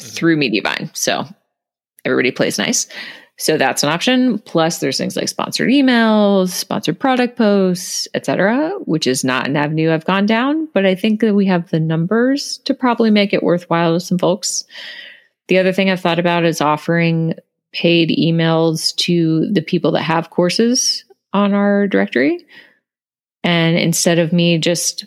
mm-hmm. 0.00 0.14
through 0.14 0.38
Mediavine. 0.38 0.96
So 0.96 1.26
everybody 2.06 2.30
plays 2.30 2.56
nice. 2.56 2.86
So 3.42 3.58
that's 3.58 3.82
an 3.82 3.88
option. 3.88 4.38
Plus, 4.38 4.78
there's 4.78 4.98
things 4.98 5.16
like 5.16 5.26
sponsored 5.26 5.68
emails, 5.68 6.50
sponsored 6.50 7.00
product 7.00 7.36
posts, 7.36 8.06
etc., 8.14 8.70
which 8.84 9.04
is 9.04 9.24
not 9.24 9.48
an 9.48 9.56
avenue 9.56 9.90
I've 9.90 10.04
gone 10.04 10.26
down, 10.26 10.68
but 10.72 10.86
I 10.86 10.94
think 10.94 11.20
that 11.22 11.34
we 11.34 11.46
have 11.46 11.68
the 11.68 11.80
numbers 11.80 12.58
to 12.58 12.72
probably 12.72 13.10
make 13.10 13.32
it 13.32 13.42
worthwhile 13.42 13.94
to 13.94 14.00
some 14.00 14.16
folks. 14.16 14.62
The 15.48 15.58
other 15.58 15.72
thing 15.72 15.90
I've 15.90 15.98
thought 15.98 16.20
about 16.20 16.44
is 16.44 16.60
offering 16.60 17.34
paid 17.72 18.10
emails 18.10 18.94
to 18.98 19.50
the 19.50 19.62
people 19.62 19.90
that 19.90 20.02
have 20.02 20.30
courses 20.30 21.04
on 21.32 21.52
our 21.52 21.88
directory. 21.88 22.46
And 23.42 23.76
instead 23.76 24.20
of 24.20 24.32
me 24.32 24.56
just 24.58 25.04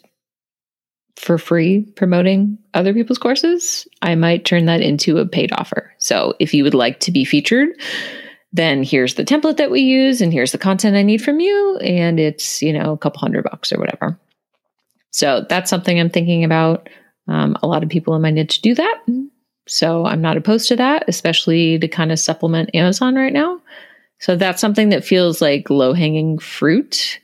for 1.16 1.38
free 1.38 1.84
promoting 1.96 2.58
other 2.74 2.94
people's 2.94 3.18
courses, 3.18 3.88
I 4.02 4.16
might 4.16 4.44
turn 4.44 4.66
that 4.66 4.82
into 4.82 5.20
a 5.20 5.26
paid 5.26 5.54
offer. 5.54 5.94
So 6.00 6.34
if 6.40 6.54
you 6.54 6.66
would 6.66 6.74
like 6.74 7.00
to 7.00 7.12
be 7.14 7.24
featured, 7.24 7.70
then 8.56 8.84
here's 8.84 9.16
the 9.16 9.26
template 9.26 9.58
that 9.58 9.70
we 9.70 9.82
use 9.82 10.22
and 10.22 10.32
here's 10.32 10.53
the 10.53 10.58
content 10.58 10.95
I 10.95 11.01
need 11.01 11.22
from 11.22 11.41
you. 11.41 11.78
And 11.80 12.20
it's, 12.20 12.62
you 12.62 12.72
know, 12.72 12.93
a 12.93 12.97
couple 12.97 13.20
hundred 13.20 13.43
bucks 13.43 13.74
or 13.74 13.80
whatever. 13.80 14.18
So 15.12 15.45
that's 15.49 15.70
something 15.70 15.99
I'm 15.99 16.10
thinking 16.10 16.45
about. 16.45 16.89
Um, 17.28 17.58
a 17.62 17.68
lot 17.68 17.84
of 17.84 17.89
people 17.89 18.16
in 18.16 18.22
my 18.22 18.32
niche 18.32 18.62
do 18.62 18.74
that. 18.76 19.03
So 19.68 20.06
I'm 20.06 20.22
not 20.22 20.38
opposed 20.38 20.70
to 20.70 20.78
that, 20.78 21.03
especially 21.08 21.78
to 21.80 21.88
kind 21.88 22.14
of 22.14 22.20
supplement 22.20 22.74
Amazon 22.74 23.16
right 23.16 23.34
now. 23.34 23.60
So 24.20 24.38
that's 24.38 24.62
something 24.62 24.89
that 24.89 25.03
feels 25.03 25.41
like 25.41 25.70
low 25.70 25.93
hanging 25.93 26.39
fruit. 26.39 27.20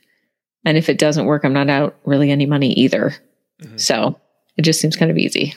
And 0.66 0.76
if 0.76 0.90
it 0.90 0.98
doesn't 0.98 1.26
work, 1.26 1.44
I'm 1.44 1.54
not 1.54 1.70
out 1.70 1.96
really 2.04 2.30
any 2.30 2.44
money 2.44 2.72
either. 2.74 3.14
Mm-hmm. 3.62 3.78
So 3.78 4.20
it 4.58 4.62
just 4.62 4.80
seems 4.80 4.96
kind 4.96 5.10
of 5.10 5.16
easy. 5.16 5.54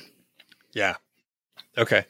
Yeah. 0.73 0.95
Okay. 1.77 2.05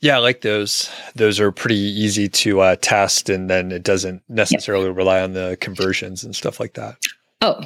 Yeah, 0.00 0.16
I 0.16 0.18
like 0.18 0.42
those. 0.42 0.90
Those 1.16 1.40
are 1.40 1.50
pretty 1.50 1.76
easy 1.76 2.28
to 2.28 2.60
uh, 2.60 2.76
test, 2.80 3.28
and 3.28 3.50
then 3.50 3.72
it 3.72 3.82
doesn't 3.82 4.22
necessarily 4.28 4.86
yep. 4.86 4.96
rely 4.96 5.20
on 5.20 5.32
the 5.32 5.56
conversions 5.60 6.22
and 6.22 6.36
stuff 6.36 6.60
like 6.60 6.74
that. 6.74 6.96
Oh, 7.42 7.60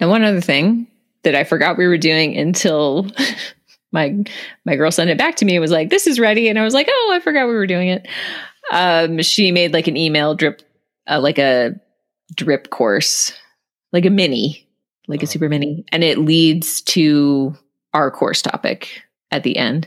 and 0.00 0.10
one 0.10 0.24
other 0.24 0.40
thing 0.40 0.86
that 1.22 1.34
I 1.34 1.44
forgot 1.44 1.78
we 1.78 1.86
were 1.86 1.98
doing 1.98 2.36
until 2.36 3.08
my 3.92 4.16
my 4.64 4.76
girl 4.76 4.90
sent 4.90 5.10
it 5.10 5.18
back 5.18 5.36
to 5.36 5.44
me 5.44 5.54
and 5.56 5.60
was 5.60 5.70
like, 5.70 5.90
"This 5.90 6.06
is 6.06 6.18
ready," 6.18 6.48
and 6.48 6.58
I 6.58 6.64
was 6.64 6.74
like, 6.74 6.88
"Oh, 6.90 7.12
I 7.14 7.20
forgot 7.20 7.46
we 7.46 7.54
were 7.54 7.66
doing 7.66 7.88
it." 7.88 8.06
Um, 8.72 9.22
she 9.22 9.52
made 9.52 9.72
like 9.72 9.86
an 9.86 9.96
email 9.96 10.34
drip, 10.34 10.62
uh, 11.08 11.20
like 11.20 11.38
a 11.38 11.72
drip 12.34 12.70
course, 12.70 13.32
like 13.92 14.04
a 14.04 14.10
mini, 14.10 14.66
like 15.06 15.20
a 15.20 15.22
Uh-huh. 15.24 15.32
super 15.32 15.48
mini, 15.48 15.84
and 15.92 16.02
it 16.02 16.18
leads 16.18 16.80
to 16.82 17.54
our 17.94 18.10
course 18.10 18.42
topic 18.42 19.02
at 19.30 19.44
the 19.44 19.56
end. 19.56 19.86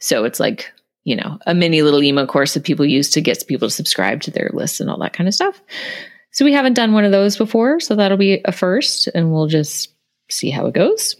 So 0.00 0.24
it's 0.24 0.40
like, 0.40 0.72
you 1.04 1.14
know, 1.14 1.38
a 1.46 1.54
mini 1.54 1.82
little 1.82 2.02
email 2.02 2.26
course 2.26 2.54
that 2.54 2.64
people 2.64 2.84
use 2.84 3.10
to 3.10 3.20
get 3.20 3.46
people 3.46 3.68
to 3.68 3.74
subscribe 3.74 4.22
to 4.22 4.30
their 4.30 4.50
list 4.52 4.80
and 4.80 4.90
all 4.90 4.98
that 4.98 5.12
kind 5.12 5.28
of 5.28 5.34
stuff. 5.34 5.60
So 6.32 6.44
we 6.44 6.52
haven't 6.52 6.74
done 6.74 6.92
one 6.92 7.04
of 7.04 7.12
those 7.12 7.36
before, 7.36 7.78
so 7.78 7.94
that'll 7.94 8.18
be 8.18 8.40
a 8.44 8.52
first, 8.52 9.06
and 9.14 9.32
we'll 9.32 9.46
just 9.46 9.92
see 10.30 10.50
how 10.50 10.66
it 10.66 10.74
goes. 10.74 11.14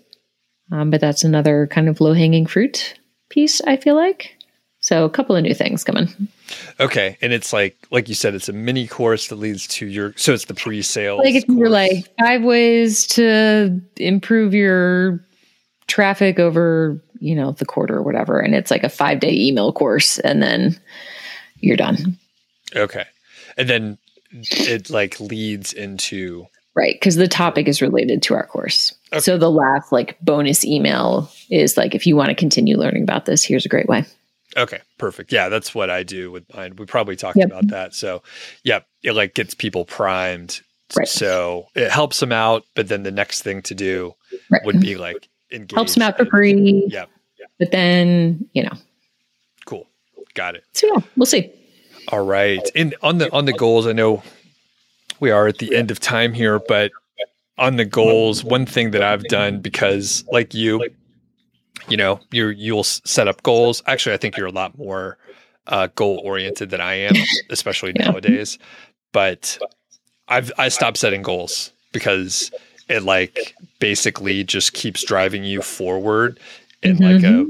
Um, 0.72 0.90
but 0.90 1.00
that's 1.00 1.22
another 1.22 1.68
kind 1.68 1.88
of 1.88 2.00
low 2.00 2.14
hanging 2.14 2.46
fruit 2.46 2.98
piece, 3.28 3.60
I 3.60 3.76
feel 3.76 3.94
like. 3.94 4.36
So 4.80 5.04
a 5.04 5.10
couple 5.10 5.34
of 5.34 5.42
new 5.42 5.54
things 5.54 5.82
coming. 5.82 6.08
Okay, 6.78 7.16
and 7.22 7.32
it's 7.32 7.54
like 7.54 7.74
like 7.90 8.08
you 8.08 8.14
said, 8.14 8.34
it's 8.34 8.50
a 8.50 8.52
mini 8.52 8.86
course 8.86 9.28
that 9.28 9.36
leads 9.36 9.66
to 9.68 9.86
your. 9.86 10.12
So 10.16 10.34
it's 10.34 10.44
the 10.44 10.54
pre-sale. 10.54 11.16
like 11.16 11.34
if 11.34 11.44
you're 11.48 11.70
like 11.70 12.06
five 12.18 12.42
ways 12.42 13.06
to 13.08 13.80
improve 13.96 14.52
your 14.52 15.24
traffic 15.86 16.38
over 16.38 17.00
you 17.20 17.34
know 17.34 17.52
the 17.52 17.66
quarter 17.66 17.96
or 17.96 18.02
whatever 18.02 18.38
and 18.40 18.54
it's 18.54 18.70
like 18.70 18.84
a 18.84 18.88
five 18.88 19.20
day 19.20 19.32
email 19.32 19.72
course 19.72 20.18
and 20.20 20.42
then 20.42 20.78
you're 21.60 21.76
done 21.76 22.16
okay, 22.74 23.04
and 23.56 23.68
then 23.68 23.98
it 24.32 24.90
like 24.90 25.20
leads 25.20 25.72
into 25.72 26.46
right 26.74 26.94
because 26.96 27.16
the 27.16 27.28
topic 27.28 27.68
is 27.68 27.80
related 27.82 28.22
to 28.22 28.34
our 28.34 28.46
course 28.46 28.94
Okay. 29.12 29.20
so 29.20 29.38
the 29.38 29.50
last 29.50 29.92
like 29.92 30.18
bonus 30.20 30.64
email 30.64 31.30
is 31.50 31.76
like 31.76 31.94
if 31.94 32.06
you 32.06 32.16
want 32.16 32.30
to 32.30 32.34
continue 32.34 32.76
learning 32.76 33.02
about 33.04 33.26
this 33.26 33.44
here's 33.44 33.64
a 33.66 33.68
great 33.68 33.86
way 33.88 34.04
Okay, 34.56 34.78
perfect. 34.98 35.32
Yeah, 35.32 35.48
that's 35.48 35.74
what 35.74 35.90
I 35.90 36.04
do 36.04 36.30
with 36.30 36.44
mine. 36.54 36.76
We 36.76 36.86
probably 36.86 37.16
talked 37.16 37.38
Yep. 37.38 37.46
about 37.48 37.66
that. 37.68 37.92
So, 37.92 38.22
yep, 38.62 38.86
it 39.02 39.10
like 39.12 39.34
gets 39.34 39.52
people 39.52 39.84
primed. 39.84 40.60
Right. 40.96 41.08
So 41.08 41.66
it 41.74 41.90
helps 41.90 42.20
them 42.20 42.30
out, 42.30 42.62
but 42.76 42.86
then 42.86 43.02
the 43.02 43.10
next 43.10 43.42
thing 43.42 43.62
to 43.62 43.74
do 43.74 44.14
right 44.52 44.64
would 44.64 44.78
be 44.80 44.94
like 44.96 45.28
helps 45.74 45.94
them 45.94 46.02
out 46.02 46.16
for 46.16 46.24
free 46.26 46.84
Yep. 46.88 47.08
but 47.58 47.70
then 47.70 48.48
you 48.52 48.62
know 48.62 48.72
Cool. 49.66 49.86
Got 50.34 50.56
it. 50.56 50.64
so 50.72 50.86
yeah 50.94 51.00
we'll 51.16 51.26
see 51.26 51.50
All 52.08 52.24
right. 52.24 52.60
And 52.74 52.94
on 53.02 53.18
the 53.18 53.32
on 53.32 53.44
the 53.46 53.52
goals, 53.54 53.86
I 53.86 53.92
know 53.92 54.22
we 55.20 55.30
are 55.30 55.46
at 55.46 55.58
the 55.58 55.74
end 55.74 55.90
of 55.90 55.98
time 56.00 56.32
here, 56.34 56.58
but 56.68 56.90
on 57.56 57.76
the 57.76 57.84
goals, 57.84 58.42
one 58.44 58.66
thing 58.66 58.90
that 58.90 59.02
I've 59.02 59.24
done 59.24 59.60
because 59.60 60.24
like 60.30 60.52
you, 60.54 60.86
you 61.88 61.96
know, 61.96 62.20
you 62.30 62.48
you'll 62.48 62.84
set 62.84 63.26
up 63.28 63.42
goals. 63.42 63.82
Actually, 63.86 64.14
I 64.14 64.18
think 64.18 64.36
you're 64.36 64.48
a 64.48 64.52
lot 64.52 64.76
more 64.76 65.16
uh, 65.68 65.86
goal 65.94 66.20
oriented 66.24 66.68
than 66.70 66.80
I 66.82 66.94
am, 66.94 67.14
especially 67.50 67.92
Yeah. 67.96 68.10
nowadays. 68.10 68.58
But 69.12 69.56
I've 70.28 70.52
I 70.58 70.68
stopped 70.68 70.98
setting 70.98 71.22
goals 71.22 71.72
because 71.92 72.50
it 72.88 73.02
like 73.02 73.54
basically 73.78 74.44
just 74.44 74.72
keeps 74.72 75.04
driving 75.04 75.44
you 75.44 75.62
forward 75.62 76.38
in 76.82 76.98
like 76.98 77.22
a 77.22 77.46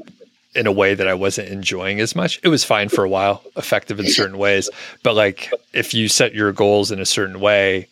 in 0.59 0.66
a 0.68 0.72
way 0.72 0.95
that 0.95 1.09
I 1.09 1.14
wasn't 1.14 1.49
enjoying 1.49 1.99
as 2.01 2.14
much. 2.14 2.39
It 2.45 2.49
was 2.49 2.62
fine 2.62 2.89
for 2.89 3.03
a 3.05 3.09
while, 3.09 3.43
effective 3.57 3.99
in 3.99 4.07
certain 4.07 4.39
ways, 4.39 4.70
but 5.03 5.14
like 5.16 5.51
if 5.72 5.93
you 5.95 6.09
set 6.09 6.32
your 6.35 6.53
goals 6.53 6.93
in 6.93 7.01
a 7.01 7.05
certain 7.07 7.41
way, 7.41 7.89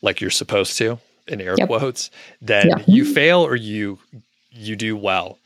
like 0.00 0.20
you're 0.22 0.30
supposed 0.30 0.78
to, 0.78 0.98
in 1.28 1.40
air 1.42 1.56
Yep. 1.58 1.66
quotes, 1.68 2.10
then 2.40 2.68
Yeah. 2.68 2.84
you 2.86 3.04
fail 3.04 3.40
or 3.40 3.54
you 3.56 3.98
you 4.50 4.76
do 4.76 4.96
well. 4.96 5.38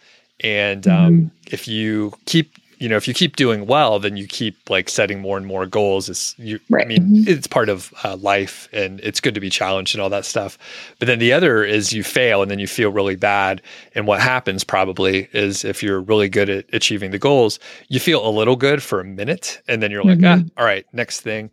And 0.44 0.86
um, 0.86 0.94
Mm-hmm. 1.12 1.26
if 1.52 1.66
you 1.66 2.12
keep 2.26 2.52
you 2.80 2.88
know 2.88 2.96
if 2.96 3.06
you 3.06 3.14
keep 3.14 3.36
doing 3.36 3.66
well 3.66 3.98
then 4.00 4.16
you 4.16 4.26
keep 4.26 4.56
like 4.68 4.88
setting 4.88 5.20
more 5.20 5.36
and 5.36 5.46
more 5.46 5.66
goals 5.66 6.08
it's 6.08 6.34
you 6.38 6.56
i 6.56 6.60
Right. 6.70 6.88
mean 6.88 7.02
Mhm. 7.24 7.28
it's 7.28 7.46
part 7.46 7.68
of 7.68 7.92
uh, 8.04 8.16
life 8.16 8.68
and 8.72 8.98
it's 9.00 9.20
good 9.20 9.34
to 9.34 9.40
be 9.40 9.50
challenged 9.50 9.94
and 9.94 10.02
all 10.02 10.10
that 10.10 10.24
stuff 10.24 10.58
but 10.98 11.06
then 11.06 11.18
the 11.20 11.32
other 11.32 11.62
is 11.62 11.92
you 11.92 12.02
fail 12.02 12.42
and 12.42 12.50
then 12.50 12.58
you 12.58 12.66
feel 12.66 12.90
really 12.90 13.16
bad 13.16 13.62
and 13.94 14.06
what 14.06 14.20
happens 14.20 14.64
probably 14.64 15.28
is 15.32 15.64
if 15.64 15.82
you're 15.82 16.00
really 16.00 16.28
good 16.28 16.48
at 16.50 16.64
achieving 16.72 17.10
the 17.12 17.18
goals 17.18 17.58
you 17.88 18.00
feel 18.00 18.26
a 18.26 18.30
little 18.30 18.56
good 18.56 18.82
for 18.82 18.98
a 19.00 19.04
minute 19.04 19.60
and 19.68 19.82
then 19.82 19.90
you're 19.90 20.04
like 20.04 20.18
Mhm. 20.18 20.48
ah 20.56 20.60
all 20.60 20.64
right 20.66 20.86
next 20.92 21.20
thing 21.20 21.50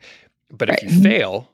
but 0.51 0.69
if 0.69 0.75
Right. 0.81 0.83
you 0.83 1.01
fail 1.03 1.49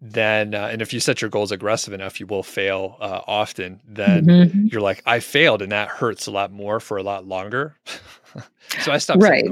then 0.00 0.54
uh, 0.54 0.68
and 0.72 0.82
if 0.82 0.92
you 0.92 1.00
set 1.00 1.22
your 1.22 1.30
goals 1.30 1.52
aggressive 1.52 1.94
enough 1.94 2.18
you 2.20 2.26
will 2.26 2.42
fail 2.42 2.96
uh, 3.00 3.20
often 3.26 3.80
then 3.88 4.26
Mhm. 4.26 4.72
you're 4.72 4.82
like 4.82 5.02
i 5.06 5.20
failed 5.20 5.62
and 5.62 5.72
that 5.72 5.88
hurts 5.88 6.26
a 6.26 6.30
lot 6.32 6.50
more 6.52 6.80
for 6.80 6.96
a 6.98 7.02
lot 7.02 7.26
longer 7.26 7.76
so 8.80 8.92
i 8.92 8.98
stopped 8.98 9.22
Right. 9.22 9.44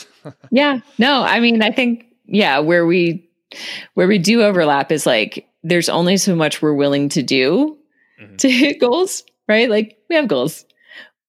yeah. 0.50 0.80
No 0.98 1.22
i 1.22 1.40
mean 1.40 1.62
i 1.62 1.70
think 1.70 2.06
yeah 2.26 2.58
where 2.58 2.84
we 2.86 3.28
where 3.94 4.06
we 4.08 4.18
do 4.18 4.42
overlap 4.42 4.90
is 4.92 5.06
like 5.06 5.46
there's 5.62 5.88
only 5.88 6.16
so 6.16 6.34
much 6.36 6.60
we're 6.62 6.74
willing 6.74 7.08
to 7.10 7.22
do 7.22 7.76
Mhm. 8.20 8.38
to 8.38 8.50
hit 8.50 8.80
goals 8.80 9.22
right? 9.48 9.70
Like 9.70 9.98
we 10.08 10.16
have 10.16 10.26
goals. 10.26 10.64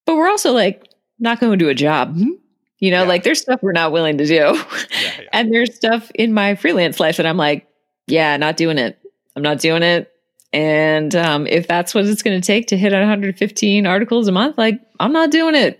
But 0.06 0.16
we're 0.16 0.28
also 0.30 0.52
like 0.54 0.88
not 1.20 1.40
going 1.40 1.52
to 1.52 1.58
do 1.58 1.70
a 1.70 1.76
job. 1.76 2.18
You 2.18 2.92
know 2.92 3.02
Yeah. 3.04 3.08
like 3.08 3.24
there's 3.24 3.42
stuff 3.42 3.60
we're 3.62 3.74
not 3.74 3.92
willing 3.92 4.18
to 4.18 4.26
do. 4.26 4.34
Yeah, 4.34 4.54
yeah. 5.02 5.12
and 5.34 5.54
there's 5.54 5.76
stuff 5.76 6.10
in 6.16 6.34
my 6.34 6.56
freelance 6.56 7.00
life 7.00 7.18
that 7.18 7.26
i'm 7.26 7.38
like 7.38 7.68
yeah 8.08 8.38
not 8.38 8.56
doing 8.58 8.78
it. 8.78 8.98
I'm 9.36 9.44
not 9.44 9.60
doing 9.60 9.84
it. 9.84 10.12
And 10.54 11.14
um, 11.16 11.46
if 11.46 11.68
that's 11.68 11.94
what 11.94 12.06
it's 12.06 12.24
going 12.24 12.40
to 12.42 12.46
take 12.46 12.68
to 12.68 12.78
hit 12.78 12.94
115 12.94 13.86
articles 13.86 14.28
a 14.30 14.32
month 14.32 14.58
like 14.58 14.80
i'm 15.00 15.12
not 15.12 15.30
doing 15.30 15.54
it 15.56 15.80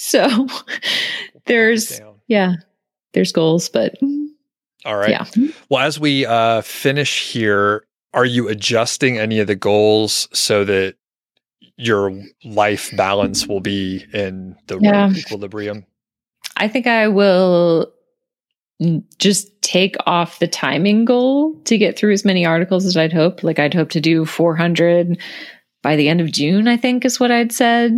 so 0.00 0.46
there's 1.46 1.98
Down. 1.98 2.14
yeah 2.26 2.54
there's 3.12 3.32
goals 3.32 3.68
but 3.68 3.94
all 4.86 4.96
right. 4.96 5.10
yeah. 5.10 5.26
Well 5.68 5.84
as 5.84 6.00
we 6.00 6.24
uh 6.26 6.62
finish 6.62 7.30
here 7.30 7.84
are 8.14 8.24
you 8.24 8.48
adjusting 8.48 9.18
any 9.18 9.38
of 9.38 9.46
the 9.46 9.54
goals 9.54 10.26
so 10.32 10.64
that 10.64 10.94
your 11.76 12.12
life 12.44 12.90
balance 12.96 13.46
will 13.46 13.60
be 13.60 14.04
in 14.12 14.56
the 14.66 14.76
right 14.78 14.84
Yeah. 14.84 15.10
equilibrium? 15.12 15.84
I 16.56 16.66
think 16.68 16.86
i 16.86 17.08
will 17.08 17.92
just 19.18 19.60
take 19.62 19.94
off 20.06 20.38
the 20.38 20.46
timing 20.48 21.04
goal 21.04 21.54
to 21.64 21.76
get 21.76 21.98
through 21.98 22.12
as 22.14 22.24
many 22.24 22.46
articles 22.46 22.86
as 22.86 22.96
i'd 22.96 23.12
hoped 23.12 23.44
like 23.44 23.58
i'd 23.58 23.74
hope 23.74 23.90
to 23.90 24.00
do 24.00 24.24
400 24.24 25.18
by 25.82 25.96
the 25.96 26.08
end 26.08 26.20
of 26.22 26.32
june 26.32 26.66
i 26.66 26.76
think 26.78 27.04
is 27.04 27.20
what 27.20 27.30
i'd 27.30 27.52
said 27.52 27.92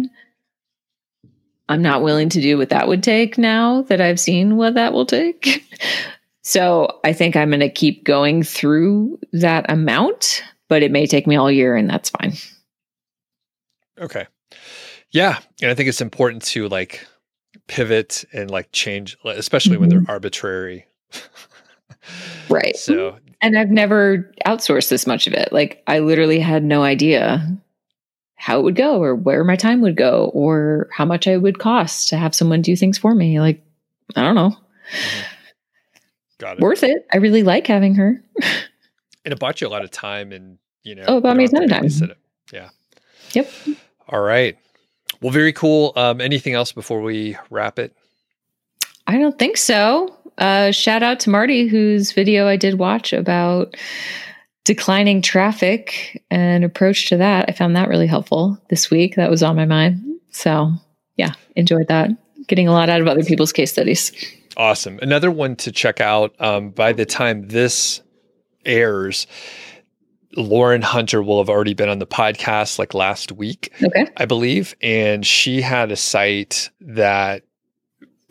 i'm 1.72 1.82
not 1.82 2.02
willing 2.02 2.28
to 2.28 2.40
do 2.40 2.56
what 2.58 2.70
that 2.70 2.88
would 2.88 3.02
take 3.02 3.36
now 3.38 3.82
that 3.82 4.00
i've 4.00 4.20
seen 4.20 4.56
what 4.56 4.74
that 4.74 4.92
will 4.92 5.06
take 5.06 5.64
so 6.42 7.00
i 7.04 7.12
think 7.12 7.36
i'm 7.36 7.50
going 7.50 7.60
to 7.60 7.68
keep 7.68 8.04
going 8.04 8.42
through 8.42 9.18
that 9.32 9.64
amount 9.70 10.42
but 10.68 10.82
it 10.82 10.90
may 10.90 11.06
take 11.06 11.26
me 11.26 11.36
all 11.36 11.50
year 11.50 11.76
and 11.76 11.90
that's 11.90 12.10
fine 12.10 12.32
Okay. 14.02 14.26
Yeah. 15.10 15.38
And 15.60 15.70
I 15.70 15.74
think 15.74 15.88
it's 15.88 16.00
important 16.00 16.42
to 16.46 16.68
like 16.68 17.06
pivot 17.68 18.24
and 18.32 18.50
like 18.50 18.70
change, 18.72 19.16
especially 19.24 19.76
when 19.76 19.88
they're 19.88 20.00
mm-hmm. 20.00 20.10
arbitrary. 20.10 20.86
right 22.48 22.76
So, 22.76 23.18
And 23.40 23.58
I've 23.58 23.70
never 23.70 24.32
outsourced 24.46 24.88
this 24.88 25.06
much 25.06 25.26
of 25.26 25.34
it. 25.34 25.52
Like 25.52 25.82
I 25.86 26.00
literally 26.00 26.40
had 26.40 26.64
no 26.64 26.82
idea 26.82 27.46
how 28.42 28.58
it 28.58 28.62
would 28.64 28.74
go 28.74 29.00
or 29.00 29.14
where 29.14 29.44
my 29.44 29.54
time 29.54 29.80
would 29.80 29.94
go 29.96 30.28
or 30.34 30.88
how 30.90 31.04
much 31.04 31.28
I 31.28 31.36
would 31.36 31.60
cost 31.60 32.08
to 32.08 32.16
have 32.16 32.34
someone 32.34 32.60
do 32.60 32.74
things 32.74 32.98
for 32.98 33.14
me. 33.14 33.38
Like, 33.38 33.62
I 34.16 34.22
don't 34.22 34.34
know. 34.34 34.56
got 36.38 36.56
it. 36.56 36.60
Worth 36.60 36.82
it. 36.82 37.06
I 37.12 37.18
really 37.18 37.44
like 37.44 37.68
having 37.68 37.94
her. 37.94 38.20
And 39.24 39.30
it 39.30 39.38
bought 39.38 39.60
you 39.60 39.68
a 39.68 39.70
lot 39.70 39.84
of 39.84 39.92
time 39.92 40.32
and, 40.32 40.58
you 40.82 40.96
know, 40.96 41.04
Oh, 41.06 41.18
it 41.18 41.20
bought 41.20 41.36
me 41.36 41.44
a 41.44 41.48
ton 41.48 41.62
of 41.62 41.70
time. 41.70 41.88
Yeah. 42.52 42.70
Yep. 43.34 43.48
All 44.08 44.18
right. 44.20 44.58
Well, 45.20 45.30
very 45.30 45.52
cool. 45.52 45.92
Um, 45.94 46.20
anything 46.20 46.54
else 46.54 46.72
before 46.72 47.00
we 47.00 47.36
wrap 47.48 47.78
it? 47.78 47.94
I 49.06 49.18
don't 49.18 49.38
think 49.38 49.56
so. 49.58 50.12
Uh, 50.38 50.72
shout 50.72 51.04
out 51.04 51.20
to 51.20 51.30
Marty, 51.30 51.68
whose 51.68 52.10
video 52.10 52.48
I 52.48 52.56
did 52.56 52.80
watch 52.80 53.12
about 53.12 53.76
declining 54.64 55.22
traffic 55.22 56.22
and 56.30 56.64
approach 56.64 57.08
to 57.08 57.16
that. 57.16 57.46
I 57.48 57.52
found 57.52 57.74
that 57.76 57.88
really 57.88 58.06
helpful 58.06 58.58
this 58.70 58.90
week. 58.90 59.16
That 59.16 59.30
was 59.30 59.42
on 59.42 59.56
my 59.56 59.64
mind. 59.66 60.00
So, 60.30 60.72
yeah, 61.16 61.32
enjoyed 61.56 61.88
that. 61.88 62.10
Getting 62.46 62.68
a 62.68 62.72
lot 62.72 62.88
out 62.88 63.00
of 63.00 63.06
other 63.08 63.24
people's 63.24 63.52
case 63.52 63.70
studies. 63.72 64.12
Awesome. 64.56 64.98
Another 65.02 65.30
one 65.30 65.56
to 65.56 65.72
check 65.72 66.00
out 66.00 66.34
um, 66.40 66.70
by 66.70 66.92
the 66.92 67.06
time 67.06 67.48
this 67.48 68.02
airs, 68.64 69.26
Lauren 70.36 70.82
Hunter 70.82 71.22
will 71.22 71.38
have 71.38 71.48
already 71.50 71.74
been 71.74 71.88
on 71.88 71.98
the 71.98 72.06
podcast 72.06 72.78
like 72.78 72.94
last 72.94 73.32
week, 73.32 73.72
Okay. 73.82 74.06
I 74.16 74.24
believe. 74.26 74.74
And 74.80 75.26
she 75.26 75.60
had 75.60 75.90
a 75.92 75.96
site 75.96 76.70
that 76.80 77.42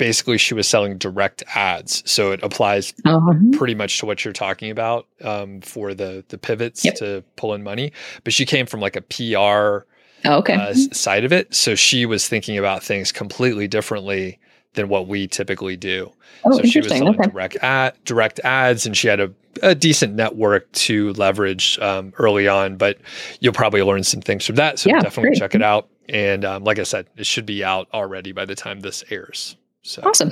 basically 0.02 0.40
she 0.40 0.56
was 0.56 0.68
selling 0.68 0.98
direct 0.98 1.44
ads. 1.54 2.02
So 2.10 2.32
it 2.32 2.42
applies 2.42 2.92
Um, 3.06 3.52
pretty 3.52 3.76
much 3.76 4.00
to 4.00 4.08
what 4.08 4.26
you're 4.26 4.34
talking 4.34 4.72
about 4.72 5.06
um, 5.24 5.62
for 5.62 5.94
the 5.94 6.26
the 6.30 6.40
pivots 6.40 6.84
Yep. 6.84 6.96
to 6.96 7.24
pull 7.36 7.54
in 7.54 7.62
money. 7.62 7.92
But 8.24 8.34
she 8.34 8.46
came 8.46 8.66
from 8.66 8.80
like 8.80 8.96
a 8.96 9.02
PR 9.02 9.86
oh, 10.26 10.38
okay. 10.40 10.56
uh, 10.56 10.74
side 10.74 11.24
of 11.24 11.32
it. 11.32 11.54
So 11.54 11.76
she 11.76 12.08
was 12.08 12.28
thinking 12.28 12.58
about 12.58 12.82
things 12.84 13.12
completely 13.12 13.68
differently 13.68 14.40
than 14.74 14.88
what 14.90 15.08
we 15.08 15.28
typically 15.28 15.78
do. 15.78 16.12
Oh, 16.46 16.58
so 16.58 16.64
she 16.64 16.80
was 16.80 16.88
selling 16.90 17.20
Okay. 17.20 17.30
direct 17.30 17.58
ad, 17.62 17.94
direct 18.06 18.40
ads, 18.44 18.88
and 18.88 18.98
she 18.98 19.08
had 19.08 19.20
a, 19.20 19.30
a 19.62 19.76
decent 19.76 20.16
network 20.16 20.72
to 20.88 21.14
leverage 21.14 21.78
um, 21.80 22.12
early 22.18 22.48
on. 22.48 22.76
But 22.78 22.98
you'll 23.40 23.54
probably 23.54 23.84
learn 23.84 24.04
some 24.04 24.22
things 24.22 24.46
from 24.48 24.56
that. 24.56 24.80
So 24.80 24.90
Yeah, 24.90 25.00
definitely 25.00 25.30
great. 25.32 25.40
check 25.40 25.54
it 25.54 25.62
out. 25.62 25.90
And 26.10 26.44
um, 26.44 26.64
like 26.64 26.80
I 26.80 26.84
said, 26.84 27.06
it 27.18 27.28
should 27.28 27.46
be 27.46 27.64
out 27.64 27.88
already 27.94 28.32
by 28.32 28.46
the 28.46 28.56
time 28.56 28.80
this 28.80 29.04
airs. 29.12 29.58
So 29.84 30.02
Awesome. 30.06 30.32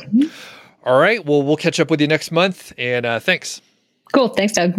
all 0.85 0.99
right, 0.99 1.25
well 1.25 1.41
we'll 1.43 1.57
catch 1.57 1.79
up 1.79 1.89
with 1.89 2.01
you 2.01 2.07
next 2.07 2.31
month. 2.31 2.73
And 2.77 3.05
uh, 3.05 3.19
thanks. 3.19 3.61
Cool. 4.13 4.29
Thanks, 4.29 4.53
Doug. 4.53 4.73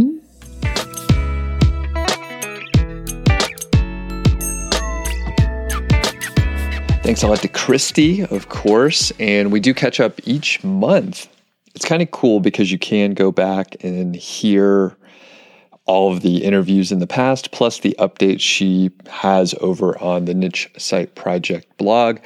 Thanks 7.03 7.23
a 7.23 7.27
lot 7.27 7.39
to 7.39 7.49
Christy, 7.49 8.23
of 8.25 8.49
course. 8.51 9.11
And 9.19 9.51
we 9.51 9.59
do 9.59 9.75
catch 9.75 9.99
up 9.99 10.21
each 10.25 10.63
month. 10.63 11.29
It's 11.75 11.85
kind 11.85 12.03
of 12.03 12.11
cool 12.11 12.41
because 12.41 12.71
you 12.71 12.79
can 12.79 13.15
go 13.15 13.33
back 13.33 13.83
and 13.83 14.15
hear 14.15 14.97
all 15.91 16.13
of 16.13 16.21
the 16.21 16.45
interviews 16.45 16.93
in 16.93 17.01
the 17.01 17.07
past, 17.07 17.51
plus 17.51 17.81
the 17.81 17.97
updates 17.99 18.43
she 18.43 18.93
has 19.09 19.57
over 19.61 20.01
on 20.01 20.25
the 20.25 20.35
Niche 20.35 20.71
Site 20.79 21.17
Project 21.17 21.77
blog. 21.79 22.21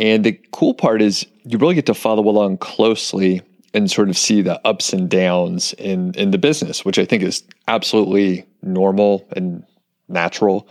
And 0.00 0.24
the 0.24 0.32
cool 0.50 0.74
part 0.74 1.00
is 1.00 1.24
you 1.44 1.56
really 1.58 1.76
get 1.76 1.86
to 1.86 1.94
follow 1.94 2.28
along 2.28 2.58
closely 2.58 3.40
and 3.72 3.88
sort 3.88 4.08
of 4.08 4.18
see 4.18 4.42
the 4.42 4.60
ups 4.66 4.92
and 4.92 5.08
downs 5.08 5.74
in, 5.74 6.12
in 6.14 6.32
the 6.32 6.38
business, 6.38 6.84
which 6.84 6.98
I 6.98 7.04
think 7.04 7.22
is 7.22 7.44
absolutely 7.68 8.46
normal 8.62 9.24
and 9.36 9.62
natural. 10.08 10.66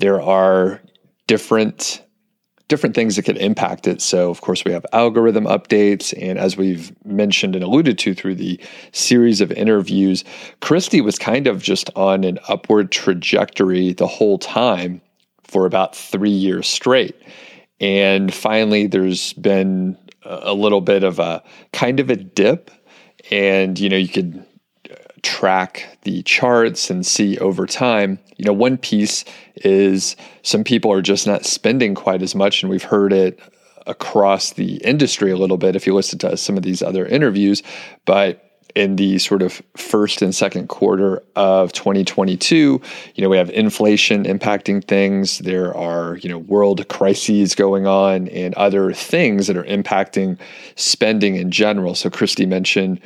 There 0.00 0.20
are 0.20 0.82
different 1.28 2.02
different 2.70 2.94
things 2.94 3.16
that 3.16 3.24
could 3.24 3.36
impact 3.36 3.86
it. 3.86 4.00
So, 4.00 4.30
of 4.30 4.40
course, 4.40 4.64
we 4.64 4.72
have 4.72 4.86
algorithm 4.92 5.44
updates. 5.44 6.14
And 6.18 6.38
as 6.38 6.56
we've 6.56 6.92
mentioned 7.04 7.54
and 7.54 7.62
alluded 7.62 7.98
to 7.98 8.14
through 8.14 8.36
the 8.36 8.58
series 8.92 9.42
of 9.42 9.52
interviews, 9.52 10.24
Christy 10.60 11.02
was 11.02 11.18
kind 11.18 11.46
of 11.46 11.60
just 11.60 11.90
on 11.96 12.24
an 12.24 12.38
upward 12.48 12.92
trajectory 12.92 13.92
the 13.92 14.06
whole 14.06 14.38
time 14.38 15.02
for 15.42 15.66
about 15.66 15.94
three 15.96 16.30
years 16.30 16.66
straight. 16.66 17.16
And 17.80 18.32
finally, 18.32 18.86
there's 18.86 19.32
been 19.34 19.98
a 20.22 20.54
little 20.54 20.80
bit 20.80 21.02
of 21.02 21.18
a 21.18 21.42
kind 21.72 21.98
of 21.98 22.08
a 22.08 22.16
dip. 22.16 22.70
And, 23.30 23.78
you 23.78 23.88
know, 23.88 23.96
you 23.96 24.08
could 24.08 24.44
track 25.22 25.98
the 26.02 26.22
charts 26.22 26.90
and 26.90 27.04
see 27.04 27.38
over 27.38 27.66
time. 27.66 28.18
You 28.36 28.44
know, 28.44 28.52
one 28.52 28.78
piece 28.78 29.24
is 29.56 30.16
some 30.42 30.64
people 30.64 30.92
are 30.92 31.02
just 31.02 31.26
not 31.26 31.44
spending 31.44 31.94
quite 31.94 32.22
as 32.22 32.34
much, 32.34 32.62
and 32.62 32.70
we've 32.70 32.82
heard 32.82 33.12
it 33.12 33.38
across 33.86 34.52
the 34.52 34.76
industry 34.76 35.30
a 35.30 35.36
little 35.36 35.56
bit 35.56 35.76
if 35.76 35.86
you 35.86 35.94
listen 35.94 36.18
to 36.20 36.36
some 36.36 36.56
of 36.56 36.62
these 36.62 36.82
other 36.82 37.06
interviews. 37.06 37.62
But 38.04 38.46
in 38.74 38.96
the 38.96 39.18
sort 39.18 39.42
of 39.42 39.60
first 39.76 40.22
and 40.22 40.34
second 40.34 40.68
quarter 40.68 41.22
of 41.34 41.72
2022, 41.72 42.80
you 43.14 43.22
know, 43.22 43.28
we 43.28 43.36
have 43.36 43.50
inflation 43.50 44.24
impacting 44.24 44.84
things. 44.84 45.38
There 45.38 45.76
are, 45.76 46.16
you 46.18 46.28
know, 46.28 46.38
world 46.38 46.86
crises 46.88 47.54
going 47.54 47.86
on 47.86 48.28
and 48.28 48.54
other 48.54 48.92
things 48.92 49.48
that 49.48 49.56
are 49.56 49.64
impacting 49.64 50.38
spending 50.76 51.36
in 51.36 51.50
general. 51.50 51.94
So 51.94 52.10
Christy 52.10 52.46
mentioned 52.46 53.00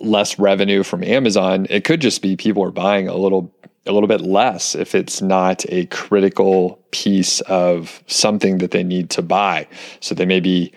less 0.00 0.38
revenue 0.38 0.82
from 0.82 1.02
Amazon, 1.04 1.66
it 1.70 1.84
could 1.84 2.00
just 2.00 2.22
be 2.22 2.36
people 2.36 2.64
are 2.64 2.70
buying 2.70 3.08
a 3.08 3.16
little 3.16 3.54
a 3.86 3.92
little 3.92 4.08
bit 4.08 4.20
less 4.20 4.74
if 4.74 4.94
it's 4.94 5.22
not 5.22 5.64
a 5.68 5.86
critical 5.86 6.78
piece 6.90 7.40
of 7.42 8.02
something 8.06 8.58
that 8.58 8.72
they 8.72 8.82
need 8.82 9.08
to 9.10 9.22
buy. 9.22 9.66
So 10.00 10.14
they 10.14 10.26
may 10.26 10.40
be 10.40 10.72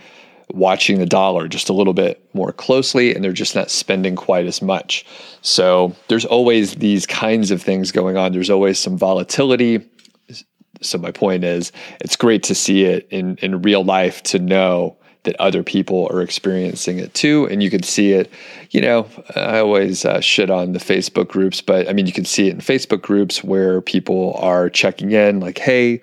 watching 0.51 0.99
the 0.99 1.05
dollar 1.05 1.47
just 1.47 1.69
a 1.69 1.73
little 1.73 1.93
bit 1.93 2.23
more 2.33 2.51
closely 2.51 3.13
and 3.13 3.23
they're 3.23 3.33
just 3.33 3.55
not 3.55 3.71
spending 3.71 4.15
quite 4.15 4.45
as 4.45 4.61
much. 4.61 5.05
So 5.41 5.95
there's 6.07 6.25
always 6.25 6.75
these 6.75 7.05
kinds 7.05 7.51
of 7.51 7.61
things 7.61 7.91
going 7.91 8.17
on. 8.17 8.31
There's 8.31 8.49
always 8.49 8.79
some 8.79 8.97
volatility. 8.97 9.89
So 10.81 10.97
my 10.97 11.11
point 11.11 11.43
is 11.43 11.71
it's 12.01 12.15
great 12.15 12.43
to 12.43 12.55
see 12.55 12.85
it 12.85 13.07
in 13.09 13.37
in 13.37 13.61
real 13.61 13.83
life 13.83 14.21
to 14.23 14.39
know 14.39 14.97
that 15.23 15.35
other 15.39 15.63
people 15.63 16.07
are 16.11 16.21
experiencing 16.21 16.99
it 16.99 17.13
too. 17.13 17.47
And 17.49 17.63
you 17.63 17.69
can 17.69 17.83
see 17.83 18.11
it, 18.11 18.29
you 18.71 18.81
know, 18.81 19.07
I 19.35 19.59
always 19.59 20.05
uh, 20.05 20.19
shit 20.19 20.49
on 20.49 20.73
the 20.73 20.79
Facebook 20.79 21.29
groups, 21.29 21.61
but 21.61 21.89
I 21.89 21.93
mean, 21.93 22.05
you 22.05 22.13
can 22.13 22.25
see 22.25 22.49
it 22.49 22.53
in 22.53 22.59
Facebook 22.59 23.01
groups 23.01 23.43
where 23.43 23.81
people 23.81 24.35
are 24.39 24.69
checking 24.69 25.11
in 25.11 25.39
like, 25.39 25.57
hey, 25.57 26.01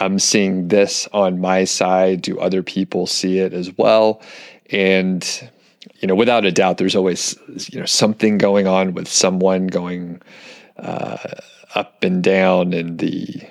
I'm 0.00 0.18
seeing 0.18 0.68
this 0.68 1.08
on 1.12 1.40
my 1.40 1.64
side. 1.64 2.22
Do 2.22 2.38
other 2.38 2.62
people 2.62 3.06
see 3.06 3.38
it 3.38 3.52
as 3.52 3.76
well? 3.76 4.22
And, 4.70 5.50
you 6.00 6.08
know, 6.08 6.14
without 6.14 6.44
a 6.44 6.52
doubt, 6.52 6.78
there's 6.78 6.96
always, 6.96 7.36
you 7.70 7.80
know, 7.80 7.86
something 7.86 8.38
going 8.38 8.66
on 8.66 8.94
with 8.94 9.08
someone 9.08 9.66
going 9.66 10.22
uh, 10.78 11.18
up 11.74 12.02
and 12.02 12.22
down 12.22 12.72
in 12.72 12.96
the 12.96 13.42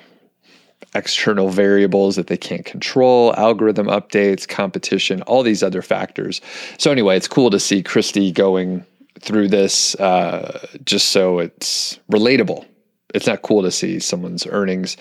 external 0.94 1.50
variables 1.50 2.16
that 2.16 2.28
they 2.28 2.38
can't 2.38 2.66
control, 2.66 3.34
algorithm 3.36 3.88
updates, 3.88 4.48
competition, 4.48 5.22
all 5.24 5.44
these 5.44 5.64
other 5.64 5.82
factors. 5.82 6.42
So, 6.78 6.92
anyway, 6.92 7.18
it's 7.18 7.28
cool 7.28 7.50
to 7.50 7.60
see 7.60 7.82
Christy 7.82 8.32
going 8.32 8.86
through 9.20 9.48
this 9.50 9.96
uh, 9.96 10.68
just 10.84 11.10
so 11.10 11.40
it's 11.40 12.00
relatable. 12.12 12.66
It's 13.14 13.28
not 13.28 13.42
cool 13.42 13.62
to 13.62 13.72
see 13.72 14.00
someone's 14.00 14.48
earnings 14.48 14.96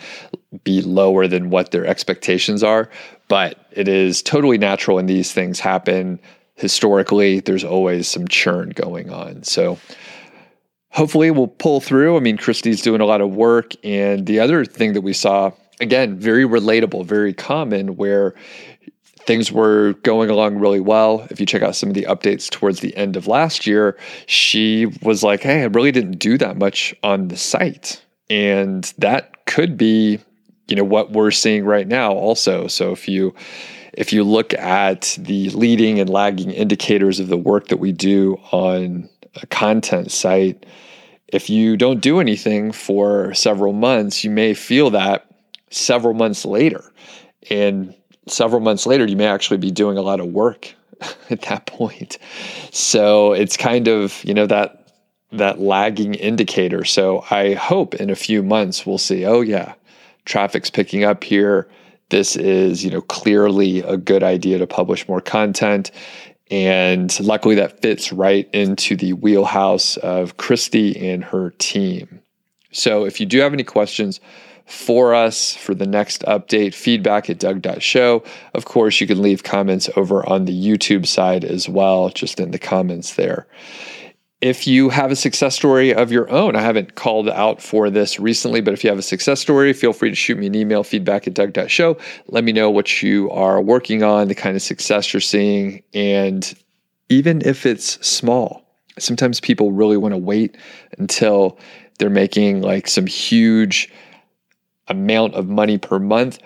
be 0.64 0.82
lower 0.82 1.26
than 1.28 1.50
what 1.50 1.70
their 1.70 1.86
expectations 1.86 2.62
are, 2.62 2.90
but 3.28 3.66
it 3.70 3.86
is 3.86 4.20
totally 4.22 4.58
natural 4.58 4.96
when 4.96 5.06
these 5.06 5.32
things 5.32 5.60
happen 5.60 6.18
historically. 6.54 7.40
There's 7.40 7.64
always 7.64 8.08
some 8.08 8.26
churn 8.28 8.70
going 8.70 9.10
on. 9.10 9.44
So, 9.44 9.78
hopefully 10.90 11.30
we'll 11.30 11.48
pull 11.48 11.80
through. 11.80 12.16
I 12.16 12.20
mean, 12.20 12.36
Christy's 12.36 12.82
doing 12.82 13.00
a 13.00 13.06
lot 13.06 13.20
of 13.20 13.34
work. 13.34 13.72
And 13.84 14.26
the 14.26 14.40
other 14.40 14.64
thing 14.64 14.92
that 14.92 15.00
we 15.00 15.12
saw, 15.12 15.52
again, 15.80 16.16
very 16.18 16.44
relatable, 16.44 17.06
very 17.06 17.32
common, 17.32 17.96
where 17.96 18.34
things 19.20 19.52
were 19.52 19.94
going 20.02 20.30
along 20.30 20.58
really 20.58 20.80
well. 20.80 21.26
If 21.30 21.40
you 21.40 21.46
check 21.46 21.62
out 21.62 21.76
some 21.76 21.88
of 21.88 21.94
the 21.94 22.04
updates 22.04 22.50
towards 22.50 22.80
the 22.80 22.96
end 22.96 23.16
of 23.16 23.26
last 23.26 23.66
year, 23.66 23.96
she 24.26 24.86
was 25.02 25.22
like, 25.22 25.42
Hey, 25.42 25.62
I 25.62 25.66
really 25.66 25.92
didn't 25.92 26.18
do 26.18 26.38
that 26.38 26.56
much 26.56 26.94
on 27.02 27.28
the 27.28 27.36
site. 27.36 28.04
And 28.28 28.92
that 28.98 29.46
could 29.46 29.76
be, 29.76 30.20
you 30.68 30.76
know, 30.76 30.84
what 30.84 31.12
we're 31.12 31.30
seeing 31.30 31.64
right 31.64 31.86
now 31.86 32.12
also. 32.12 32.66
So 32.66 32.92
if 32.92 33.08
you 33.08 33.34
if 33.92 34.12
you 34.12 34.22
look 34.22 34.54
at 34.54 35.16
the 35.20 35.50
leading 35.50 35.98
and 35.98 36.08
lagging 36.08 36.50
indicators 36.52 37.18
of 37.18 37.28
the 37.28 37.36
work 37.36 37.68
that 37.68 37.78
we 37.78 37.92
do 37.92 38.36
on 38.52 39.08
a 39.42 39.46
content 39.46 40.12
site, 40.12 40.64
if 41.28 41.50
you 41.50 41.76
don't 41.76 42.00
do 42.00 42.20
anything 42.20 42.72
for 42.72 43.34
several 43.34 43.72
months, 43.72 44.22
you 44.24 44.30
may 44.30 44.54
feel 44.54 44.90
that 44.90 45.29
several 45.70 46.14
months 46.14 46.44
later. 46.44 46.92
And 47.48 47.94
several 48.26 48.60
months 48.60 48.86
later, 48.86 49.06
you 49.06 49.16
may 49.16 49.26
actually 49.26 49.58
be 49.58 49.70
doing 49.70 49.96
a 49.96 50.02
lot 50.02 50.20
of 50.20 50.26
work 50.26 50.74
at 51.30 51.42
that 51.42 51.66
point. 51.66 52.18
So 52.70 53.32
it's 53.32 53.56
kind 53.56 53.88
of, 53.88 54.22
you 54.24 54.34
know, 54.34 54.46
that 54.46 54.76
that 55.32 55.60
lagging 55.60 56.14
indicator. 56.14 56.84
So 56.84 57.24
I 57.30 57.54
hope 57.54 57.94
in 57.94 58.10
a 58.10 58.16
few 58.16 58.42
months 58.42 58.84
we'll 58.84 58.98
see, 58.98 59.24
oh 59.24 59.42
yeah, 59.42 59.74
traffic's 60.24 60.70
picking 60.70 61.04
up 61.04 61.22
here. 61.22 61.68
This 62.08 62.34
is, 62.34 62.84
you 62.84 62.90
know, 62.90 63.02
clearly 63.02 63.78
a 63.80 63.96
good 63.96 64.24
idea 64.24 64.58
to 64.58 64.66
publish 64.66 65.08
more 65.08 65.20
content. 65.20 65.92
And 66.50 67.18
luckily, 67.20 67.54
that 67.54 67.80
fits 67.80 68.12
right 68.12 68.50
into 68.52 68.96
the 68.96 69.12
wheelhouse 69.12 69.96
of 69.98 70.36
Christy 70.36 71.10
and 71.10 71.22
her 71.22 71.50
team. 71.58 72.20
So, 72.72 73.04
if 73.04 73.20
you 73.20 73.26
do 73.26 73.38
have 73.38 73.52
any 73.52 73.62
questions 73.62 74.18
for 74.70 75.14
us 75.14 75.54
for 75.54 75.74
the 75.74 75.86
next 75.86 76.22
update, 76.22 76.74
feedback 76.74 77.28
at 77.28 77.38
Doug.show. 77.38 78.22
Of 78.54 78.64
course, 78.64 79.00
you 79.00 79.06
can 79.06 79.20
leave 79.20 79.42
comments 79.42 79.90
over 79.96 80.26
on 80.28 80.44
the 80.44 80.52
YouTube 80.52 81.06
side 81.06 81.44
as 81.44 81.68
well, 81.68 82.10
just 82.10 82.40
in 82.40 82.52
the 82.52 82.58
comments 82.58 83.14
there. 83.14 83.46
If 84.40 84.66
you 84.66 84.88
have 84.88 85.10
a 85.10 85.16
success 85.16 85.54
story 85.54 85.92
of 85.92 86.10
your 86.10 86.30
own, 86.30 86.56
I 86.56 86.62
haven't 86.62 86.94
called 86.94 87.28
out 87.28 87.60
for 87.60 87.90
this 87.90 88.18
recently, 88.18 88.62
but 88.62 88.72
if 88.72 88.82
you 88.82 88.88
have 88.88 88.98
a 88.98 89.02
success 89.02 89.38
story, 89.38 89.72
feel 89.74 89.92
free 89.92 90.08
to 90.08 90.16
shoot 90.16 90.38
me 90.38 90.46
an 90.46 90.54
email, 90.54 90.82
feedback 90.82 91.26
at 91.26 91.34
Doug.show. 91.34 91.98
Let 92.28 92.44
me 92.44 92.52
know 92.52 92.70
what 92.70 93.02
you 93.02 93.30
are 93.32 93.60
working 93.60 94.02
on, 94.02 94.28
the 94.28 94.34
kind 94.34 94.56
of 94.56 94.62
success 94.62 95.12
you're 95.12 95.20
seeing, 95.20 95.82
and 95.92 96.54
even 97.10 97.42
if 97.44 97.66
it's 97.66 98.06
small. 98.06 98.64
Sometimes 98.98 99.40
people 99.40 99.72
really 99.72 99.96
want 99.96 100.12
to 100.12 100.18
wait 100.18 100.56
until 100.98 101.58
they're 101.98 102.08
making 102.08 102.62
like 102.62 102.88
some 102.88 103.06
huge 103.06 103.92
amount 104.90 105.34
of 105.34 105.48
money 105.48 105.78
per 105.78 105.98
month. 105.98 106.38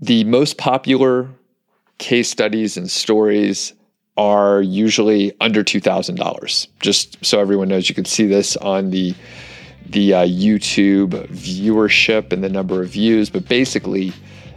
The 0.00 0.24
most 0.24 0.58
popular 0.58 1.28
case 1.98 2.28
studies 2.28 2.76
and 2.76 2.90
stories 2.90 3.74
are 4.16 4.60
usually 4.60 5.32
under 5.40 5.62
$2,000. 5.62 6.66
Just 6.80 7.24
so 7.24 7.38
everyone 7.40 7.68
knows, 7.68 7.88
you 7.88 7.94
can 7.94 8.04
see 8.04 8.26
this 8.26 8.56
on 8.56 8.90
the 8.90 9.14
the 9.86 10.14
uh, 10.14 10.24
YouTube 10.24 11.10
viewership 11.28 12.32
and 12.32 12.44
the 12.44 12.48
number 12.48 12.80
of 12.80 12.90
views, 12.90 13.28
but 13.28 13.48
basically 13.48 14.12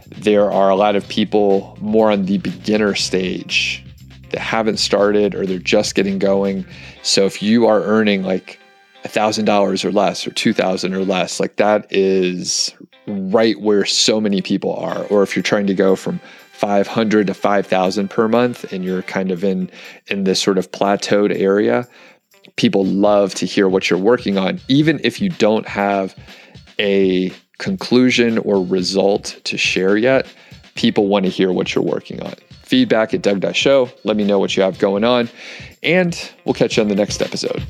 there 0.06 0.48
are 0.50 0.70
a 0.70 0.76
lot 0.76 0.94
of 0.94 1.08
people 1.08 1.76
more 1.80 2.12
on 2.12 2.26
the 2.26 2.38
beginner 2.38 2.94
stage 2.94 3.84
that 4.30 4.40
haven't 4.40 4.76
started 4.76 5.34
or 5.34 5.44
they're 5.44 5.58
just 5.58 5.94
getting 5.94 6.18
going. 6.18 6.64
So 7.02 7.24
if 7.24 7.42
you 7.42 7.66
are 7.66 7.82
earning 7.82 8.22
like 8.22 8.60
$1,000 9.04 9.84
or 9.84 9.92
less 9.92 10.26
or 10.26 10.30
2000 10.30 10.94
or 10.94 11.04
less, 11.04 11.40
like 11.40 11.56
that 11.56 11.86
is 11.90 12.72
right 13.06 13.60
where 13.60 13.84
so 13.84 14.20
many 14.20 14.40
people 14.40 14.74
are. 14.74 15.04
Or 15.04 15.22
if 15.22 15.36
you're 15.36 15.42
trying 15.42 15.66
to 15.66 15.74
go 15.74 15.96
from 15.96 16.20
500 16.52 17.26
to 17.26 17.34
5000 17.34 18.08
per 18.08 18.28
month 18.28 18.72
and 18.72 18.84
you're 18.84 19.02
kind 19.02 19.30
of 19.30 19.44
in 19.44 19.70
in 20.06 20.24
this 20.24 20.40
sort 20.40 20.58
of 20.58 20.70
plateaued 20.70 21.38
area, 21.38 21.86
people 22.56 22.84
love 22.84 23.34
to 23.34 23.46
hear 23.46 23.68
what 23.68 23.90
you're 23.90 23.98
working 23.98 24.38
on 24.38 24.60
even 24.68 25.00
if 25.02 25.20
you 25.20 25.28
don't 25.30 25.66
have 25.66 26.14
a 26.78 27.32
conclusion 27.58 28.38
or 28.38 28.64
result 28.64 29.40
to 29.44 29.56
share 29.56 29.96
yet. 29.96 30.26
People 30.74 31.06
want 31.06 31.24
to 31.24 31.30
hear 31.30 31.52
what 31.52 31.74
you're 31.74 31.84
working 31.84 32.20
on. 32.22 32.34
Feedback 32.62 33.14
at 33.14 33.22
Doug 33.22 33.54
Show. 33.54 33.90
Let 34.04 34.16
me 34.16 34.24
know 34.24 34.38
what 34.38 34.56
you 34.56 34.62
have 34.62 34.78
going 34.78 35.04
on, 35.04 35.28
and 35.82 36.30
we'll 36.44 36.54
catch 36.54 36.76
you 36.76 36.82
on 36.82 36.88
the 36.88 36.96
next 36.96 37.22
episode. 37.22 37.62